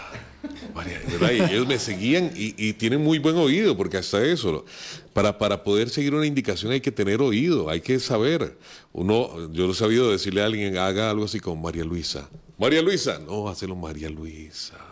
María. 0.73 1.01
Y 1.33 1.53
ellos 1.53 1.67
me 1.67 1.79
seguían 1.79 2.31
y, 2.35 2.53
y 2.57 2.73
tienen 2.73 3.01
muy 3.01 3.17
buen 3.19 3.35
oído, 3.37 3.75
porque 3.77 3.97
hasta 3.97 4.23
eso, 4.23 4.65
para, 5.13 5.37
para 5.37 5.63
poder 5.63 5.89
seguir 5.89 6.13
una 6.13 6.25
indicación 6.25 6.71
hay 6.71 6.81
que 6.81 6.91
tener 6.91 7.21
oído, 7.21 7.69
hay 7.69 7.81
que 7.81 7.99
saber. 7.99 8.57
Uno, 8.93 9.51
yo 9.51 9.65
lo 9.65 9.71
he 9.71 9.75
sabido 9.75 10.11
decirle 10.11 10.41
a 10.41 10.45
alguien, 10.45 10.77
haga 10.77 11.09
algo 11.09 11.25
así 11.25 11.39
como 11.39 11.61
María 11.61 11.83
Luisa. 11.83 12.29
María 12.57 12.81
Luisa, 12.81 13.19
no, 13.19 13.47
hazlo 13.47 13.75
María 13.75 14.09
Luisa 14.09 14.84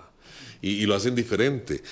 y, 0.64 0.86
lo 0.86 0.96
hacen 0.96 1.14
diferente. 1.14 1.84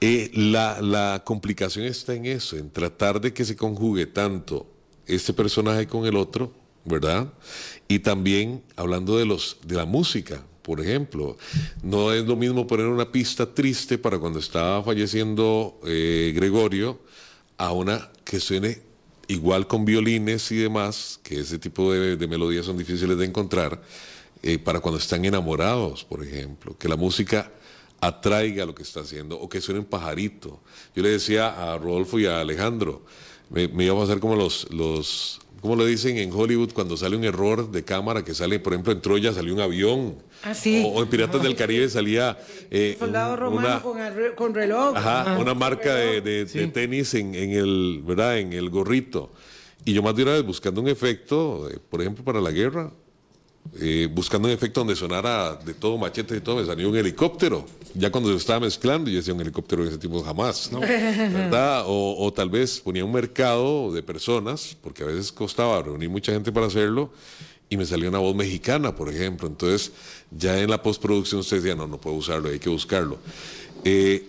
Eh, 0.00 0.30
la, 0.34 0.82
la 0.82 1.22
complicación 1.24 1.86
está 1.86 2.12
en 2.12 2.26
eso, 2.26 2.56
en 2.56 2.70
tratar 2.70 3.20
de 3.20 3.32
que 3.32 3.44
se 3.44 3.56
conjugue 3.56 4.06
tanto 4.06 4.66
este 5.06 5.32
personaje 5.32 5.86
con 5.86 6.06
el 6.06 6.16
otro, 6.16 6.52
¿verdad? 6.84 7.32
Y 7.86 8.00
también 8.00 8.62
hablando 8.74 9.16
de, 9.16 9.24
los, 9.24 9.58
de 9.64 9.76
la 9.76 9.84
música, 9.86 10.44
por 10.62 10.80
ejemplo, 10.80 11.38
no 11.84 12.12
es 12.12 12.24
lo 12.26 12.34
mismo 12.34 12.66
poner 12.66 12.86
una 12.86 13.12
pista 13.12 13.54
triste 13.54 13.96
para 13.96 14.18
cuando 14.18 14.40
estaba 14.40 14.82
falleciendo 14.82 15.80
eh, 15.86 16.32
Gregorio 16.34 16.98
a 17.56 17.70
una 17.70 18.10
que 18.24 18.40
suene 18.40 18.82
igual 19.28 19.68
con 19.68 19.84
violines 19.84 20.50
y 20.50 20.56
demás, 20.56 21.20
que 21.22 21.40
ese 21.40 21.60
tipo 21.60 21.92
de, 21.92 22.16
de 22.16 22.26
melodías 22.26 22.66
son 22.66 22.76
difíciles 22.76 23.16
de 23.16 23.24
encontrar, 23.24 23.80
eh, 24.42 24.58
para 24.58 24.80
cuando 24.80 24.98
están 24.98 25.24
enamorados, 25.24 26.04
por 26.04 26.24
ejemplo, 26.24 26.76
que 26.76 26.88
la 26.88 26.96
música 26.96 27.50
atraiga 28.00 28.66
lo 28.66 28.74
que 28.74 28.82
está 28.82 29.00
haciendo 29.00 29.38
o 29.38 29.48
que 29.48 29.60
suene 29.60 29.80
un 29.80 29.86
pajarito. 29.86 30.60
Yo 30.94 31.02
le 31.02 31.10
decía 31.10 31.72
a 31.72 31.78
Rodolfo 31.78 32.18
y 32.18 32.26
a 32.26 32.40
Alejandro, 32.40 33.02
me, 33.50 33.68
me 33.68 33.84
iba 33.84 33.96
a 33.96 34.00
pasar 34.00 34.20
como 34.20 34.36
los, 34.36 34.70
los, 34.72 35.40
¿cómo 35.60 35.76
le 35.76 35.86
dicen 35.86 36.18
en 36.18 36.32
Hollywood 36.32 36.72
cuando 36.72 36.96
sale 36.96 37.16
un 37.16 37.24
error 37.24 37.70
de 37.70 37.84
cámara 37.84 38.22
que 38.24 38.34
sale, 38.34 38.58
por 38.58 38.72
ejemplo, 38.72 38.92
en 38.92 39.00
Troya 39.00 39.32
salió 39.32 39.54
un 39.54 39.60
avión? 39.60 40.16
Ah, 40.42 40.54
sí. 40.54 40.82
o, 40.84 40.88
o 40.88 41.02
en 41.02 41.08
Piratas 41.08 41.42
del 41.42 41.56
Caribe 41.56 41.88
salía 41.88 42.38
eh, 42.70 42.96
Soldado 42.98 43.32
un- 43.32 43.38
romano 43.40 43.68
una, 43.68 43.82
con, 43.82 44.00
el- 44.00 44.34
con 44.34 44.54
reloj. 44.54 44.96
Ajá, 44.96 45.38
una 45.38 45.54
marca 45.54 45.94
de, 45.94 46.20
de- 46.20 46.44
de 46.44 46.66
tenis 46.68 47.14
en, 47.14 47.34
en 47.34 47.50
el, 47.52 48.02
¿verdad? 48.04 48.38
En 48.38 48.52
el 48.52 48.68
gorrito. 48.70 49.30
Y 49.84 49.92
yo 49.92 50.02
más 50.02 50.14
de 50.16 50.24
una 50.24 50.32
vez 50.32 50.44
buscando 50.44 50.80
un 50.80 50.88
efecto, 50.88 51.68
eh, 51.70 51.78
por 51.88 52.00
ejemplo, 52.00 52.24
para 52.24 52.40
la 52.40 52.50
guerra, 52.50 52.92
eh, 53.80 54.08
buscando 54.12 54.48
un 54.48 54.54
efecto 54.54 54.80
donde 54.80 54.96
sonara 54.96 55.56
de 55.56 55.74
todo 55.74 55.98
machete 55.98 56.36
y 56.36 56.40
todo, 56.40 56.56
me 56.56 56.66
salió 56.66 56.88
un 56.88 56.96
helicóptero. 56.96 57.66
Ya 57.94 58.10
cuando 58.10 58.30
se 58.30 58.36
estaba 58.36 58.60
mezclando, 58.60 59.10
yo 59.10 59.16
decía 59.16 59.34
un 59.34 59.40
helicóptero 59.40 59.82
de 59.82 59.90
ese 59.90 59.98
tipo 59.98 60.22
jamás. 60.22 60.70
¿Verdad? 60.80 61.84
O, 61.86 62.16
o 62.18 62.32
tal 62.32 62.50
vez 62.50 62.80
ponía 62.80 63.04
un 63.04 63.12
mercado 63.12 63.92
de 63.92 64.02
personas, 64.02 64.76
porque 64.82 65.02
a 65.02 65.06
veces 65.06 65.32
costaba 65.32 65.82
reunir 65.82 66.08
mucha 66.08 66.32
gente 66.32 66.52
para 66.52 66.66
hacerlo, 66.66 67.10
y 67.68 67.76
me 67.76 67.84
salió 67.84 68.08
una 68.08 68.18
voz 68.18 68.34
mexicana, 68.34 68.94
por 68.94 69.08
ejemplo. 69.08 69.48
Entonces, 69.48 69.92
ya 70.30 70.60
en 70.60 70.70
la 70.70 70.82
postproducción 70.82 71.40
usted 71.40 71.58
decía, 71.58 71.74
no, 71.74 71.86
no 71.86 72.00
puedo 72.00 72.16
usarlo, 72.16 72.48
hay 72.48 72.58
que 72.58 72.68
buscarlo. 72.68 73.18
Eh, 73.84 74.28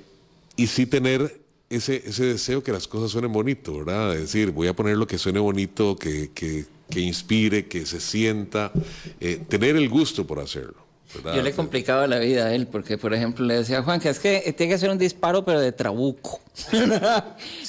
y 0.56 0.68
sí 0.68 0.86
tener 0.86 1.40
ese, 1.70 2.02
ese 2.06 2.26
deseo 2.26 2.64
que 2.64 2.72
las 2.72 2.88
cosas 2.88 3.12
suenen 3.12 3.32
bonito, 3.32 3.78
¿verdad? 3.80 4.16
Es 4.16 4.22
decir, 4.22 4.52
voy 4.52 4.68
a 4.68 4.76
poner 4.76 4.98
lo 4.98 5.08
que 5.08 5.18
suene 5.18 5.40
bonito, 5.40 5.96
que, 5.96 6.32
que, 6.34 6.66
que 6.90 7.00
inspire, 7.00 7.68
que 7.68 7.86
se 7.86 8.00
sienta, 8.00 8.72
eh, 9.20 9.42
tener 9.48 9.76
el 9.76 9.90
gusto 9.90 10.26
por 10.26 10.40
hacerlo. 10.40 10.86
¿verdad? 11.14 11.36
Yo 11.36 11.42
le 11.42 11.54
complicaba 11.54 12.08
la 12.08 12.20
vida 12.20 12.48
a 12.48 12.54
él, 12.54 12.68
porque 12.68 12.98
por 12.98 13.14
ejemplo 13.14 13.46
le 13.46 13.56
decía, 13.56 13.82
Juan, 13.82 14.00
que 14.00 14.10
es 14.10 14.20
que 14.20 14.54
tiene 14.58 14.74
que 14.74 14.80
ser 14.80 14.90
un 14.90 14.98
disparo, 14.98 15.46
pero 15.46 15.60
de 15.60 15.72
trabuco. 15.72 16.42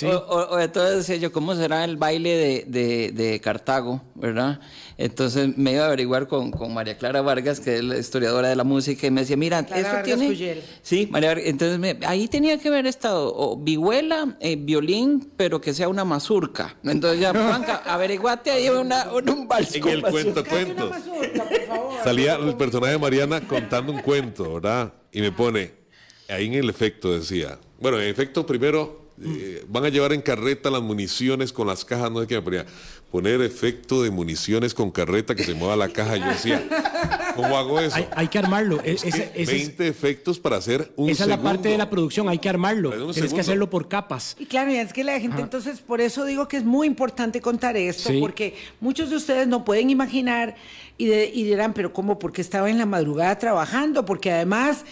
o, 0.04 0.08
o- 0.08 0.48
o 0.54 0.60
entonces 0.60 0.98
decía 0.98 1.16
yo, 1.16 1.32
¿cómo 1.32 1.54
será 1.54 1.84
el 1.84 1.96
baile 1.96 2.30
de, 2.36 2.64
de- 2.66 3.12
de 3.12 3.40
Cartago, 3.40 4.02
verdad? 4.14 4.60
Entonces 4.96 5.56
me 5.56 5.72
iba 5.72 5.84
a 5.84 5.86
averiguar 5.86 6.26
con, 6.26 6.50
con 6.50 6.74
María 6.74 6.98
Clara 6.98 7.20
Vargas, 7.22 7.60
que 7.60 7.76
es 7.76 7.84
la 7.84 7.98
historiadora 7.98 8.48
de 8.48 8.56
la 8.56 8.64
música, 8.64 9.06
y 9.06 9.10
me 9.12 9.20
decía, 9.20 9.36
mira, 9.36 9.62
Clara 9.64 9.80
esto 9.80 9.92
Vargas 9.92 10.04
tiene... 10.04 10.26
Cuyel. 10.26 10.62
Sí, 10.82 11.06
María 11.10 11.28
Vargas. 11.30 11.46
Entonces 11.46 11.78
me- 11.78 11.98
ahí 12.06 12.26
tenía 12.28 12.58
que 12.58 12.68
haber 12.68 12.86
estado 12.86 13.32
o 13.34 13.56
vihuela, 13.56 14.36
eh, 14.40 14.56
violín, 14.56 15.30
pero 15.36 15.60
que 15.60 15.72
sea 15.72 15.88
una 15.88 16.04
mazurca. 16.04 16.76
Entonces 16.82 17.20
ya, 17.20 17.30
Juanca, 17.32 17.82
averiguate 17.86 18.50
ahí 18.50 18.68
una, 18.70 19.12
un, 19.12 19.28
un 19.30 19.46
vals 19.48 19.74
En 19.76 19.86
el 19.86 20.02
cuento, 20.02 20.44
cuento. 20.44 20.90
mazurca, 20.90 21.44
por 21.44 21.60
favor. 21.66 21.94
Salía 22.02 22.34
el 22.36 22.56
personaje 22.56 22.92
de 22.92 22.98
Mariana 22.98 23.40
contando 23.46 23.92
un 23.92 24.00
cuento, 24.00 24.54
¿verdad? 24.54 24.92
Y 25.12 25.20
me 25.20 25.30
pone, 25.30 25.77
ahí 26.28 26.46
en 26.46 26.54
el 26.54 26.70
efecto 26.70 27.12
decía, 27.12 27.58
bueno, 27.80 28.00
en 28.00 28.08
efecto 28.08 28.46
primero 28.46 29.08
eh, 29.24 29.64
van 29.68 29.84
a 29.84 29.88
llevar 29.88 30.12
en 30.12 30.20
carreta 30.20 30.70
las 30.70 30.82
municiones 30.82 31.52
con 31.52 31.66
las 31.66 31.84
cajas, 31.84 32.10
no 32.10 32.20
sé 32.20 32.26
qué 32.28 32.36
me 32.36 32.42
ponía. 32.42 32.66
poner 33.10 33.40
efecto 33.40 34.02
de 34.02 34.10
municiones 34.10 34.74
con 34.74 34.90
carreta 34.90 35.34
que 35.34 35.42
se 35.42 35.54
mueva 35.54 35.74
la 35.74 35.88
caja. 35.88 36.16
Yo 36.16 36.26
decía, 36.26 36.62
¿cómo 37.34 37.56
hago 37.56 37.80
eso? 37.80 37.96
Hay, 38.14 38.28
que 38.28 38.38
armarlo. 38.38 38.80
20 38.82 39.88
efectos 39.88 40.38
para 40.38 40.56
hacer 40.56 40.92
un 40.94 41.10
Esa 41.10 41.24
es 41.24 41.30
la 41.30 41.42
parte 41.42 41.68
de 41.68 41.78
la 41.78 41.90
producción, 41.90 42.28
hay 42.28 42.38
que 42.38 42.48
armarlo. 42.48 42.90
Tienes 43.12 43.32
que 43.32 43.40
hacerlo 43.40 43.70
por 43.70 43.88
capas. 43.88 44.36
Y 44.38 44.46
claro, 44.46 44.70
y 44.70 44.76
es 44.76 44.92
que 44.92 45.02
la 45.02 45.18
gente, 45.18 45.40
entonces, 45.40 45.80
por 45.80 46.00
eso 46.00 46.24
digo 46.24 46.46
que 46.46 46.58
es 46.58 46.64
muy 46.64 46.86
importante 46.86 47.40
contar 47.40 47.76
esto, 47.76 48.10
porque 48.20 48.54
muchos 48.80 49.10
de 49.10 49.16
ustedes 49.16 49.48
no 49.48 49.64
pueden 49.64 49.90
imaginar 49.90 50.54
y, 50.96 51.10
y 51.10 51.44
dirán, 51.44 51.72
pero 51.74 51.92
¿cómo? 51.92 52.18
Porque 52.18 52.40
estaba 52.40 52.70
en 52.70 52.78
la 52.78 52.86
madrugada 52.86 53.36
trabajando, 53.38 54.04
porque 54.04 54.30
además 54.30 54.84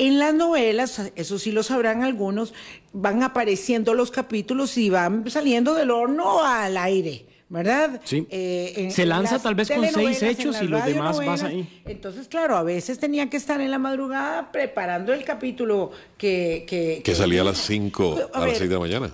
en 0.00 0.18
las 0.18 0.32
novelas, 0.32 1.12
eso 1.14 1.38
sí 1.38 1.52
lo 1.52 1.62
sabrán 1.62 2.02
algunos, 2.02 2.54
van 2.94 3.22
apareciendo 3.22 3.92
los 3.92 4.10
capítulos 4.10 4.78
y 4.78 4.88
van 4.88 5.30
saliendo 5.30 5.74
del 5.74 5.90
horno 5.90 6.42
al 6.42 6.76
aire. 6.78 7.26
¿verdad? 7.50 8.00
Sí. 8.04 8.28
Eh, 8.30 8.90
se 8.92 9.04
lanza 9.04 9.40
tal 9.40 9.56
vez 9.56 9.68
con 9.68 9.84
seis 9.84 10.22
hechos 10.22 10.62
y 10.62 10.68
los 10.68 10.84
demás 10.84 11.18
vas 11.18 11.42
ahí. 11.42 11.82
Entonces, 11.84 12.28
claro, 12.28 12.56
a 12.56 12.62
veces 12.62 13.00
tenía 13.00 13.28
que 13.28 13.36
estar 13.36 13.60
en 13.60 13.72
la 13.72 13.78
madrugada 13.78 14.52
preparando 14.52 15.12
el 15.12 15.24
capítulo 15.24 15.90
que... 16.16 16.64
Que, 17.04 17.14
salía 17.14 17.40
a 17.42 17.44
las 17.44 17.58
cinco, 17.58 18.16
a, 18.32 18.46
las 18.46 18.56
seis 18.56 18.70
de 18.70 18.76
la 18.76 18.80
mañana. 18.80 19.10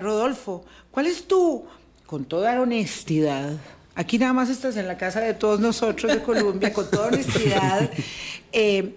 Rodolfo, 0.00 0.64
¿cuál 0.92 1.06
es 1.06 1.24
tu, 1.26 1.64
con 2.06 2.24
toda 2.24 2.58
honestidad, 2.60 3.54
aquí 3.96 4.18
nada 4.18 4.32
más 4.32 4.48
estás 4.48 4.76
en 4.76 4.86
la 4.86 4.96
casa 4.96 5.20
de 5.20 5.34
todos 5.34 5.58
nosotros 5.58 6.12
de 6.12 6.22
Colombia, 6.22 6.72
con 6.72 6.88
toda 6.88 7.08
honestidad, 7.08 7.90
eh, 8.52 8.94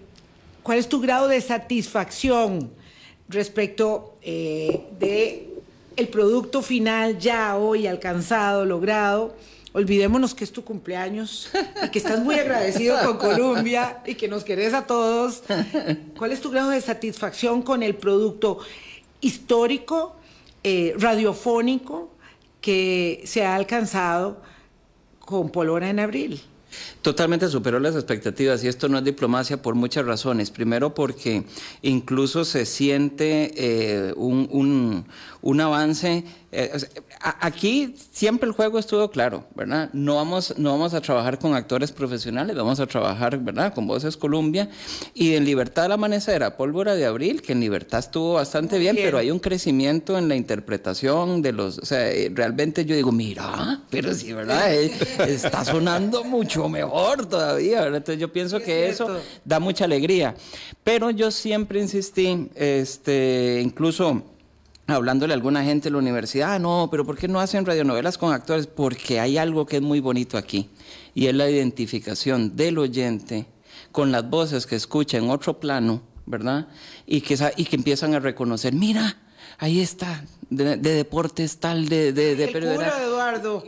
¿cuál 0.70 0.78
es 0.78 0.88
tu 0.88 1.00
grado 1.00 1.26
de 1.26 1.40
satisfacción 1.40 2.70
respecto 3.28 4.16
eh, 4.22 4.86
de 5.00 5.48
el 5.96 6.06
producto 6.06 6.62
final 6.62 7.18
ya 7.18 7.56
hoy 7.56 7.88
alcanzado, 7.88 8.64
logrado. 8.64 9.34
Olvidémonos 9.72 10.32
que 10.32 10.44
es 10.44 10.52
tu 10.52 10.62
cumpleaños 10.62 11.50
y 11.84 11.88
que 11.88 11.98
estás 11.98 12.20
muy 12.20 12.36
agradecido 12.36 12.96
con 13.04 13.18
Colombia 13.18 14.00
y 14.06 14.14
que 14.14 14.28
nos 14.28 14.44
querés 14.44 14.72
a 14.72 14.86
todos. 14.86 15.42
¿Cuál 16.16 16.30
es 16.30 16.40
tu 16.40 16.52
grado 16.52 16.70
de 16.70 16.80
satisfacción 16.80 17.62
con 17.62 17.82
el 17.82 17.96
producto 17.96 18.60
histórico, 19.20 20.14
eh, 20.62 20.94
radiofónico 20.96 22.10
que 22.60 23.22
se 23.24 23.44
ha 23.44 23.56
alcanzado 23.56 24.40
con 25.18 25.50
Polora 25.50 25.90
en 25.90 25.98
abril? 25.98 26.40
Totalmente 27.02 27.48
superó 27.48 27.80
las 27.80 27.94
expectativas 27.94 28.62
y 28.64 28.68
esto 28.68 28.88
no 28.88 28.98
es 28.98 29.04
diplomacia 29.04 29.62
por 29.62 29.74
muchas 29.74 30.04
razones. 30.06 30.50
Primero 30.50 30.94
porque 30.94 31.44
incluso 31.82 32.44
se 32.44 32.66
siente 32.66 33.52
eh, 33.56 34.12
un, 34.16 35.06
un 35.42 35.60
avance. 35.60 36.24
Eh, 36.52 36.72
aquí 37.20 37.94
siempre 38.10 38.48
el 38.48 38.52
juego 38.52 38.80
estuvo 38.80 39.08
claro, 39.10 39.44
¿verdad? 39.54 39.88
No 39.92 40.16
vamos, 40.16 40.54
no 40.58 40.72
vamos 40.72 40.94
a 40.94 41.00
trabajar 41.00 41.38
con 41.38 41.54
actores 41.54 41.92
profesionales, 41.92 42.56
vamos 42.56 42.80
a 42.80 42.86
trabajar, 42.86 43.38
¿verdad? 43.38 43.72
Con 43.72 43.86
Voces 43.86 44.16
Colombia 44.16 44.68
y 45.14 45.34
en 45.34 45.44
Libertad 45.44 45.82
del 45.82 45.92
Amanecer, 45.92 46.42
a 46.42 46.56
Pólvora 46.56 46.96
de 46.96 47.06
Abril, 47.06 47.40
que 47.40 47.52
en 47.52 47.60
Libertad 47.60 48.00
estuvo 48.00 48.34
bastante 48.34 48.78
bien, 48.78 48.96
pero 48.96 49.18
hay 49.18 49.30
un 49.30 49.38
crecimiento 49.38 50.18
en 50.18 50.28
la 50.28 50.34
interpretación 50.34 51.40
de 51.40 51.52
los, 51.52 51.78
o 51.78 51.86
sea, 51.86 52.10
eh, 52.10 52.32
realmente 52.34 52.84
yo 52.84 52.96
digo, 52.96 53.12
mira, 53.12 53.82
pero 53.88 54.12
sí, 54.12 54.32
¿verdad? 54.32 54.74
Eh, 54.74 54.90
está 55.28 55.64
sonando 55.64 56.24
mucho 56.24 56.68
mejor 56.68 57.26
todavía, 57.26 57.82
¿verdad? 57.82 57.98
Entonces 57.98 58.20
yo 58.20 58.32
pienso 58.32 58.58
que 58.58 58.88
eso 58.88 59.20
da 59.44 59.60
mucha 59.60 59.84
alegría. 59.84 60.34
Pero 60.82 61.10
yo 61.10 61.30
siempre 61.30 61.80
insistí, 61.80 62.48
este, 62.56 63.60
incluso 63.62 64.24
hablándole 64.96 65.32
a 65.32 65.36
alguna 65.36 65.64
gente 65.64 65.84
de 65.84 65.92
la 65.92 65.98
universidad, 65.98 66.54
ah, 66.54 66.58
no, 66.58 66.88
pero 66.90 67.04
¿por 67.04 67.16
qué 67.16 67.28
no 67.28 67.40
hacen 67.40 67.64
radionovelas 67.64 68.18
con 68.18 68.32
actores? 68.32 68.66
Porque 68.66 69.20
hay 69.20 69.38
algo 69.38 69.66
que 69.66 69.76
es 69.76 69.82
muy 69.82 70.00
bonito 70.00 70.38
aquí, 70.38 70.70
y 71.14 71.26
es 71.26 71.34
la 71.34 71.50
identificación 71.50 72.56
del 72.56 72.78
oyente 72.78 73.46
con 73.92 74.12
las 74.12 74.28
voces 74.28 74.66
que 74.66 74.76
escucha 74.76 75.18
en 75.18 75.30
otro 75.30 75.58
plano, 75.58 76.02
¿verdad? 76.26 76.68
Y 77.06 77.20
que, 77.20 77.36
y 77.56 77.64
que 77.64 77.76
empiezan 77.76 78.14
a 78.14 78.20
reconocer, 78.20 78.72
mira, 78.72 79.16
ahí 79.58 79.80
está, 79.80 80.24
de, 80.48 80.76
deportes 80.76 81.58
tal, 81.58 81.88
de... 81.88 82.12
de, 82.12 82.36
de 82.36 82.44
El 82.44 82.64
Eduardo. 82.64 83.62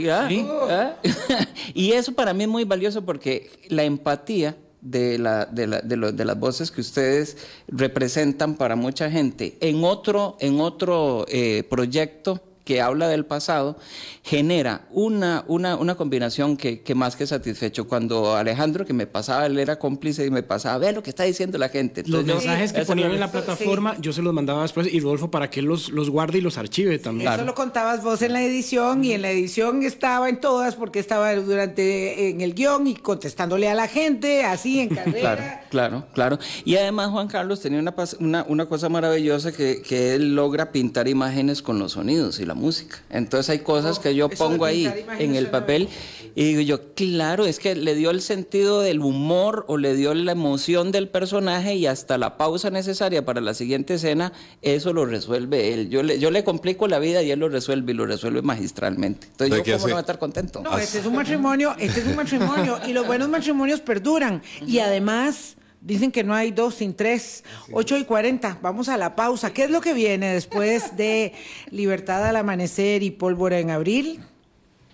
y 1.74 1.92
eso 1.92 2.12
para 2.12 2.32
mí 2.32 2.44
es 2.44 2.48
muy 2.48 2.64
valioso 2.64 3.04
porque 3.04 3.50
la 3.68 3.84
empatía 3.84 4.56
de, 4.82 5.18
la, 5.18 5.46
de, 5.46 5.66
la, 5.66 5.80
de, 5.80 6.12
de, 6.12 6.24
las 6.24 6.38
voces 6.38 6.70
que 6.70 6.80
ustedes 6.80 7.36
representan 7.68 8.56
para 8.56 8.76
mucha 8.76 9.10
gente 9.10 9.56
en 9.60 9.84
otro, 9.84 10.36
en 10.40 10.60
otro 10.60 11.24
eh, 11.28 11.62
proyecto 11.70 12.42
que 12.64 12.80
habla 12.80 13.08
del 13.08 13.24
pasado, 13.24 13.76
genera 14.22 14.86
una, 14.90 15.44
una, 15.48 15.76
una 15.76 15.96
combinación 15.96 16.56
que, 16.56 16.80
que, 16.82 16.94
más 16.94 17.16
que 17.16 17.26
satisfecho. 17.26 17.88
Cuando 17.88 18.36
Alejandro, 18.36 18.86
que 18.86 18.92
me 18.92 19.06
pasaba, 19.06 19.46
él 19.46 19.58
era 19.58 19.78
cómplice 19.78 20.24
y 20.24 20.30
me 20.30 20.42
pasaba, 20.42 20.78
ve 20.78 20.92
lo 20.92 21.02
que 21.02 21.10
está 21.10 21.24
diciendo 21.24 21.58
la 21.58 21.68
gente. 21.68 22.04
los 22.06 22.24
mensajes 22.24 22.72
que 22.72 22.84
ponían 22.84 23.10
en 23.10 23.20
la 23.20 23.32
plataforma, 23.32 23.96
yo 24.00 24.12
se 24.12 24.22
los 24.22 24.32
mandaba 24.32 24.62
después 24.62 24.92
y 24.92 25.00
Rodolfo 25.00 25.30
para 25.30 25.50
que 25.50 25.60
los, 25.62 25.88
los 25.90 26.08
guarde 26.08 26.38
y 26.38 26.40
los 26.40 26.56
archive 26.56 26.98
también. 26.98 27.32
Eso 27.32 27.44
lo 27.44 27.54
contabas 27.54 28.02
vos 28.02 28.22
en 28.22 28.32
la 28.32 28.42
edición 28.42 29.04
y 29.04 29.12
en 29.12 29.22
la 29.22 29.30
edición 29.30 29.82
estaba 29.82 30.28
en 30.28 30.40
todas 30.40 30.76
porque 30.76 31.00
estaba 31.00 31.34
durante 31.34 32.30
en 32.30 32.40
el 32.40 32.54
guion 32.54 32.86
y 32.86 32.94
contestándole 32.94 33.68
a 33.68 33.74
la 33.74 33.88
gente, 33.88 34.44
así 34.44 34.80
en 34.80 34.88
carrera. 34.94 35.20
claro, 35.20 35.42
claro, 35.70 36.06
claro. 36.12 36.38
Y 36.64 36.76
además 36.76 37.10
Juan 37.10 37.26
Carlos 37.26 37.60
tenía 37.60 37.80
una, 37.80 37.94
una, 38.20 38.44
una 38.48 38.66
cosa 38.66 38.88
maravillosa 38.88 39.50
que, 39.50 39.82
que 39.82 40.14
él 40.14 40.36
logra 40.36 40.70
pintar 40.70 41.08
imágenes 41.08 41.60
con 41.60 41.78
los 41.80 41.92
sonidos 41.92 42.38
y 42.38 42.44
la 42.52 42.60
música. 42.60 43.00
Entonces 43.08 43.48
hay 43.48 43.58
cosas 43.60 43.98
que 43.98 44.14
yo 44.14 44.28
pongo 44.28 44.66
ahí 44.66 44.92
en 45.18 45.34
el 45.36 45.46
papel 45.46 45.88
y 46.34 46.44
digo 46.44 46.60
yo, 46.60 46.94
claro, 46.94 47.46
es 47.46 47.58
que 47.58 47.74
le 47.74 47.94
dio 47.94 48.10
el 48.10 48.20
sentido 48.20 48.80
del 48.80 49.00
humor 49.00 49.64
o 49.68 49.78
le 49.78 49.94
dio 49.94 50.12
la 50.12 50.32
emoción 50.32 50.92
del 50.92 51.08
personaje 51.08 51.74
y 51.74 51.86
hasta 51.86 52.18
la 52.18 52.36
pausa 52.36 52.70
necesaria 52.70 53.24
para 53.24 53.40
la 53.40 53.54
siguiente 53.54 53.94
escena, 53.94 54.32
eso 54.60 54.92
lo 54.92 55.06
resuelve 55.06 55.72
él. 55.72 55.88
Yo 55.88 56.02
le, 56.02 56.18
yo 56.18 56.30
le 56.30 56.44
complico 56.44 56.88
la 56.88 56.98
vida 56.98 57.22
y 57.22 57.30
él 57.30 57.40
lo 57.40 57.48
resuelve 57.48 57.92
y 57.92 57.94
lo 57.94 58.06
resuelve 58.06 58.42
magistralmente. 58.42 59.28
Entonces 59.28 59.56
yo 59.56 59.64
cómo 59.64 59.76
no 59.78 59.82
voy 59.82 59.92
a 59.98 60.00
estar 60.00 60.18
contento. 60.18 60.60
No, 60.62 60.76
este 60.76 60.98
es 60.98 61.06
un 61.06 61.14
matrimonio, 61.14 61.74
este 61.78 62.00
es 62.00 62.06
un 62.06 62.16
matrimonio 62.16 62.78
y 62.86 62.92
los 62.92 63.06
buenos 63.06 63.28
matrimonios 63.28 63.80
perduran 63.80 64.42
y 64.66 64.78
además 64.78 65.56
Dicen 65.84 66.12
que 66.12 66.22
no 66.22 66.32
hay 66.32 66.52
dos 66.52 66.76
sin 66.76 66.94
tres. 66.94 67.42
Ocho 67.72 67.98
y 67.98 68.04
cuarenta. 68.04 68.56
Vamos 68.62 68.88
a 68.88 68.96
la 68.96 69.16
pausa. 69.16 69.52
¿Qué 69.52 69.64
es 69.64 69.70
lo 69.70 69.80
que 69.80 69.94
viene 69.94 70.32
después 70.32 70.96
de 70.96 71.32
Libertad 71.70 72.24
al 72.24 72.36
Amanecer 72.36 73.02
y 73.02 73.10
Pólvora 73.10 73.58
en 73.58 73.70
Abril? 73.70 74.20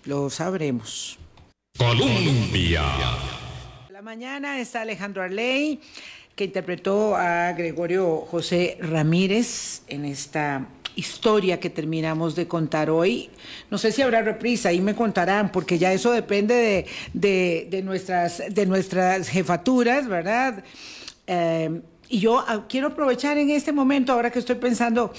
Lo 0.05 0.31
sabremos. 0.31 1.19
Colombia. 1.77 2.83
La 3.91 4.01
mañana 4.01 4.59
está 4.59 4.81
Alejandro 4.81 5.21
Arley, 5.21 5.79
que 6.35 6.45
interpretó 6.45 7.15
a 7.15 7.51
Gregorio 7.51 8.25
José 8.29 8.77
Ramírez 8.81 9.83
en 9.87 10.05
esta 10.05 10.65
historia 10.95 11.59
que 11.59 11.69
terminamos 11.69 12.35
de 12.35 12.47
contar 12.47 12.89
hoy. 12.89 13.29
No 13.71 13.77
sé 13.77 13.91
si 13.91 14.01
habrá 14.01 14.21
reprisa, 14.21 14.69
ahí 14.69 14.81
me 14.81 14.95
contarán, 14.95 15.51
porque 15.51 15.77
ya 15.77 15.93
eso 15.93 16.11
depende 16.11 16.85
de, 17.13 17.81
nuestras, 17.83 18.43
de 18.49 18.65
nuestras 18.65 19.29
jefaturas, 19.29 20.07
¿verdad? 20.07 20.63
Eh, 21.27 21.81
y 22.09 22.19
yo 22.19 22.39
ah, 22.39 22.65
quiero 22.67 22.87
aprovechar 22.87 23.37
en 23.37 23.51
este 23.51 23.71
momento, 23.71 24.11
ahora 24.11 24.31
que 24.31 24.39
estoy 24.39 24.55
pensando 24.55 25.13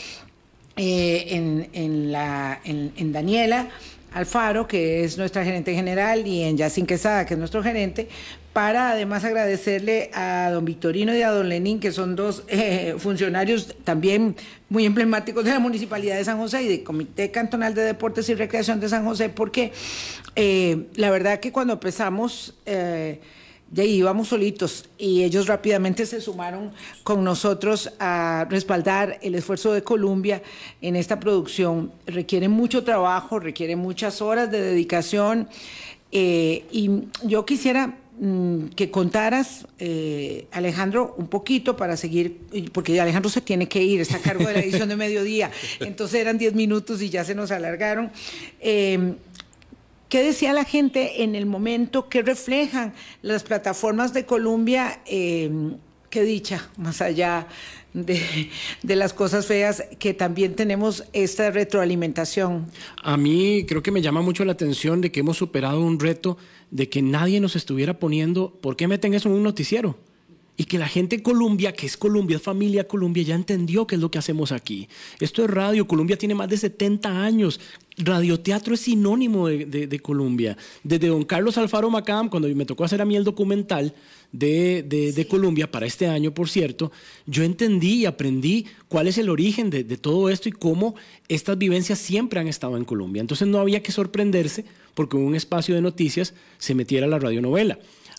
eh, 0.77 1.68
en, 1.73 2.11
la, 2.11 2.61
en, 2.64 3.12
Daniela, 3.12 3.68
Alfaro, 4.12 4.66
que 4.66 5.05
es 5.05 5.16
nuestra 5.16 5.45
gerente 5.45 5.73
general, 5.75 6.27
y 6.27 6.43
en 6.43 6.57
Yacine 6.57 6.87
Quesada, 6.87 7.25
que 7.27 7.35
es 7.35 7.39
nuestro 7.39 7.62
gerente, 7.62 8.09
para 8.53 8.90
además 8.90 9.24
agradecerle 9.24 10.11
a 10.12 10.51
don 10.51 10.64
Victorino 10.64 11.14
y 11.14 11.22
a 11.22 11.30
don 11.30 11.48
Lenín, 11.48 11.78
que 11.78 11.92
son 11.92 12.16
dos 12.16 12.42
eh, 12.48 12.96
funcionarios 12.98 13.76
también 13.84 14.34
muy 14.68 14.86
emblemáticos 14.86 15.44
de 15.44 15.53
la 15.53 15.61
Municipalidad 15.61 16.16
de 16.16 16.24
San 16.24 16.38
José 16.38 16.64
y 16.64 16.68
del 16.68 16.82
Comité 16.82 17.30
Cantonal 17.30 17.74
de 17.74 17.82
Deportes 17.82 18.28
y 18.28 18.34
Recreación 18.34 18.80
de 18.80 18.88
San 18.88 19.05
José, 19.05 19.28
porque 19.28 19.72
eh, 20.34 20.86
la 20.94 21.11
verdad 21.11 21.40
que 21.40 21.53
cuando 21.53 21.74
empezamos... 21.74 22.55
Eh, 22.66 23.20
ya 23.72 23.84
íbamos 23.84 24.26
solitos 24.26 24.88
y 24.98 25.22
ellos 25.22 25.46
rápidamente 25.46 26.05
se 26.05 26.20
sumaron 26.20 26.72
con 27.05 27.22
nosotros 27.22 27.92
a 28.01 28.44
respaldar 28.51 29.20
el 29.22 29.36
esfuerzo 29.36 29.72
de 29.72 29.84
Colombia 29.84 30.42
en 30.82 30.96
esta 30.96 31.20
producción. 31.20 31.92
Requiere 32.05 32.48
mucho 32.48 32.82
trabajo, 32.82 33.38
requiere 33.38 33.76
muchas 33.76 34.20
horas 34.22 34.51
de 34.51 34.61
dedicación 34.61 35.48
y 36.11 36.90
yo 37.22 37.46
quisiera 37.46 37.94
que 38.77 38.91
contaras, 38.91 39.66
eh, 39.79 40.47
Alejandro, 40.53 41.14
un 41.16 41.29
poquito 41.29 41.75
para 41.77 41.97
seguir, 41.97 42.39
porque 42.73 43.01
Alejandro 43.01 43.31
se 43.31 43.41
tiene 43.41 43.66
que 43.66 43.83
ir, 43.83 44.01
está 44.03 44.18
a 44.18 44.21
cargo 44.21 44.47
de 44.47 44.53
la 44.53 44.61
edición 44.61 44.91
de 44.91 44.97
mediodía, 44.97 45.51
entonces 45.81 46.21
eran 46.21 46.37
10 46.37 46.55
minutos 46.55 47.01
y 47.01 47.09
ya 47.09 47.25
se 47.25 47.35
nos 47.35 47.51
alargaron. 47.51 48.12
Em, 48.61 49.16
¿Qué 50.11 50.23
decía 50.23 50.53
la 50.53 50.64
gente 50.64 51.23
en 51.23 51.35
el 51.35 51.47
momento? 51.47 52.09
¿Qué 52.09 52.21
reflejan 52.21 52.93
las 53.23 53.43
plataformas 53.45 54.12
de 54.12 54.27
Colombia 54.27 55.01
em, 55.07 55.77
qué 56.11 56.25
dicha, 56.25 56.68
más 56.77 57.01
allá 57.01 57.47
de, 57.95 58.51
de, 58.83 58.97
las 58.97 59.14
cosas 59.14 59.47
feas, 59.47 59.85
que 59.99 60.12
también 60.12 60.55
tenemos 60.55 61.05
esta 61.12 61.51
retroalimentación. 61.51 62.66
A 63.03 63.16
mí 63.16 63.64
creo 63.66 63.83
que 63.83 63.93
me 63.93 64.03
llama 64.03 64.21
mucho 64.21 64.45
la 64.45 64.53
atención 64.53 65.01
de 65.01 65.11
que 65.11 65.21
hemos 65.21 65.37
superado 65.37 65.81
un 65.81 65.99
reto 65.99 66.37
de 66.71 66.89
que 66.89 67.03
nadie 67.03 67.41
nos 67.41 67.57
estuviera 67.57 67.99
poniendo, 67.99 68.53
¿por 68.61 68.77
qué 68.77 68.89
meten 68.89 69.14
eso 69.14 69.29
en 69.29 69.35
un 69.35 69.43
noticiero? 69.43 69.97
y 70.61 70.64
que 70.64 70.79
la 70.79 70.89
gente 70.89 71.16
de 71.16 71.23
Colombia, 71.23 71.73
que 71.73 71.87
es 71.87 71.97
Colombia, 71.97 72.37
es 72.37 72.43
familia 72.43 72.87
Colombia, 72.87 73.23
ya 73.23 73.35
entendió 73.35 73.87
qué 73.87 73.95
es 73.95 74.01
lo 74.03 74.11
que 74.11 74.18
hacemos 74.18 74.53
aquí. 74.53 74.91
Esto 75.18 75.43
es 75.43 75.49
radio, 75.49 75.89
Colombia 75.89 76.18
tiene 76.18 76.35
más 76.35 76.51
de 76.51 76.59
70 76.59 77.23
años. 77.23 77.59
Radioteatro 77.97 78.75
es 78.75 78.81
sinónimo 78.81 79.49
de, 79.49 80.01
Colombia. 80.01 80.59
Desde 80.85 81.09
don 81.09 81.25
Carlos 81.25 81.57
Alfaro 81.57 81.89
Macam, 81.89 82.29
cuando 82.29 82.47
me 82.49 82.66
tocó 82.66 82.85
hacer 82.85 83.01
a 83.01 83.07
mí 83.07 83.16
el 83.16 83.25
documental 83.25 83.95
de, 84.33 84.83
de 84.83 85.26
Colombia 85.26 85.70
para 85.70 85.87
este 85.87 86.07
año, 86.07 86.33
por 86.33 86.49
cierto, 86.49 86.93
yo 87.26 87.43
entendí 87.43 88.03
y 88.03 88.07
aprendí 88.07 88.66
cuál 88.89 89.09
es 89.09 89.18
el 89.18 89.28
origen 89.28 89.70
de, 89.70 89.85
todo 89.97 90.28
esto 90.31 90.49
y 90.49 90.53
cómo 90.53 90.95
estas 91.28 91.59
vivencias 91.59 91.99
siempre 91.99 92.41
han 92.41 92.49
estado 92.49 92.76
en 92.76 92.85
Colombia. 92.85 93.20
Entonces 93.20 93.49
no 93.49 93.59
había 93.59 93.83
que 93.83 93.93
sorprenderse 93.93 94.64
porque 94.95 95.16
en 95.16 95.24
un 95.24 95.35
espacio 95.35 95.74
de 95.74 95.83
noticias 95.83 96.35
se 96.59 96.74
metiera 96.74 97.07
la 97.07 97.18
radionovela. 97.18 97.78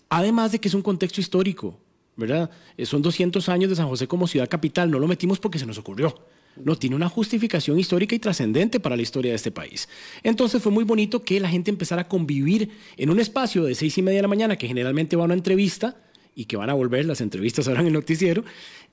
Además 0.09 0.51
de 0.51 0.59
que 0.59 0.67
es 0.67 0.73
un 0.73 0.81
contexto 0.81 1.21
histórico. 1.21 1.77
¿verdad? 2.17 2.51
Eh, 2.77 2.85
son 2.85 3.01
200 3.01 3.47
años 3.49 3.69
de 3.69 3.75
San 3.75 3.87
José 3.87 4.07
como 4.07 4.27
ciudad 4.27 4.49
capital, 4.49 4.91
no 4.91 4.99
lo 4.99 5.07
metimos 5.07 5.39
porque 5.39 5.59
se 5.59 5.65
nos 5.65 5.77
ocurrió. 5.77 6.15
No, 6.55 6.77
tiene 6.77 6.95
una 6.95 7.09
justificación 7.09 7.79
histórica 7.79 8.15
y 8.15 8.19
trascendente 8.19 8.79
para 8.79 8.95
la 8.95 9.01
historia 9.01 9.31
de 9.31 9.35
este 9.35 9.51
país. 9.51 9.87
Entonces 10.23 10.61
fue 10.61 10.71
muy 10.71 10.83
bonito 10.83 11.23
que 11.23 11.39
la 11.39 11.49
gente 11.49 11.71
empezara 11.71 12.03
a 12.03 12.07
convivir 12.07 12.69
en 12.97 13.09
un 13.09 13.19
espacio 13.19 13.63
de 13.63 13.75
seis 13.75 13.97
y 13.97 14.01
media 14.01 14.17
de 14.17 14.23
la 14.23 14.27
mañana, 14.27 14.55
que 14.55 14.67
generalmente 14.67 15.15
va 15.15 15.23
a 15.23 15.25
una 15.25 15.33
entrevista 15.33 16.01
y 16.35 16.45
que 16.45 16.57
van 16.57 16.69
a 16.69 16.73
volver, 16.73 17.05
las 17.05 17.21
entrevistas 17.21 17.67
ahora 17.67 17.81
en 17.81 17.87
el 17.87 17.93
noticiero, 17.93 18.43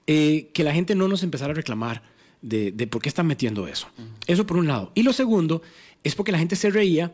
eh, 0.07 0.51
que 0.53 0.65
la 0.65 0.73
gente 0.73 0.95
no 0.95 1.09
nos 1.09 1.23
empezara 1.23 1.53
a 1.53 1.55
reclamar 1.55 2.03
de, 2.43 2.73
de 2.73 2.87
por 2.87 3.03
qué 3.03 3.09
están 3.09 3.27
metiendo 3.27 3.67
eso. 3.67 3.89
Eso 4.27 4.47
por 4.47 4.57
un 4.57 4.67
lado. 4.67 4.93
Y 4.95 5.03
lo 5.03 5.13
segundo 5.13 5.63
es 6.05 6.15
porque 6.15 6.33
la 6.33 6.39
gente 6.39 6.57
se 6.57 6.71
reía 6.71 7.13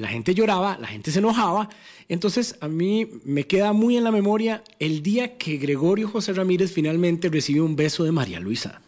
la 0.00 0.08
gente 0.08 0.34
lloraba, 0.34 0.78
la 0.80 0.88
gente 0.88 1.10
se 1.10 1.18
enojaba. 1.18 1.68
Entonces 2.08 2.56
a 2.60 2.68
mí 2.68 3.08
me 3.24 3.46
queda 3.46 3.72
muy 3.72 3.96
en 3.96 4.04
la 4.04 4.10
memoria 4.10 4.64
el 4.78 5.02
día 5.02 5.36
que 5.36 5.58
Gregorio 5.58 6.08
José 6.08 6.32
Ramírez 6.32 6.72
finalmente 6.72 7.28
recibe 7.28 7.60
un 7.60 7.76
beso 7.76 8.04
de 8.04 8.12
María 8.12 8.40
Luisa. 8.40 8.80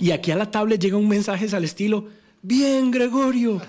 Y 0.00 0.10
aquí 0.10 0.30
a 0.32 0.36
la 0.36 0.50
tablet 0.50 0.80
llega 0.80 0.96
un 0.96 1.08
mensaje 1.08 1.46
al 1.54 1.64
estilo, 1.64 2.08
bien 2.42 2.90
Gregorio, 2.90 3.62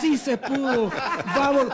sí 0.00 0.16
se 0.16 0.36
pudo, 0.36 0.90
vamos. 1.26 1.66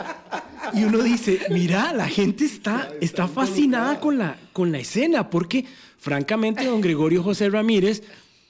Y 0.73 0.83
uno 0.83 0.99
dice, 0.99 1.39
mira, 1.49 1.91
la 1.91 2.07
gente 2.07 2.45
está, 2.45 2.91
está 3.01 3.27
fascinada 3.27 3.99
con 3.99 4.17
la, 4.17 4.37
con 4.53 4.71
la 4.71 4.79
escena, 4.79 5.29
porque 5.29 5.65
francamente 5.97 6.65
don 6.65 6.79
Gregorio 6.79 7.23
José 7.23 7.49
Ramírez 7.49 8.03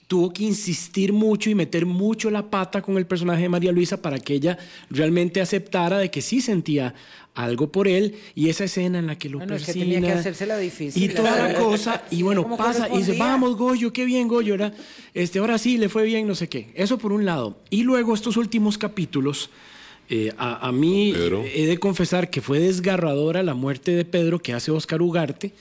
tuvo 0.09 0.33
que 0.33 0.41
insistir 0.41 1.13
mucho 1.13 1.51
y 1.51 1.55
meter 1.55 1.85
mucho 1.85 2.31
la 2.31 2.49
pata 2.49 2.81
con 2.81 2.97
el 2.97 3.05
personaje 3.05 3.43
de 3.43 3.49
María 3.49 3.71
Luisa 3.71 4.01
para 4.01 4.17
que 4.17 4.33
ella 4.33 4.57
realmente 4.89 5.39
aceptara 5.39 5.99
de 5.99 6.09
que 6.09 6.23
sí 6.23 6.41
sentía 6.41 6.95
algo 7.35 7.71
por 7.71 7.87
él 7.87 8.15
y 8.33 8.49
esa 8.49 8.63
escena 8.63 8.97
en 8.97 9.05
la 9.05 9.19
que 9.19 9.29
lo 9.29 9.37
bueno, 9.37 9.53
persina, 9.53 9.73
que 9.73 9.79
tenía 9.79 10.01
que 10.01 10.11
hacérsela 10.13 10.57
difícil. 10.57 11.03
Y 11.03 11.09
toda 11.09 11.47
la 11.47 11.53
cosa, 11.53 12.03
y 12.09 12.23
bueno, 12.23 12.57
pasa 12.57 12.89
y 12.91 12.97
dice, 12.97 13.17
vamos 13.19 13.55
Goyo, 13.55 13.93
qué 13.93 14.03
bien 14.03 14.27
Goyo, 14.27 14.55
era, 14.55 14.73
este, 15.13 15.37
ahora 15.37 15.59
sí, 15.59 15.77
le 15.77 15.89
fue 15.89 16.05
bien, 16.05 16.27
no 16.27 16.33
sé 16.33 16.49
qué. 16.49 16.71
Eso 16.73 16.97
por 16.97 17.11
un 17.11 17.23
lado. 17.23 17.59
Y 17.69 17.83
luego 17.83 18.15
estos 18.15 18.35
últimos 18.35 18.79
capítulos, 18.79 19.51
eh, 20.09 20.33
a, 20.39 20.67
a, 20.67 20.71
mí 20.71 21.13
he 21.53 21.67
de 21.67 21.77
confesar 21.77 22.31
que 22.31 22.41
fue 22.41 22.57
desgarradora 22.59 23.43
la 23.43 23.53
muerte 23.53 23.91
de 23.91 24.05
Pedro 24.05 24.39
que 24.39 24.53
hace 24.53 24.71
Oscar 24.71 25.03
Ugarte. 25.03 25.53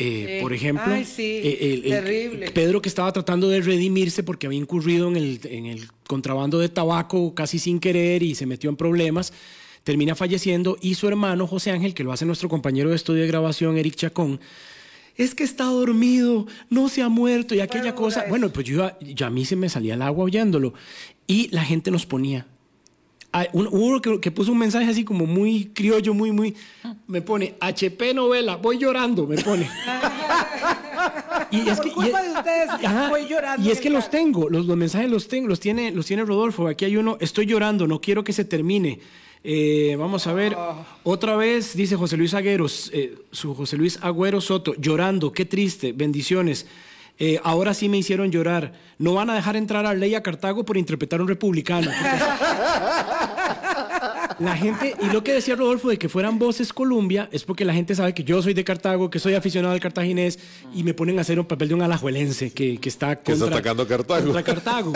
Eh, 0.00 0.38
por 0.40 0.52
ejemplo, 0.52 0.94
eh, 0.94 2.50
Pedro 2.54 2.80
que 2.80 2.88
estaba 2.88 3.12
tratando 3.12 3.48
de 3.48 3.60
redimirse 3.60 4.22
porque 4.22 4.46
había 4.46 4.60
incurrido 4.60 5.08
en 5.08 5.16
el, 5.16 5.88
contrabando 6.06 6.60
de 6.60 6.68
tabaco 6.68 7.34
casi 7.34 7.58
sin 7.58 7.80
querer 7.80 8.22
y 8.22 8.36
se 8.36 8.46
metió 8.46 8.70
en 8.70 8.76
problemas, 8.76 9.32
termina 9.82 10.14
falleciendo 10.14 10.78
y 10.80 10.94
su 10.94 11.08
hermano 11.08 11.48
José 11.48 11.72
Ángel, 11.72 11.94
que 11.94 12.04
lo 12.04 12.12
hace 12.12 12.24
nuestro 12.24 12.48
compañero 12.48 12.90
de 12.90 12.96
estudio 12.96 13.22
de 13.22 13.28
grabación, 13.28 13.76
Eric 13.76 13.96
Chacón, 13.96 14.38
es 15.16 15.34
que 15.34 15.42
está 15.42 15.64
dormido, 15.64 16.46
no 16.70 16.88
se 16.88 17.02
ha 17.02 17.08
muerto 17.08 17.56
y 17.56 17.60
aquella 17.60 17.96
cosa. 17.96 18.24
Bueno, 18.28 18.50
pues 18.50 18.66
yo, 18.66 18.88
yo, 19.00 19.26
a 19.26 19.30
mí 19.30 19.44
se 19.44 19.56
me 19.56 19.68
salía 19.68 19.94
el 19.94 20.02
agua 20.02 20.26
oyéndolo 20.26 20.74
y 21.26 21.48
la 21.48 21.64
gente 21.64 21.90
nos 21.90 22.06
ponía, 22.06 22.46
uno 23.52 24.00
que, 24.00 24.30
puso 24.30 24.52
un 24.52 24.58
mensaje 24.58 24.90
así 24.90 25.04
como 25.04 25.26
muy 25.26 25.66
criollo, 25.66 26.14
muy, 26.14 26.32
muy. 26.32 26.54
Me 27.06 27.20
pone 27.22 27.54
HP 27.60 28.14
novela, 28.14 28.56
voy 28.56 28.78
llorando, 28.78 29.26
me 29.26 29.36
pone. 29.38 29.68
y 31.50 31.68
es 31.68 31.80
que, 31.80 31.90
voy 31.90 33.26
llorando. 33.28 33.68
Y 33.68 33.70
es 33.70 33.80
que 33.80 33.90
los 33.90 34.10
tengo, 34.10 34.48
los, 34.48 34.66
mensajes 34.66 35.10
los 35.10 35.28
tengo, 35.28 35.48
los 35.48 35.60
tiene, 35.60 35.90
los 35.90 36.06
tiene 36.06 36.24
Rodolfo. 36.24 36.66
Aquí 36.68 36.84
hay 36.84 36.96
uno, 36.96 37.18
estoy 37.20 37.46
llorando, 37.46 37.86
no 37.86 38.00
quiero 38.00 38.24
que 38.24 38.32
se 38.32 38.44
termine. 38.44 39.00
Eh, 39.44 39.94
vamos 39.98 40.26
a 40.26 40.32
ver, 40.32 40.54
ah. 40.58 40.84
otra 41.04 41.36
vez 41.36 41.76
dice 41.76 41.94
José 41.94 42.16
Luis 42.16 42.34
Agüeros, 42.34 42.90
eh, 42.92 43.14
su 43.30 43.54
José 43.54 43.76
Luis 43.76 43.98
Agüero 44.02 44.40
Soto, 44.40 44.74
llorando, 44.74 45.32
qué 45.32 45.44
triste, 45.44 45.92
bendiciones. 45.92 46.66
Eh, 47.18 47.40
ahora 47.42 47.74
sí 47.74 47.88
me 47.88 47.98
hicieron 47.98 48.30
llorar. 48.30 48.72
No 48.98 49.14
van 49.14 49.30
a 49.30 49.34
dejar 49.34 49.56
entrar 49.56 49.86
a 49.86 49.94
Ley 49.94 50.14
a 50.14 50.22
Cartago 50.22 50.64
por 50.64 50.76
interpretar 50.76 51.20
un 51.20 51.28
republicano. 51.28 51.90
La 54.38 54.56
gente, 54.56 54.94
y 55.02 55.06
lo 55.12 55.24
que 55.24 55.32
decía 55.32 55.56
Rodolfo 55.56 55.88
de 55.88 55.98
que 55.98 56.08
fueran 56.08 56.38
voces 56.38 56.72
Colombia, 56.72 57.28
es 57.32 57.44
porque 57.44 57.64
la 57.64 57.74
gente 57.74 57.94
sabe 57.94 58.14
que 58.14 58.24
yo 58.24 58.40
soy 58.40 58.54
de 58.54 58.64
Cartago, 58.64 59.10
que 59.10 59.18
soy 59.18 59.34
aficionado 59.34 59.74
al 59.74 59.80
cartaginés, 59.80 60.38
y 60.74 60.84
me 60.84 60.94
ponen 60.94 61.18
a 61.18 61.22
hacer 61.22 61.40
un 61.40 61.46
papel 61.46 61.68
de 61.68 61.74
un 61.74 61.82
alajuelense 61.82 62.52
que, 62.52 62.78
que 62.78 62.88
está 62.88 63.16
contra, 63.16 63.48
atacando 63.48 63.86
Cartago. 63.86 64.24
Contra 64.24 64.42
Cartago. 64.42 64.92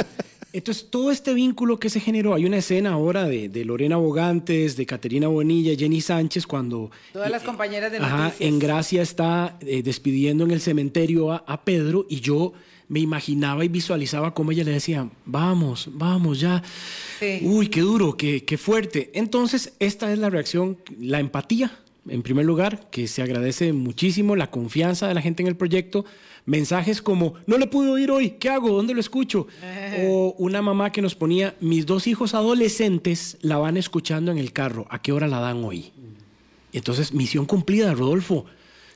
Entonces, 0.53 0.88
todo 0.90 1.11
este 1.11 1.32
vínculo 1.32 1.80
que 1.80 1.88
se 1.88 1.99
generó, 1.99 2.34
hay 2.34 2.45
una 2.45 2.59
escena 2.59 2.93
ahora 2.93 3.24
de, 3.24 3.64
Lorena 3.64 3.97
Bogantes, 3.97 4.76
de 4.76 4.84
Caterina 4.84 5.28
Bonilla, 5.28 5.74
Jenny 5.74 6.03
Sánchez, 6.03 6.47
cuando... 6.47 6.90
Todas 7.12 7.30
las 7.30 7.43
compañeras 7.43 7.90
de 7.90 8.01
noticias. 8.01 8.34
en 8.38 8.59
Gracia 8.59 9.01
está 9.01 9.57
eh, 9.61 9.82
despidiendo 9.82 10.45
en 10.45 10.51
el 10.51 10.61
cementerio 10.61 11.32
a, 11.32 11.62
Pedro 11.64 12.07
y 12.09 12.20
yo 12.20 12.53
me 12.93 13.01
imaginaba 13.01 13.64
y 13.64 13.68
visualizaba 13.68 14.34
cómo 14.34 14.53
ella 14.53 14.64
le 14.64 14.72
decía, 14.72 15.09
vamos, 15.24 15.88
vamos, 15.95 16.40
ya. 16.40 16.62
Uy, 17.40 17.68
qué 17.68 17.80
duro, 17.80 18.18
qué, 18.18 18.45
qué 18.45 18.59
fuerte. 18.59 19.11
Entonces, 19.14 19.72
esta 19.78 20.12
es 20.12 20.18
la 20.18 20.28
reacción, 20.28 20.76
la 21.01 21.18
empatía, 21.18 21.72
en 22.07 22.22
primer 22.22 22.45
lugar, 22.45 22.90
que 22.90 23.09
se 23.09 23.22
agradece 23.22 23.72
muchísimo, 23.72 24.36
la 24.36 24.51
confianza 24.51 25.09
de 25.09 25.14
la 25.14 25.22
gente 25.22 25.43
en 25.43 25.49
el 25.49 25.57
proyecto 25.57 26.05
mensajes 26.45 27.01
como, 27.01 27.34
no 27.47 27.57
le 27.57 27.66
pude 27.66 27.88
oír 27.88 28.11
hoy, 28.11 28.30
¿qué 28.30 28.51
hago? 28.51 28.68
¿Dónde 28.68 28.93
lo 28.93 29.01
escucho? 29.01 29.47
O 30.05 30.34
una 30.36 30.61
mamá 30.61 30.93
que 30.93 31.01
nos 31.01 31.14
ponía, 31.14 31.55
mis 31.61 31.86
dos 31.86 32.07
hijos 32.07 32.34
adolescentes 32.34 33.38
la 33.40 33.57
van 33.57 33.78
escuchando 33.78 34.30
en 34.32 34.36
el 34.36 34.53
carro, 34.53 34.86
¿a 34.90 35.01
qué 35.01 35.12
hora 35.12 35.28
la 35.28 35.40
dan 35.40 35.64
hoy? 35.64 35.93
Entonces, 36.74 37.14
misión 37.14 37.47
cumplida, 37.47 37.95
Rodolfo. 37.95 38.45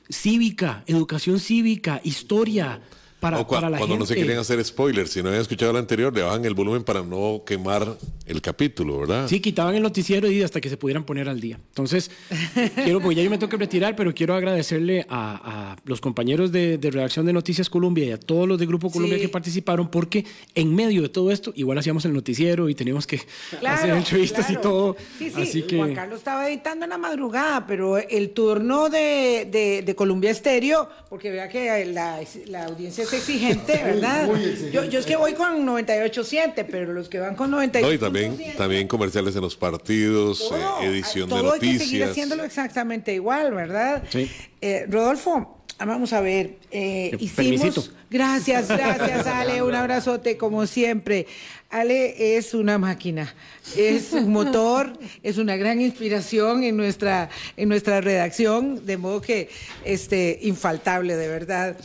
Cívica, 0.09 0.83
educación 0.85 1.39
cívica, 1.39 1.99
historia, 2.03 2.81
para, 3.19 3.43
cuando 3.43 3.97
no 3.97 4.05
se 4.05 4.13
quieren 4.13 4.37
hacer 4.37 4.63
spoilers, 4.63 5.09
si 5.09 5.23
no 5.23 5.29
habían 5.29 5.41
escuchado 5.41 5.71
el 5.71 5.77
anterior, 5.77 6.15
le 6.15 6.21
bajan 6.21 6.45
el 6.45 6.53
volumen 6.53 6.83
para 6.83 7.01
no 7.01 7.41
quemar 7.45 7.97
el 8.27 8.41
capítulo, 8.41 8.99
¿verdad? 8.99 9.27
Sí, 9.27 9.39
quitaban 9.39 9.73
el 9.73 9.81
noticiero 9.81 10.29
y 10.29 10.43
hasta 10.43 10.61
que 10.61 10.69
se 10.69 10.77
pudieran 10.77 11.03
poner 11.03 11.27
al 11.27 11.39
día. 11.39 11.59
Entonces, 11.69 12.11
quiero, 12.75 13.01
porque 13.01 13.15
ya 13.15 13.23
yo 13.23 13.31
me 13.31 13.39
tengo 13.39 13.49
que 13.49 13.57
retirar, 13.57 13.95
pero 13.95 14.13
quiero 14.13 14.35
agradecerle 14.35 15.07
a, 15.09 15.75
los 15.85 15.99
compañeros 15.99 16.51
de, 16.51 16.77
redacción 16.79 17.25
de 17.25 17.33
Noticias 17.33 17.69
Colombia 17.71 18.05
y 18.05 18.11
a 18.11 18.19
todos 18.19 18.47
los 18.47 18.59
de 18.59 18.67
Grupo 18.67 18.91
Colombia 18.91 19.17
que 19.17 19.29
participaron, 19.29 19.89
porque 19.89 20.23
en 20.53 20.75
medio 20.75 21.01
de 21.01 21.09
todo 21.09 21.31
esto, 21.31 21.53
igual 21.55 21.79
hacíamos 21.79 22.05
el 22.05 22.13
noticiero 22.13 22.69
y 22.69 22.75
teníamos 22.75 23.07
que 23.07 23.19
hacer 23.65 23.89
entrevistas 23.89 24.47
y 24.51 24.57
todo. 24.57 24.95
Sí, 25.17 25.31
sí, 25.31 25.41
Así 25.41 25.61
que... 25.63 25.77
Juan 25.77 25.95
Carlos 25.95 26.19
estaba 26.19 26.47
editando 26.47 26.85
en 26.85 26.91
la 26.91 26.97
madrugada, 26.99 27.65
pero 27.65 27.97
el 27.97 28.29
turno 28.29 28.89
de, 28.89 29.81
de, 29.83 29.95
Colombia 29.95 30.29
Estéreo, 30.29 30.87
porque 31.09 31.31
vea 31.31 31.49
que 31.49 31.85
la, 31.85 32.19
la 32.45 32.65
audiencia 32.65 33.06
exigente, 33.13 33.73
¿verdad? 33.83 34.29
Yo, 34.71 34.83
yo, 34.85 34.99
es 34.99 35.05
que 35.05 35.15
voy 35.15 35.33
con 35.33 35.65
98.7, 35.65 36.65
pero 36.69 36.93
los 36.93 37.09
que 37.09 37.19
van 37.19 37.35
con 37.35 37.51
98. 37.51 37.87
No, 37.87 37.93
y 37.93 37.97
también, 37.97 38.55
también 38.57 38.87
comerciales 38.87 39.35
en 39.35 39.41
los 39.41 39.55
partidos, 39.55 40.51
eh, 40.51 40.85
edición 40.85 41.29
de 41.29 41.35
noticias. 41.35 41.63
Hay 41.63 41.77
que 41.77 41.85
seguir 41.85 42.03
haciéndolo 42.03 42.43
exactamente 42.43 43.13
igual, 43.13 43.53
¿verdad? 43.53 44.03
Sí. 44.09 44.31
Eh, 44.61 44.85
Rodolfo, 44.89 45.56
vamos 45.85 46.13
a 46.13 46.21
ver. 46.21 46.57
Eh, 46.71 47.15
hicimos. 47.19 47.91
Gracias, 48.09 48.67
gracias, 48.67 49.27
Ale. 49.27 49.61
Un 49.61 49.75
abrazote, 49.75 50.37
como 50.37 50.65
siempre. 50.65 51.27
Ale 51.69 52.37
es 52.37 52.53
una 52.53 52.77
máquina, 52.77 53.35
es 53.75 54.13
un 54.13 54.31
motor, 54.31 54.93
es 55.21 55.37
una 55.37 55.57
gran 55.57 55.81
inspiración 55.81 56.63
en 56.63 56.77
nuestra, 56.77 57.29
en 57.57 57.67
nuestra 57.67 57.99
redacción, 57.99 58.85
de 58.85 58.95
modo 58.95 59.19
que 59.19 59.49
este, 59.83 60.39
infaltable, 60.43 61.17
de 61.17 61.27
verdad. 61.27 61.75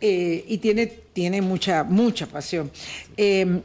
Eh, 0.00 0.44
y 0.46 0.58
tiene, 0.58 0.86
tiene 0.86 1.42
mucha, 1.42 1.82
mucha 1.82 2.26
pasión. 2.26 2.70
Em, 3.16 3.60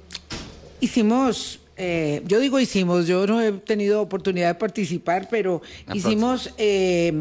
hicimos. 0.81 1.59
Eh, 1.79 2.23
yo 2.25 2.39
digo 2.39 2.59
hicimos, 2.59 3.05
yo 3.05 3.27
no 3.27 3.39
he 3.39 3.51
tenido 3.51 4.01
oportunidad 4.01 4.47
de 4.47 4.55
participar, 4.55 5.27
pero 5.29 5.61
hicimos 5.93 6.51
eh, 6.57 7.13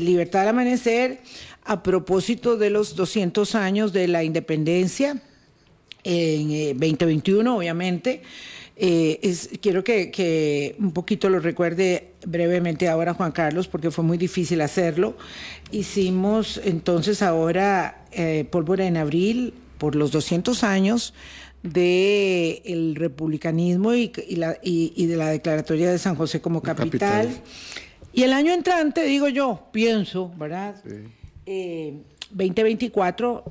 Libertad 0.00 0.40
al 0.40 0.48
Amanecer, 0.48 1.20
a 1.64 1.82
propósito 1.82 2.56
de 2.56 2.70
los 2.70 2.94
200 2.94 3.54
años 3.54 3.92
de 3.92 4.08
la 4.08 4.22
independencia 4.22 5.20
en 6.04 6.78
2021, 6.78 7.50
eh, 7.50 7.56
obviamente. 7.56 8.22
Eh, 8.76 9.20
es, 9.22 9.50
quiero 9.62 9.84
que, 9.84 10.76
un 10.78 10.92
poquito 10.92 11.30
lo 11.30 11.38
recuerde 11.38 12.12
brevemente 12.26 12.88
ahora 12.88 13.14
Juan 13.14 13.32
Carlos, 13.32 13.68
porque 13.68 13.90
fue 13.90 14.04
muy 14.04 14.18
difícil 14.18 14.60
hacerlo. 14.60 15.16
Hicimos 15.70 16.60
entonces 16.64 17.22
ahora 17.22 18.04
eh, 18.12 18.46
Pólvora 18.50 18.86
en 18.86 18.96
Abril 18.96 19.54
por 19.78 19.94
los 19.94 20.10
200 20.12 20.64
años 20.64 21.14
del 21.62 22.94
republicanismo 22.94 23.94
y, 23.94 24.08
de 24.08 25.16
la 25.16 25.30
declaratoria 25.30 25.90
de 25.90 25.98
San 25.98 26.14
José 26.14 26.40
como 26.40 26.60
capital. 26.60 27.28
Y 28.12 28.22
el 28.22 28.32
año 28.32 28.52
entrante, 28.52 29.04
digo 29.04 29.28
yo, 29.28 29.68
pienso, 29.72 30.30
¿verdad? 30.36 30.76
2024 30.84 31.23
eh, 31.46 31.94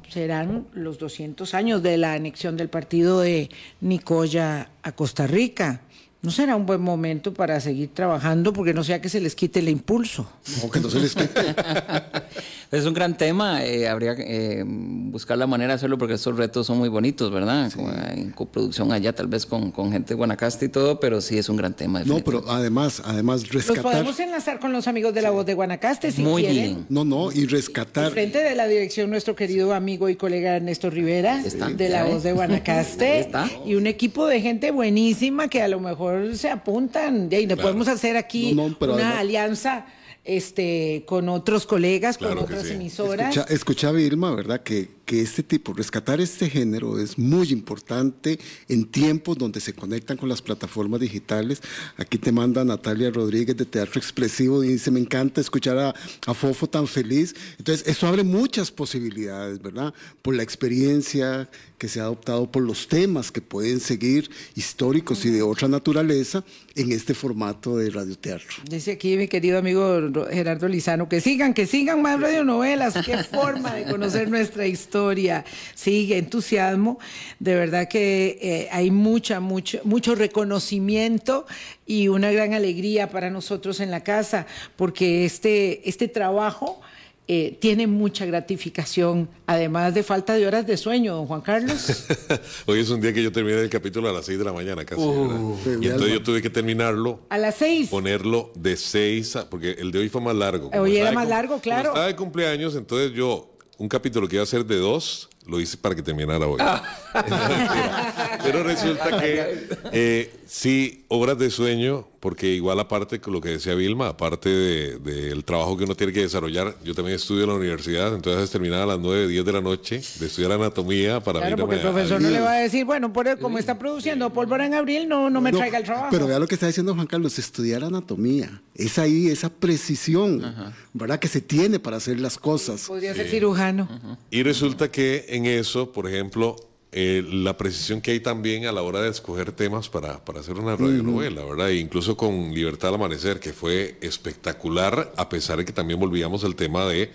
serán 0.09 0.67
los 0.73 0.97
200 0.97 1.53
años 1.53 1.83
de 1.83 1.97
la 1.97 2.13
anexión 2.13 2.57
del 2.57 2.69
partido 2.69 3.19
de 3.19 3.49
Nicoya 3.81 4.69
a 4.81 4.91
Costa 4.93 5.27
Rica. 5.27 5.81
¿No 6.21 6.31
será 6.31 6.55
un 6.55 6.65
buen 6.65 6.81
momento 6.81 7.33
para 7.33 7.59
seguir 7.59 7.89
trabajando 7.93 8.53
porque 8.53 8.73
no 8.73 8.85
sea 8.85 9.01
que 9.01 9.09
se 9.09 9.19
les 9.19 9.35
quite 9.35 9.59
el 9.59 9.67
impulso? 9.67 10.25
No, 10.61 10.71
que 10.71 10.79
no 10.79 10.89
se 10.89 11.01
les 11.01 11.13
quite. 11.13 11.53
es 12.74 12.86
un 12.86 12.93
gran 12.95 13.15
tema, 13.15 13.63
eh, 13.63 13.88
habría 13.88 14.15
que 14.15 14.24
eh, 14.26 14.63
buscar 14.65 15.38
la 15.38 15.45
manera 15.45 15.74
de 15.74 15.76
hacerlo 15.76 15.99
porque 15.99 16.15
estos 16.15 16.36
retos 16.36 16.65
son 16.65 16.80
muy 16.80 16.89
bonitos, 16.89 17.32
¿verdad? 17.32 17.71
en 18.15 18.32
coproducción 18.32 18.91
allá, 18.91 19.13
tal 19.13 19.28
vez 19.28 19.45
con, 19.45 19.71
gente 19.91 20.09
de 20.09 20.15
Guanacaste 20.15 20.65
y 20.65 20.69
todo, 20.69 20.99
pero 20.99 21.21
sí 21.21 21.38
es 21.38 21.49
un 21.49 21.57
gran 21.57 21.76
tema. 21.76 22.03
No, 22.03 22.19
pero 22.24 22.43
además, 22.49 23.03
además 23.05 23.47
rescatar... 23.47 23.84
Los 23.84 23.91
podemos 23.93 24.19
enlazar 24.19 24.59
con 24.59 24.74
los 24.74 24.88
amigos 24.88 25.13
de 25.13 25.21
la 25.21 25.30
voz 25.30 25.45
de 25.45 25.53
Guanacaste 25.53 26.11
si 26.11 26.24
muy 26.24 26.43
Bien. 26.43 26.86
No, 26.89 27.05
no, 27.05 27.32
y 27.32 27.45
rescatar... 27.45 28.11
frente 28.11 28.39
de 28.39 28.55
la 28.55 28.67
dirección, 28.67 29.11
nuestro 29.11 29.36
querido 29.36 29.74
amigo 29.74 30.09
y 30.09 30.15
colega 30.15 30.55
Ernesto 30.55 30.89
Rivera, 30.89 31.43
de 31.43 31.89
la 31.89 32.05
voz 32.05 32.24
de 32.24 32.34
Guanacaste, 32.34 33.30
y 33.67 33.76
un 33.76 33.86
equipo 33.86 34.26
de 34.26 34.41
gente 34.41 34.71
buenísima 34.71 35.47
que 35.47 35.61
a 35.61 35.67
lo 35.67 35.80
mejor 35.80 36.36
se 36.36 36.49
apuntan, 36.49 37.30
y 37.32 37.45
le 37.45 37.55
podemos 37.55 37.88
hacer 37.88 38.17
aquí 38.17 38.57
una 38.80 39.19
alianza 39.19 39.86
este, 40.26 41.03
con 41.05 41.28
otros 41.28 41.65
colegas, 41.65 42.17
con 42.17 42.38
otras 42.38 42.69
emisoras. 42.69 43.36
Escucha, 43.36 43.53
escuchaba 43.53 43.99
Irma, 43.99 44.34
¿verdad? 44.34 44.63
Que, 44.63 44.89
que 45.05 45.21
este 45.21 45.43
tipo, 45.43 45.74
rescatar 45.74 46.21
este 46.21 46.49
género 46.49 46.97
es 46.97 47.17
muy 47.17 47.49
importante 47.49 48.39
en 48.69 48.86
tiempos 48.86 49.38
donde 49.38 49.59
se 49.59 49.74
conectan 49.74 50.15
con 50.15 50.30
las 50.30 50.41
plataformas 50.41 51.01
digitales. 51.01 51.61
Aquí 51.97 52.17
te 52.17 52.32
manda 52.32 52.63
Natalia 52.63 53.11
Rodríguez 53.11 53.57
de 53.57 53.65
Teatro 53.65 53.99
Expresivo 53.99 54.63
y 54.63 54.69
dice, 54.69 54.91
me 54.91 55.01
encanta 55.01 55.41
escuchar 55.41 55.78
a, 55.78 55.93
a 56.26 56.34
Fofo 56.34 56.67
tan 56.67 56.88
feliz. 56.88 57.36
Entonces, 57.57 57.86
eso 57.86 58.07
abre 58.07 58.24
muchas 58.24 58.71
posibilidades, 58.71 59.61
¿verdad? 59.61 59.93
Por 60.21 60.36
la 60.36 60.43
experiencia 60.43 61.49
que 61.84 61.89
se 61.89 61.99
ha 61.99 62.03
adoptado, 62.03 62.49
por 62.49 62.63
los 62.63 62.88
temas 62.88 63.29
que 63.29 63.41
pueden 63.41 63.81
seguir 63.81 64.31
históricos 64.55 65.25
y 65.25 65.29
de 65.31 65.41
otra 65.41 65.67
naturaleza 65.67 66.41
en 66.77 66.93
este 66.93 67.13
formato 67.13 67.75
de 67.75 67.89
radioteatro. 67.89 68.63
Dice 68.69 68.93
aquí 68.93 69.17
mi 69.17 69.27
querido 69.27 69.57
amigo 69.57 69.99
Gerardo 70.31 70.69
Lizano, 70.69 71.09
que 71.09 71.19
sigan, 71.19 71.53
que 71.53 71.67
sigan 71.67 72.01
más 72.01 72.21
radionovelas, 72.21 72.93
qué 73.05 73.17
forma 73.29 73.73
de 73.75 73.84
conocer 73.84 74.29
nuestra 74.29 74.65
historia, 74.65 75.43
sigue 75.75 76.17
entusiasmo, 76.19 76.99
de 77.39 77.53
verdad 77.53 77.89
que 77.89 78.39
eh, 78.41 78.69
hay 78.71 78.89
mucha, 78.89 79.41
mucho, 79.41 79.81
mucho 79.84 80.15
reconocimiento 80.15 81.45
y 81.86 82.07
una 82.07 82.31
gran 82.31 82.53
alegría 82.53 83.09
para 83.09 83.29
nosotros 83.29 83.81
en 83.81 83.91
la 83.91 84.05
casa, 84.05 84.47
porque 84.77 85.25
este, 85.25 85.89
este 85.89 86.07
trabajo 86.07 86.79
eh, 87.28 87.57
tiene 87.61 87.88
mucha 87.88 88.26
gratificación, 88.26 89.30
además 89.45 89.93
de 89.93 90.03
falta 90.03 90.34
de 90.34 90.45
horas 90.45 90.67
de 90.67 90.76
sueño, 90.76 91.15
don 91.15 91.26
Juan 91.26 91.39
Carlos. 91.39 92.05
Hoy 92.65 92.82
es 92.82 92.89
un 92.89 92.99
día 92.99 93.13
que 93.13 93.24
yo 93.24 93.32
terminé 93.32 93.61
el 93.61 93.69
capítulo 93.69 94.09
a 94.09 94.11
las 94.11 94.26
6 94.26 94.39
de 94.39 94.43
la 94.43 94.51
mañana 94.51 94.84
casi. 94.84 95.01
Uh, 95.01 95.57
y 95.82 95.88
entonces 95.88 96.11
yo 96.11 96.21
tuve 96.21 96.41
que 96.41 96.49
terminarlo. 96.49 97.21
A 97.30 97.38
las 97.38 97.55
6. 97.55 97.89
Ponerlo 97.89 98.51
de 98.55 98.76
6 98.76 99.36
a, 99.38 99.49
porque 99.49 99.71
el 99.71 99.91
de 99.91 99.99
hoy 99.99 100.09
fue 100.09 100.19
más 100.19 100.36
largo. 100.36 100.69
Hoy 100.74 100.97
era 100.97 101.13
más 101.13 101.30
largo, 101.30 101.59
claro. 101.59 101.89
estaba 101.89 102.07
de 102.07 102.15
cumpleaños, 102.15 102.76
entonces 102.76 103.13
yo, 103.13 103.55
un 103.78 103.88
capítulo 103.88 104.28
que 104.28 104.36
iba 104.36 104.43
a 104.43 104.47
ser 104.47 104.65
de 104.65 104.78
2, 104.78 105.30
lo 105.47 105.61
hice 105.61 105.78
para 105.78 105.95
que 105.95 106.01
terminara 106.01 106.45
hoy. 106.45 106.59
Pero 108.43 108.63
resulta 108.63 109.19
que 109.19 109.67
eh, 109.91 110.33
sí, 110.45 111.05
obras 111.07 111.37
de 111.37 111.49
sueño, 111.49 112.07
porque 112.19 112.47
igual 112.47 112.79
aparte 112.79 113.19
con 113.19 113.33
lo 113.33 113.41
que 113.41 113.49
decía 113.49 113.75
Vilma, 113.75 114.09
aparte 114.09 114.49
del 114.49 115.43
trabajo 115.43 115.77
que 115.77 115.83
uno 115.83 115.95
tiene 115.95 116.13
que 116.13 116.21
desarrollar, 116.21 116.75
yo 116.83 116.93
también 116.93 117.15
estudio 117.15 117.43
en 117.43 117.49
la 117.49 117.55
universidad, 117.55 118.13
entonces 118.13 118.49
terminaba 118.49 118.83
a 118.83 118.85
las 118.85 118.99
9, 118.99 119.27
10 119.27 119.45
de 119.45 119.51
la 119.51 119.61
noche 119.61 120.01
de 120.19 120.25
estudiar 120.25 120.51
anatomía 120.53 121.19
para 121.19 121.39
Claro, 121.39 121.57
porque 121.57 121.75
el 121.75 121.81
profesor 121.81 122.21
no 122.21 122.29
le 122.29 122.39
va 122.39 122.53
a 122.53 122.59
decir, 122.59 122.85
bueno, 122.85 123.11
por, 123.11 123.37
como 123.39 123.57
está 123.57 123.77
produciendo 123.77 124.31
pólvora 124.31 124.65
en 124.65 124.73
abril, 124.73 125.07
no, 125.07 125.29
no 125.29 125.41
me 125.41 125.51
traiga 125.51 125.79
el 125.79 125.83
trabajo. 125.83 126.07
Pero 126.11 126.27
vea 126.27 126.39
lo 126.39 126.47
que 126.47 126.55
está 126.55 126.67
diciendo 126.67 126.93
Juan 126.95 127.07
Carlos, 127.07 127.37
estudiar 127.39 127.83
anatomía. 127.83 128.61
Es 128.75 128.97
ahí 128.99 129.27
esa 129.27 129.49
precisión, 129.49 130.73
¿verdad? 130.93 131.19
Que 131.19 131.27
se 131.27 131.41
tiene 131.41 131.79
para 131.79 131.97
hacer 131.97 132.19
las 132.19 132.37
cosas. 132.37 132.85
Podría 132.87 133.13
ser 133.13 133.27
cirujano. 133.27 133.89
Y 134.29 134.43
resulta 134.43 134.89
que 134.89 135.25
en 135.29 135.45
eso, 135.45 135.91
por 135.91 136.07
ejemplo, 136.07 136.55
eh, 136.95 137.23
la 137.27 137.57
precisión 137.57 138.01
que 138.01 138.11
hay 138.11 138.19
también 138.19 138.67
a 138.67 138.71
la 138.71 138.83
hora 138.83 139.01
de 139.01 139.09
escoger 139.09 139.51
temas 139.51 139.89
para, 139.89 140.23
para 140.23 140.41
hacer 140.41 140.59
una 140.59 140.75
radionovela, 140.75 141.43
¿verdad? 141.43 141.69
E 141.71 141.77
incluso 141.77 142.15
con 142.15 142.53
Libertad 142.53 142.89
al 142.89 142.95
Amanecer, 142.95 143.39
que 143.39 143.51
fue 143.51 143.97
espectacular, 144.01 145.11
a 145.17 145.27
pesar 145.27 145.57
de 145.57 145.65
que 145.65 145.73
también 145.73 145.99
volvíamos 145.99 146.43
al 146.43 146.55
tema 146.55 146.85
de 146.85 147.11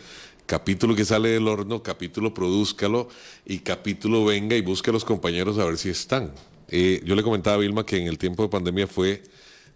capítulo 0.47 0.97
que 0.97 1.05
sale 1.05 1.29
del 1.29 1.47
horno, 1.47 1.83
capítulo 1.83 2.35
produzcalo 2.35 3.09
y 3.47 3.59
capítulo 3.59 4.25
venga 4.25 4.57
y 4.57 4.63
busque 4.63 4.91
a 4.91 4.93
los 4.95 5.05
compañeros 5.05 5.59
a 5.59 5.65
ver 5.65 5.79
si 5.79 5.91
están. 5.91 6.33
Eh, 6.69 7.01
yo 7.05 7.15
le 7.15 7.23
comentaba 7.23 7.57
a 7.57 7.61
Vilma 7.61 7.87
que 7.87 7.99
en 7.99 8.09
el 8.09 8.19
tiempo 8.19 8.43
de 8.43 8.49
pandemia 8.49 8.87
fue 8.89 9.23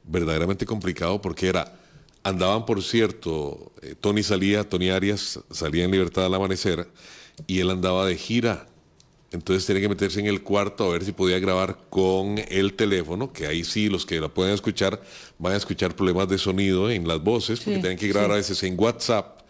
verdaderamente 0.04 0.66
complicado 0.66 1.20
porque 1.20 1.46
era, 1.46 1.78
andaban 2.24 2.66
por 2.66 2.82
cierto, 2.82 3.72
eh, 3.82 3.94
Tony 4.00 4.24
salía, 4.24 4.68
Tony 4.68 4.90
Arias 4.90 5.38
salía 5.50 5.84
en 5.84 5.92
Libertad 5.92 6.26
al 6.26 6.34
Amanecer 6.34 6.88
y 7.46 7.60
él 7.60 7.70
andaba 7.70 8.06
de 8.06 8.16
gira 8.16 8.66
entonces 9.32 9.66
tenía 9.66 9.82
que 9.82 9.88
meterse 9.88 10.20
en 10.20 10.26
el 10.26 10.42
cuarto 10.42 10.84
a 10.84 10.90
ver 10.90 11.04
si 11.04 11.12
podía 11.12 11.38
grabar 11.38 11.78
con 11.88 12.38
el 12.48 12.74
teléfono, 12.74 13.32
que 13.32 13.46
ahí 13.46 13.64
sí 13.64 13.88
los 13.88 14.04
que 14.04 14.20
la 14.20 14.28
pueden 14.28 14.54
escuchar 14.54 15.02
van 15.38 15.54
a 15.54 15.56
escuchar 15.56 15.96
problemas 15.96 16.28
de 16.28 16.38
sonido 16.38 16.90
en 16.90 17.08
las 17.08 17.22
voces, 17.22 17.60
porque 17.60 17.78
tienen 17.78 17.98
que 17.98 18.08
grabar 18.08 18.32
a 18.32 18.34
veces 18.36 18.62
en 18.62 18.78
WhatsApp 18.78 19.40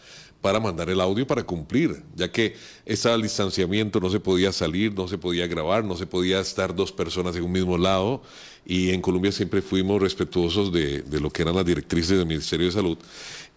para 0.41 0.59
mandar 0.59 0.91
el 0.91 1.01
audio 1.01 1.27
para 1.27 1.45
cumplir, 1.45 2.03
ya 2.17 2.31
que 2.31 2.57
estaba 2.85 3.15
el 3.15 3.23
distanciamiento, 3.23 4.01
no 4.01 4.11
se 4.11 4.19
podía 4.19 4.53
salir, 4.53 4.93
no 4.93 5.07
se 5.07 5.17
podía 5.17 5.47
grabar, 5.47 5.85
no 5.85 5.97
se 5.97 6.07
podía 6.07 6.41
estar 6.41 6.75
dos 6.75 6.91
personas 6.91 7.37
en 7.37 7.45
un 7.45 7.53
mismo 7.53 7.79
lado, 7.79 8.23
y 8.67 8.91
en 8.91 9.01
Colombia 9.01 9.31
siempre 9.31 9.63
fuimos 9.63 10.03
respetuosos 10.03 10.73
de, 10.73 11.03
de 11.03 11.21
lo 11.21 11.31
que 11.31 11.43
eran 11.43 11.55
las 11.55 11.65
directrices 11.65 12.19
del 12.19 12.27
Ministerio 12.27 12.67
de 12.67 12.73
Salud, 12.73 12.99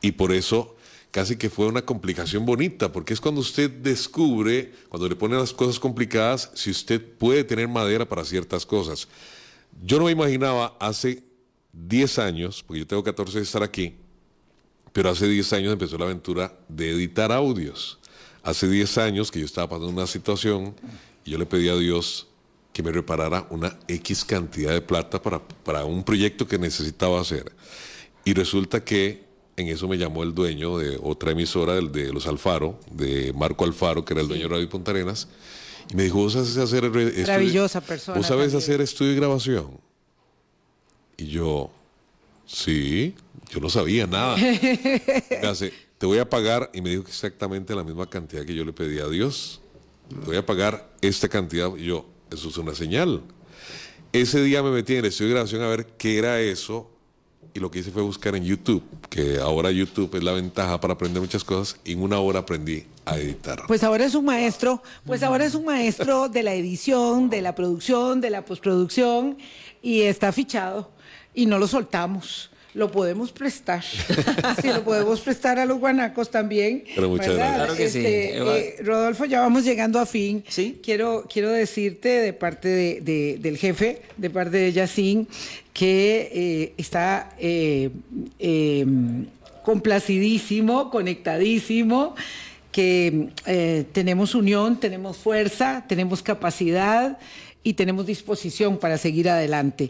y 0.02 0.12
por 0.12 0.32
eso 0.32 0.75
casi 1.16 1.38
que 1.38 1.50
fue 1.50 1.68
una 1.68 1.82
complicación 1.82 2.46
bonita, 2.46 2.92
porque 2.92 3.14
es 3.14 3.22
cuando 3.22 3.40
usted 3.40 3.72
descubre, 3.72 4.74
cuando 4.90 5.08
le 5.08 5.16
ponen 5.16 5.40
las 5.40 5.54
cosas 5.54 5.80
complicadas, 5.80 6.52
si 6.56 6.72
usted 6.72 7.02
puede 7.02 7.46
tener 7.46 7.70
madera 7.70 8.04
para 8.04 8.26
ciertas 8.26 8.66
cosas. 8.66 9.08
Yo 9.82 9.98
no 9.98 10.08
me 10.08 10.12
imaginaba 10.12 10.76
hace 10.78 11.24
10 11.72 12.20
años, 12.20 12.62
porque 12.62 12.80
yo 12.80 12.88
tengo 12.88 13.02
14 13.02 13.38
de 13.38 13.44
estar 13.46 13.64
aquí, 13.64 13.96
pero 14.92 15.10
hace 15.10 15.26
10 15.26 15.54
años 15.54 15.72
empezó 15.72 15.98
la 15.98 16.04
aventura 16.04 16.54
de 16.68 16.92
editar 16.92 17.32
audios. 17.32 17.98
Hace 18.44 18.68
10 18.68 18.98
años 18.98 19.32
que 19.32 19.40
yo 19.40 19.46
estaba 19.46 19.70
pasando 19.70 19.88
una 19.88 20.08
situación 20.08 20.76
y 21.24 21.32
yo 21.32 21.38
le 21.38 21.46
pedí 21.46 21.70
a 21.70 21.78
Dios 21.78 22.28
que 22.74 22.84
me 22.84 22.92
reparara 22.92 23.48
una 23.52 23.80
X 23.88 24.26
cantidad 24.26 24.74
de 24.74 24.82
plata 24.82 25.22
para, 25.22 25.40
para 25.40 25.86
un 25.86 26.04
proyecto 26.04 26.46
que 26.46 26.60
necesitaba 26.60 27.22
hacer. 27.22 27.54
Y 28.26 28.34
resulta 28.34 28.84
que 28.84 29.25
en 29.58 29.68
eso 29.70 29.88
me 29.88 29.98
llamó 29.98 30.24
el 30.24 30.34
dueño 30.34 30.78
de 30.78 31.00
otra 31.02 31.32
emisora, 31.32 31.78
el 31.78 31.92
de 31.92 32.12
los 32.12 32.28
Alfaro, 32.28 32.80
de 32.92 33.32
Marco 33.34 33.64
Alfaro, 33.64 34.04
que 34.04 34.14
era 34.14 34.22
el 34.22 34.28
dueño 34.28 34.44
de 34.44 34.56
Radio 34.56 34.70
Punta 34.70 34.92
Arenas, 34.92 35.28
y 35.90 35.96
me 35.96 36.04
dijo, 36.04 36.18
¿vos 36.18 36.34
sabes 36.34 36.58
hacer? 36.58 36.90
Maravillosa 36.90 37.82
persona. 37.82 38.18
¿Vos 38.18 38.28
sabes 38.28 38.54
hacer 38.54 38.82
estudio 38.82 39.14
y 39.14 39.16
grabación? 39.16 39.80
Y 41.18 41.28
yo, 41.28 41.72
sí, 42.46 43.16
yo 43.50 43.60
no 43.60 43.70
sabía 43.70 44.08
nada. 44.08 44.36
me 45.42 45.48
hace, 45.48 45.72
te 45.98 46.06
voy 46.06 46.18
a 46.18 46.30
pagar, 46.30 46.70
y 46.74 46.82
me 46.82 46.90
dijo 46.90 47.04
exactamente 47.08 47.74
la 47.76 47.84
misma 47.84 48.10
cantidad 48.10 48.44
que 48.44 48.56
yo 48.56 48.66
le 48.66 48.74
pedí 48.74 49.00
a 49.00 49.08
Dios. 49.08 49.62
Te 50.10 50.26
voy 50.26 50.38
a 50.38 50.46
pagar 50.46 50.92
esta 51.02 51.30
cantidad. 51.30 51.74
Y 51.78 51.86
yo, 51.86 52.06
eso 52.30 52.50
es 52.50 52.58
una 52.58 52.76
señal. 52.76 53.22
Ese 54.12 54.42
día 54.44 54.62
me 54.64 54.72
metí 54.72 54.94
en 54.94 55.00
el 55.00 55.06
estudio 55.06 55.30
de 55.30 55.34
grabación 55.36 55.62
a 55.62 55.68
ver 55.68 55.88
qué 55.98 56.18
era 56.18 56.42
eso 56.42 56.95
y 57.56 57.60
lo 57.62 57.72
que 57.72 57.80
hice 57.80 57.90
fue 57.90 58.04
buscar 58.04 58.36
en 58.36 58.44
YouTube, 58.44 58.84
que 59.10 59.40
ahora 59.40 59.72
YouTube 59.72 60.14
es 60.16 60.24
la 60.24 60.34
ventaja 60.34 60.80
para 60.82 60.94
aprender 60.94 61.22
muchas 61.22 61.46
cosas, 61.46 61.80
y 61.86 61.94
en 61.94 62.02
una 62.02 62.20
hora 62.20 62.40
aprendí 62.40 62.84
a 63.06 63.18
editar. 63.18 63.64
Pues 63.66 63.82
ahora 63.82 64.04
es 64.04 64.14
un 64.14 64.26
maestro, 64.26 64.84
pues 65.06 65.24
ahora 65.24 65.46
es 65.46 65.56
un 65.56 65.64
maestro 65.64 66.28
de 66.28 66.44
la 66.44 66.54
edición, 66.54 67.30
de 67.30 67.42
la 67.42 67.56
producción, 67.56 68.20
de 68.20 68.30
la 68.30 68.44
postproducción, 68.44 69.38
y 69.82 70.02
está 70.02 70.34
fichado, 70.34 70.92
y 71.34 71.46
no 71.46 71.58
lo 71.58 71.68
soltamos 71.68 72.52
lo 72.76 72.92
podemos 72.92 73.32
prestar. 73.32 73.82
sí, 74.62 74.68
lo 74.68 74.84
podemos 74.84 75.22
prestar 75.22 75.58
a 75.58 75.66
los 75.66 75.80
guanacos 75.80 76.30
también. 76.30 76.84
Pero 76.94 77.10
muchas 77.10 77.34
gracias. 77.34 77.56
Claro 77.56 77.76
que 77.76 77.90
sí. 77.90 78.00
Este, 78.00 78.38
eh, 78.38 78.76
Rodolfo, 78.84 79.26
ya 79.26 79.40
vamos 79.40 79.64
llegando 79.64 79.98
a 79.98 80.06
fin. 80.06 80.44
Sí. 80.50 80.80
Quiero, 80.84 81.26
quiero 81.32 81.52
decirte 81.52 82.10
de 82.10 82.34
parte 82.34 82.68
de, 82.68 83.38
del 83.40 83.58
jefe, 83.58 84.02
de 84.18 84.30
parte 84.30 84.58
de 84.58 84.74
Yacine, 84.74 85.26
que 85.74 86.30
eh, 86.34 86.74
está 86.78 87.32
eh, 87.40 87.90
complacidísimo, 89.64 90.92
conectadísimo 90.92 92.16
que 92.74 93.30
tenemos 93.94 94.36
unión, 94.36 94.82
tenemos 94.82 95.16
fuerza, 95.16 95.86
tenemos 95.88 96.22
capacidad 96.22 97.18
y 97.66 97.74
tenemos 97.74 98.06
disposición 98.06 98.78
para 98.78 98.98
seguir 99.00 99.28
adelante. 99.28 99.90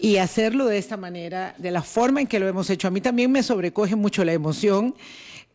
Y 0.00 0.18
hacerlo 0.18 0.66
de 0.66 0.78
esta 0.78 0.96
manera, 0.96 1.56
de 1.58 1.72
la 1.72 1.82
forma 1.82 2.20
en 2.20 2.28
que 2.28 2.38
lo 2.38 2.46
hemos 2.46 2.70
hecho. 2.70 2.86
A 2.86 2.92
mí 2.92 3.00
también 3.00 3.32
me 3.32 3.42
sobrecoge 3.42 3.96
mucho 3.96 4.24
la 4.24 4.32
emoción. 4.32 4.94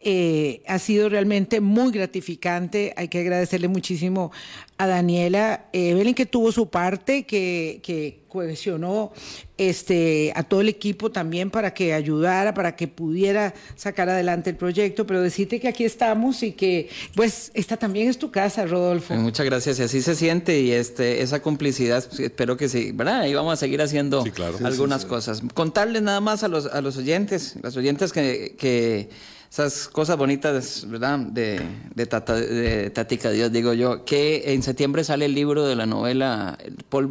Eh, 0.04 0.64
ha 0.68 0.80
sido 0.80 1.10
realmente 1.10 1.62
muy 1.62 1.92
gratificante. 1.92 2.94
Hay 2.98 3.08
que 3.08 3.20
agradecerle 3.20 3.68
muchísimo 3.68 4.32
a 4.80 4.88
Daniela 4.88 5.66
eh, 5.74 5.94
Belén, 5.94 6.16
que 6.16 6.26
tuvo 6.26 6.52
su 6.52 6.70
parte, 6.70 7.24
que, 7.24 7.82
que 7.84 8.22
cohesionó 8.28 9.12
este, 9.60 10.34
a 10.36 10.42
todo 10.42 10.62
el 10.62 10.70
equipo 10.70 11.12
también 11.12 11.52
para 11.52 11.76
que 11.76 11.94
ayudara, 11.94 12.56
para 12.56 12.76
que 12.76 12.88
pudiera 12.88 13.54
sacar 13.76 14.10
adelante 14.10 14.50
el 14.50 14.56
proyecto, 14.56 15.06
pero 15.06 15.22
decirte 15.22 15.60
que 15.60 15.68
aquí 15.68 15.84
estamos 15.84 16.42
y 16.42 16.54
que, 16.54 16.90
pues, 17.14 17.52
esta 17.54 17.78
también 17.78 18.10
es 18.10 18.18
tu 18.18 18.32
casa, 18.32 18.66
Rodolfo. 18.66 19.14
Muchas 19.14 19.46
gracias, 19.46 19.80
y 19.80 19.84
así 19.84 20.02
se 20.02 20.16
siente, 20.16 20.62
y 20.62 20.72
este, 20.72 21.22
esa 21.22 21.44
complicidad, 21.44 22.04
pues, 22.08 22.22
espero 22.22 22.58
que 22.58 22.70
sí, 22.70 22.92
¿verdad? 22.92 23.26
Y 23.26 23.36
vamos 23.36 23.54
a 23.54 23.58
seguir 23.58 23.84
haciendo 23.84 24.24
algunas 24.64 25.06
cosas. 25.06 25.44
Contarles 25.54 26.02
nada 26.02 26.22
más 26.22 26.44
a 26.44 26.48
los, 26.48 26.66
a 26.66 26.82
los 26.82 26.98
oyentes, 26.98 27.56
las 27.62 27.78
oyentes 27.78 28.12
que, 28.14 28.56
que 28.58 29.10
esas 29.52 29.90
cosas 29.90 30.16
bonitas, 30.16 30.86
¿verdad? 30.88 31.20
De, 31.20 31.62
de, 31.94 32.06
tata, 32.06 32.36
de 32.36 32.90
Tatica 32.90 33.32
Dios, 33.32 33.52
digo 33.52 33.74
yo, 33.74 34.06
que 34.06 34.54
en 34.54 34.64
septiembre 34.64 35.04
sale 35.04 35.26
el 35.26 35.36
libro 35.36 35.66
de 35.66 35.76
la 35.76 35.86
novela 35.86 36.58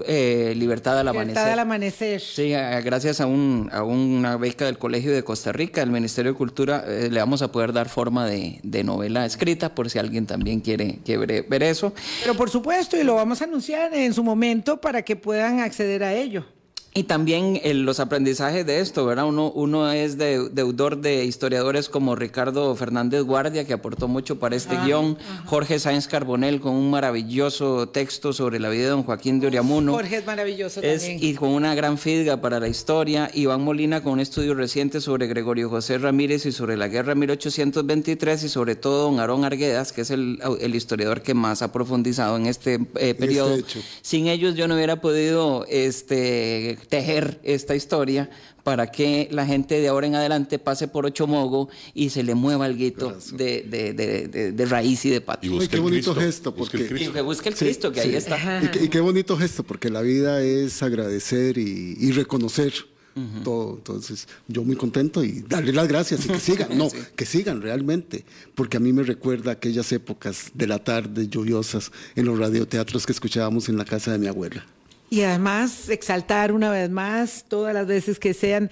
eh, 0.07 0.55
Libertad 0.57 0.99
al 0.99 1.09
Amanecer. 1.09 1.34
Libertad 1.34 1.53
al 1.53 1.59
Amanecer. 1.59 2.20
Sí, 2.22 2.53
gracias 2.82 3.20
a, 3.20 3.26
un, 3.26 3.68
a 3.70 3.82
una 3.82 4.38
beca 4.38 4.64
del 4.64 4.78
Colegio 4.78 5.12
de 5.12 5.22
Costa 5.22 5.53
Rica, 5.53 5.82
el 5.82 5.91
Ministerio 5.91 6.32
de 6.32 6.38
Cultura, 6.38 6.82
eh, 6.86 7.11
le 7.11 7.20
vamos 7.20 7.43
a 7.43 7.53
poder 7.53 7.74
dar 7.74 7.91
forma 7.91 8.26
de, 8.26 8.59
de, 8.62 8.84
novela 8.84 9.26
escrita, 9.26 9.74
por 9.74 9.91
si 9.91 9.99
alguien 9.99 10.24
también 10.24 10.61
quiere, 10.61 11.01
quiere 11.05 11.43
ver 11.43 11.62
eso. 11.62 11.93
Pero 12.22 12.34
por 12.34 12.49
supuesto, 12.49 12.97
y 12.97 13.05
lo 13.05 13.16
vamos 13.16 13.43
a 13.43 13.45
anunciar 13.45 13.93
en 13.93 14.14
su 14.14 14.24
momento 14.24 14.80
para 14.80 15.03
que 15.03 15.14
puedan 15.14 15.61
acceder 15.61 16.03
a 16.03 16.14
ello. 16.14 16.47
Y 16.93 17.05
también 17.05 17.61
los 17.84 18.01
aprendizajes 18.01 18.66
de 18.66 18.80
esto, 18.80 19.07
¿verdad? 19.07 19.26
Uno, 19.26 19.53
uno 19.53 19.93
es 19.93 20.18
deudor 20.18 20.99
de 20.99 21.24
historiadores 21.24 21.88
como 21.88 22.16
Ricardo 22.16 22.74
Fernández 22.74 23.22
Guardia, 23.22 23.64
que 23.64 23.72
aportó 23.72 24.09
mucho 24.09 24.41
para 24.41 24.57
este 24.57 24.76
guion, 24.84 25.16
Jorge 25.47 25.78
Sáenz 25.78 26.09
Carbonel 26.09 26.61
con 26.61 26.74
un 26.74 26.91
maravilloso 26.91 27.88
texto 27.88 28.32
sobre 28.32 28.59
la 28.59 28.70
vida 28.70 28.84
de 28.84 28.88
don 28.88 29.05
Joaquín 29.05 29.38
de 29.38 29.47
Oriamuno. 29.47 29.93
Jorge 29.93 30.16
es 30.16 30.26
maravilloso 30.26 30.80
también. 30.80 31.18
Y 31.22 31.34
con 31.34 31.51
una 31.51 31.76
gran 31.76 31.97
fidga 31.97 32.41
para 32.41 32.59
la 32.59 32.66
historia. 32.66 33.30
Iván 33.34 33.62
Molina 33.62 34.03
con 34.03 34.14
un 34.14 34.20
estudio 34.20 34.55
reciente 34.55 35.01
sobre 35.01 35.28
Gregorio 35.28 35.70
José 35.70 35.97
Ramírez 35.99 36.45
y 36.47 36.51
sobre 36.51 36.76
la 36.76 36.88
guerra 36.88 37.14
1823 37.14 38.43
y 38.43 38.49
sobre 38.49 38.74
todo 38.74 39.05
don 39.05 39.20
Aarón 39.20 39.45
Arguedas, 39.45 39.93
que 39.93 40.01
es 40.01 40.11
el, 40.11 40.41
historiador 40.74 41.22
que 41.22 41.34
más 41.34 41.62
ha 41.62 41.70
profundizado 41.70 42.36
en 42.36 42.47
este 42.47 42.80
eh, 42.97 43.14
periodo. 43.14 43.59
Sin 44.03 44.26
ellos 44.26 44.57
yo 44.57 44.66
no 44.66 44.74
hubiera 44.74 45.01
podido... 45.01 45.64
este 45.68 46.80
tejer 46.89 47.41
esta 47.43 47.74
historia 47.74 48.31
para 48.62 48.91
que 48.91 49.28
la 49.31 49.47
gente 49.47 49.81
de 49.81 49.89
ahora 49.89 50.07
en 50.07 50.14
adelante 50.14 50.59
pase 50.59 50.89
por 50.89 51.07
Ocho 51.07 51.26
Mogo 51.26 51.68
y 51.95 52.11
se 52.11 52.22
le 52.22 52.35
mueva 52.35 52.66
el 52.66 52.76
guito 52.76 53.16
de, 53.33 53.62
de, 53.62 54.53
de, 54.53 54.66
raíz 54.66 55.05
y 55.05 55.11
de 55.11 55.20
patio. 55.20 55.62
Y 55.62 55.68
qué 55.68 55.78
bonito 55.78 56.14
gesto. 56.14 56.55
Porque, 56.55 56.78
y 56.78 57.09
que 57.09 57.20
busque 57.20 57.49
el 57.49 57.55
Cristo, 57.55 57.93
que 57.93 58.01
ahí 58.01 58.14
está. 58.14 58.39
Y, 58.81 58.89
qué, 58.89 59.01
bonito 59.01 59.37
gesto, 59.37 59.62
porque 59.62 59.91
la 59.91 60.03
vida 60.03 60.43
es 60.43 60.83
agradecer 60.83 61.59
y, 61.59 62.12
reconocer. 62.12 62.72
todo. 63.45 63.74
Entonces, 63.76 64.28
yo 64.49 64.62
muy 64.62 64.76
contento 64.76 65.24
y 65.24 65.43
darle 65.49 65.72
las 65.72 65.89
gracias 65.89 66.24
y 66.24 66.28
que 66.28 66.41
sigan, 66.41 66.68
no, 66.78 66.89
que 67.16 67.26
sigan 67.26 67.61
realmente, 67.61 68.24
porque 68.55 68.76
a 68.76 68.81
mí 68.81 68.93
me 68.93 69.03
recuerda 69.03 69.53
aquellas 69.53 69.91
épocas 69.93 70.51
de 70.55 70.66
la 70.66 70.78
tarde 70.83 71.28
lluviosas 71.28 71.93
en 72.14 72.26
los 72.26 72.39
radioteatros 72.39 73.07
que 73.07 73.12
escuchábamos 73.12 73.68
en 73.68 73.76
la 73.76 73.85
casa 73.85 74.12
de 74.12 74.18
mi 74.18 74.26
abuela. 74.26 74.66
Y 75.11 75.23
además 75.23 75.89
exaltar 75.89 76.53
una 76.53 76.71
vez 76.71 76.89
más, 76.89 77.45
todas 77.49 77.75
las 77.75 77.87
veces 77.87 78.21
que 78.21 78.33
sean 78.33 78.71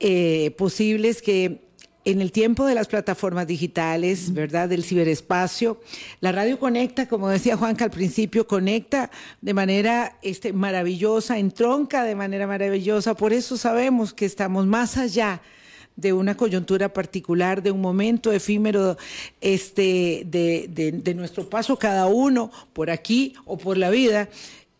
eh, 0.00 0.52
posibles, 0.58 1.22
que 1.22 1.68
en 2.04 2.20
el 2.20 2.32
tiempo 2.32 2.66
de 2.66 2.74
las 2.74 2.88
plataformas 2.88 3.46
digitales, 3.46 4.32
¿verdad? 4.32 4.68
Del 4.68 4.82
ciberespacio, 4.82 5.80
la 6.20 6.32
radio 6.32 6.58
conecta, 6.58 7.06
como 7.06 7.28
decía 7.28 7.56
Juanca 7.56 7.84
al 7.84 7.92
principio, 7.92 8.48
conecta 8.48 9.10
de 9.40 9.54
manera 9.54 10.16
este, 10.22 10.52
maravillosa, 10.52 11.38
entronca 11.38 12.02
de 12.02 12.16
manera 12.16 12.48
maravillosa. 12.48 13.14
Por 13.14 13.32
eso 13.32 13.56
sabemos 13.56 14.12
que 14.12 14.24
estamos 14.24 14.66
más 14.66 14.96
allá 14.96 15.42
de 15.94 16.12
una 16.12 16.36
coyuntura 16.36 16.92
particular, 16.92 17.62
de 17.62 17.72
un 17.72 17.80
momento 17.80 18.32
efímero 18.32 18.96
este, 19.40 20.22
de, 20.26 20.66
de 20.68 21.14
nuestro 21.14 21.48
paso 21.48 21.78
cada 21.78 22.06
uno 22.06 22.50
por 22.72 22.90
aquí 22.90 23.34
o 23.44 23.58
por 23.58 23.76
la 23.76 23.90
vida, 23.90 24.28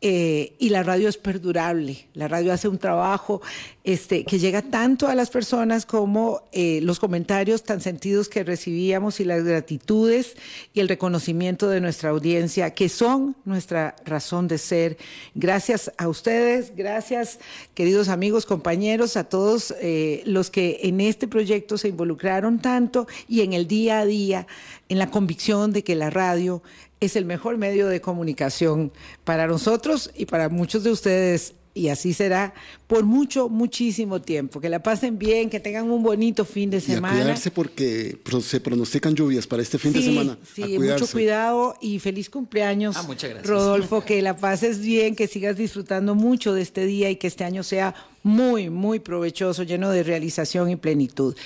eh, 0.01 0.55
y 0.61 0.69
la 0.69 0.85
radio 0.85 1.09
es 1.09 1.17
perdurable. 1.17 2.07
La 2.15 2.29
radio 2.29 2.53
hace 2.53 2.69
un 2.69 2.79
trabajo 2.79 3.43
este, 3.83 4.25
que 4.25 4.39
llega 4.39 4.63
tanto 4.63 5.09
a 5.09 5.17
las 5.17 5.29
personas 5.29 5.87
como 5.87 6.43
eh, 6.53 6.79
los 6.83 7.01
comentarios 7.01 7.65
tan 7.65 7.81
sentidos 7.81 8.29
que 8.29 8.45
recibíamos 8.45 9.19
y 9.19 9.25
las 9.25 9.43
gratitudes 9.43 10.37
y 10.73 10.79
el 10.79 10.89
reconocimiento 10.89 11.69
de 11.69 11.81
nuestra 11.81 12.11
audiencia, 12.11 12.75
que 12.75 12.89
son 12.89 13.35
nuestra 13.45 13.97
razón 14.05 14.47
de 14.47 14.59
ser. 14.59 14.99
Gracias 15.35 15.91
a 15.99 16.07
ustedes, 16.07 16.77
gracias 16.77 17.41
queridos 17.75 18.09
amigos, 18.09 18.47
compañeros, 18.47 19.17
a 19.17 19.25
todos 19.25 19.75
eh, 19.81 20.23
los 20.27 20.49
que 20.49 20.79
en 20.85 21.01
este 21.01 21.27
proyecto 21.27 21.77
se 21.77 21.89
involucraron 21.89 22.61
tanto 22.61 23.09
y 23.27 23.41
en 23.41 23.53
el 23.53 23.67
día 23.67 23.99
a 23.99 24.07
día, 24.07 24.47
en 24.89 24.99
la 24.99 25.11
convicción 25.11 25.73
de 25.73 25.83
que 25.83 25.97
la 25.97 26.11
radio 26.11 26.63
es 27.01 27.17
el 27.17 27.25
mejor 27.25 27.59
medio 27.59 27.89
de 27.89 28.01
comunicación 28.01 28.93
para 29.25 29.47
nosotros 29.47 30.11
y 30.17 30.27
para 30.27 30.49
muchos 30.49 30.85
de 30.85 30.91
ustedes. 30.91 31.55
Y 31.75 31.91
así 31.91 32.13
será 32.13 32.55
por 32.89 33.05
mucho, 33.05 33.49
muchísimo 33.49 34.21
tiempo. 34.21 34.61
Que 34.61 34.69
la 34.69 34.83
pasen 34.83 35.17
bien, 35.17 35.49
que 35.49 35.61
tengan 35.61 35.89
un 35.89 36.03
bonito 36.03 36.45
fin 36.45 36.71
de 36.71 36.81
semana. 36.81 37.15
Y 37.15 37.21
a 37.21 37.23
cuidarse 37.23 37.51
porque 37.53 38.19
se 38.43 38.61
pronostican 38.61 39.15
lluvias 39.15 39.47
para 39.47 39.63
este 39.63 39.79
fin 39.79 39.93
de 39.93 40.03
semana. 40.03 40.39
Sí, 40.55 40.77
mucho 40.77 41.07
cuidado 41.07 41.77
y 41.81 42.01
feliz 42.01 42.31
cumpleaños, 42.31 42.97
ah, 42.97 43.05
muchas 43.05 43.31
gracias. 43.31 43.49
Rodolfo. 43.49 44.05
Que 44.05 44.23
la 44.23 44.37
pases 44.37 44.81
bien, 44.81 45.15
que 45.15 45.29
sigas 45.29 45.57
disfrutando 45.57 46.17
mucho 46.17 46.53
de 46.53 46.63
este 46.63 46.85
día 46.85 47.11
y 47.11 47.17
que 47.17 47.29
este 47.29 47.45
año 47.45 47.63
sea 47.63 47.95
muy, 48.25 48.71
muy 48.71 48.99
provechoso, 48.99 49.63
lleno 49.63 49.91
de 49.91 50.03
realización 50.03 50.71
y 50.71 50.77
plenitud. 50.77 51.37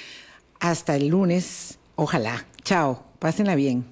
Hasta 0.61 0.97
el 0.97 1.09
lunes, 1.09 1.79
ojalá. 1.97 2.47
Chao, 2.65 3.05
pásenla 3.19 3.55
bien. 3.55 3.85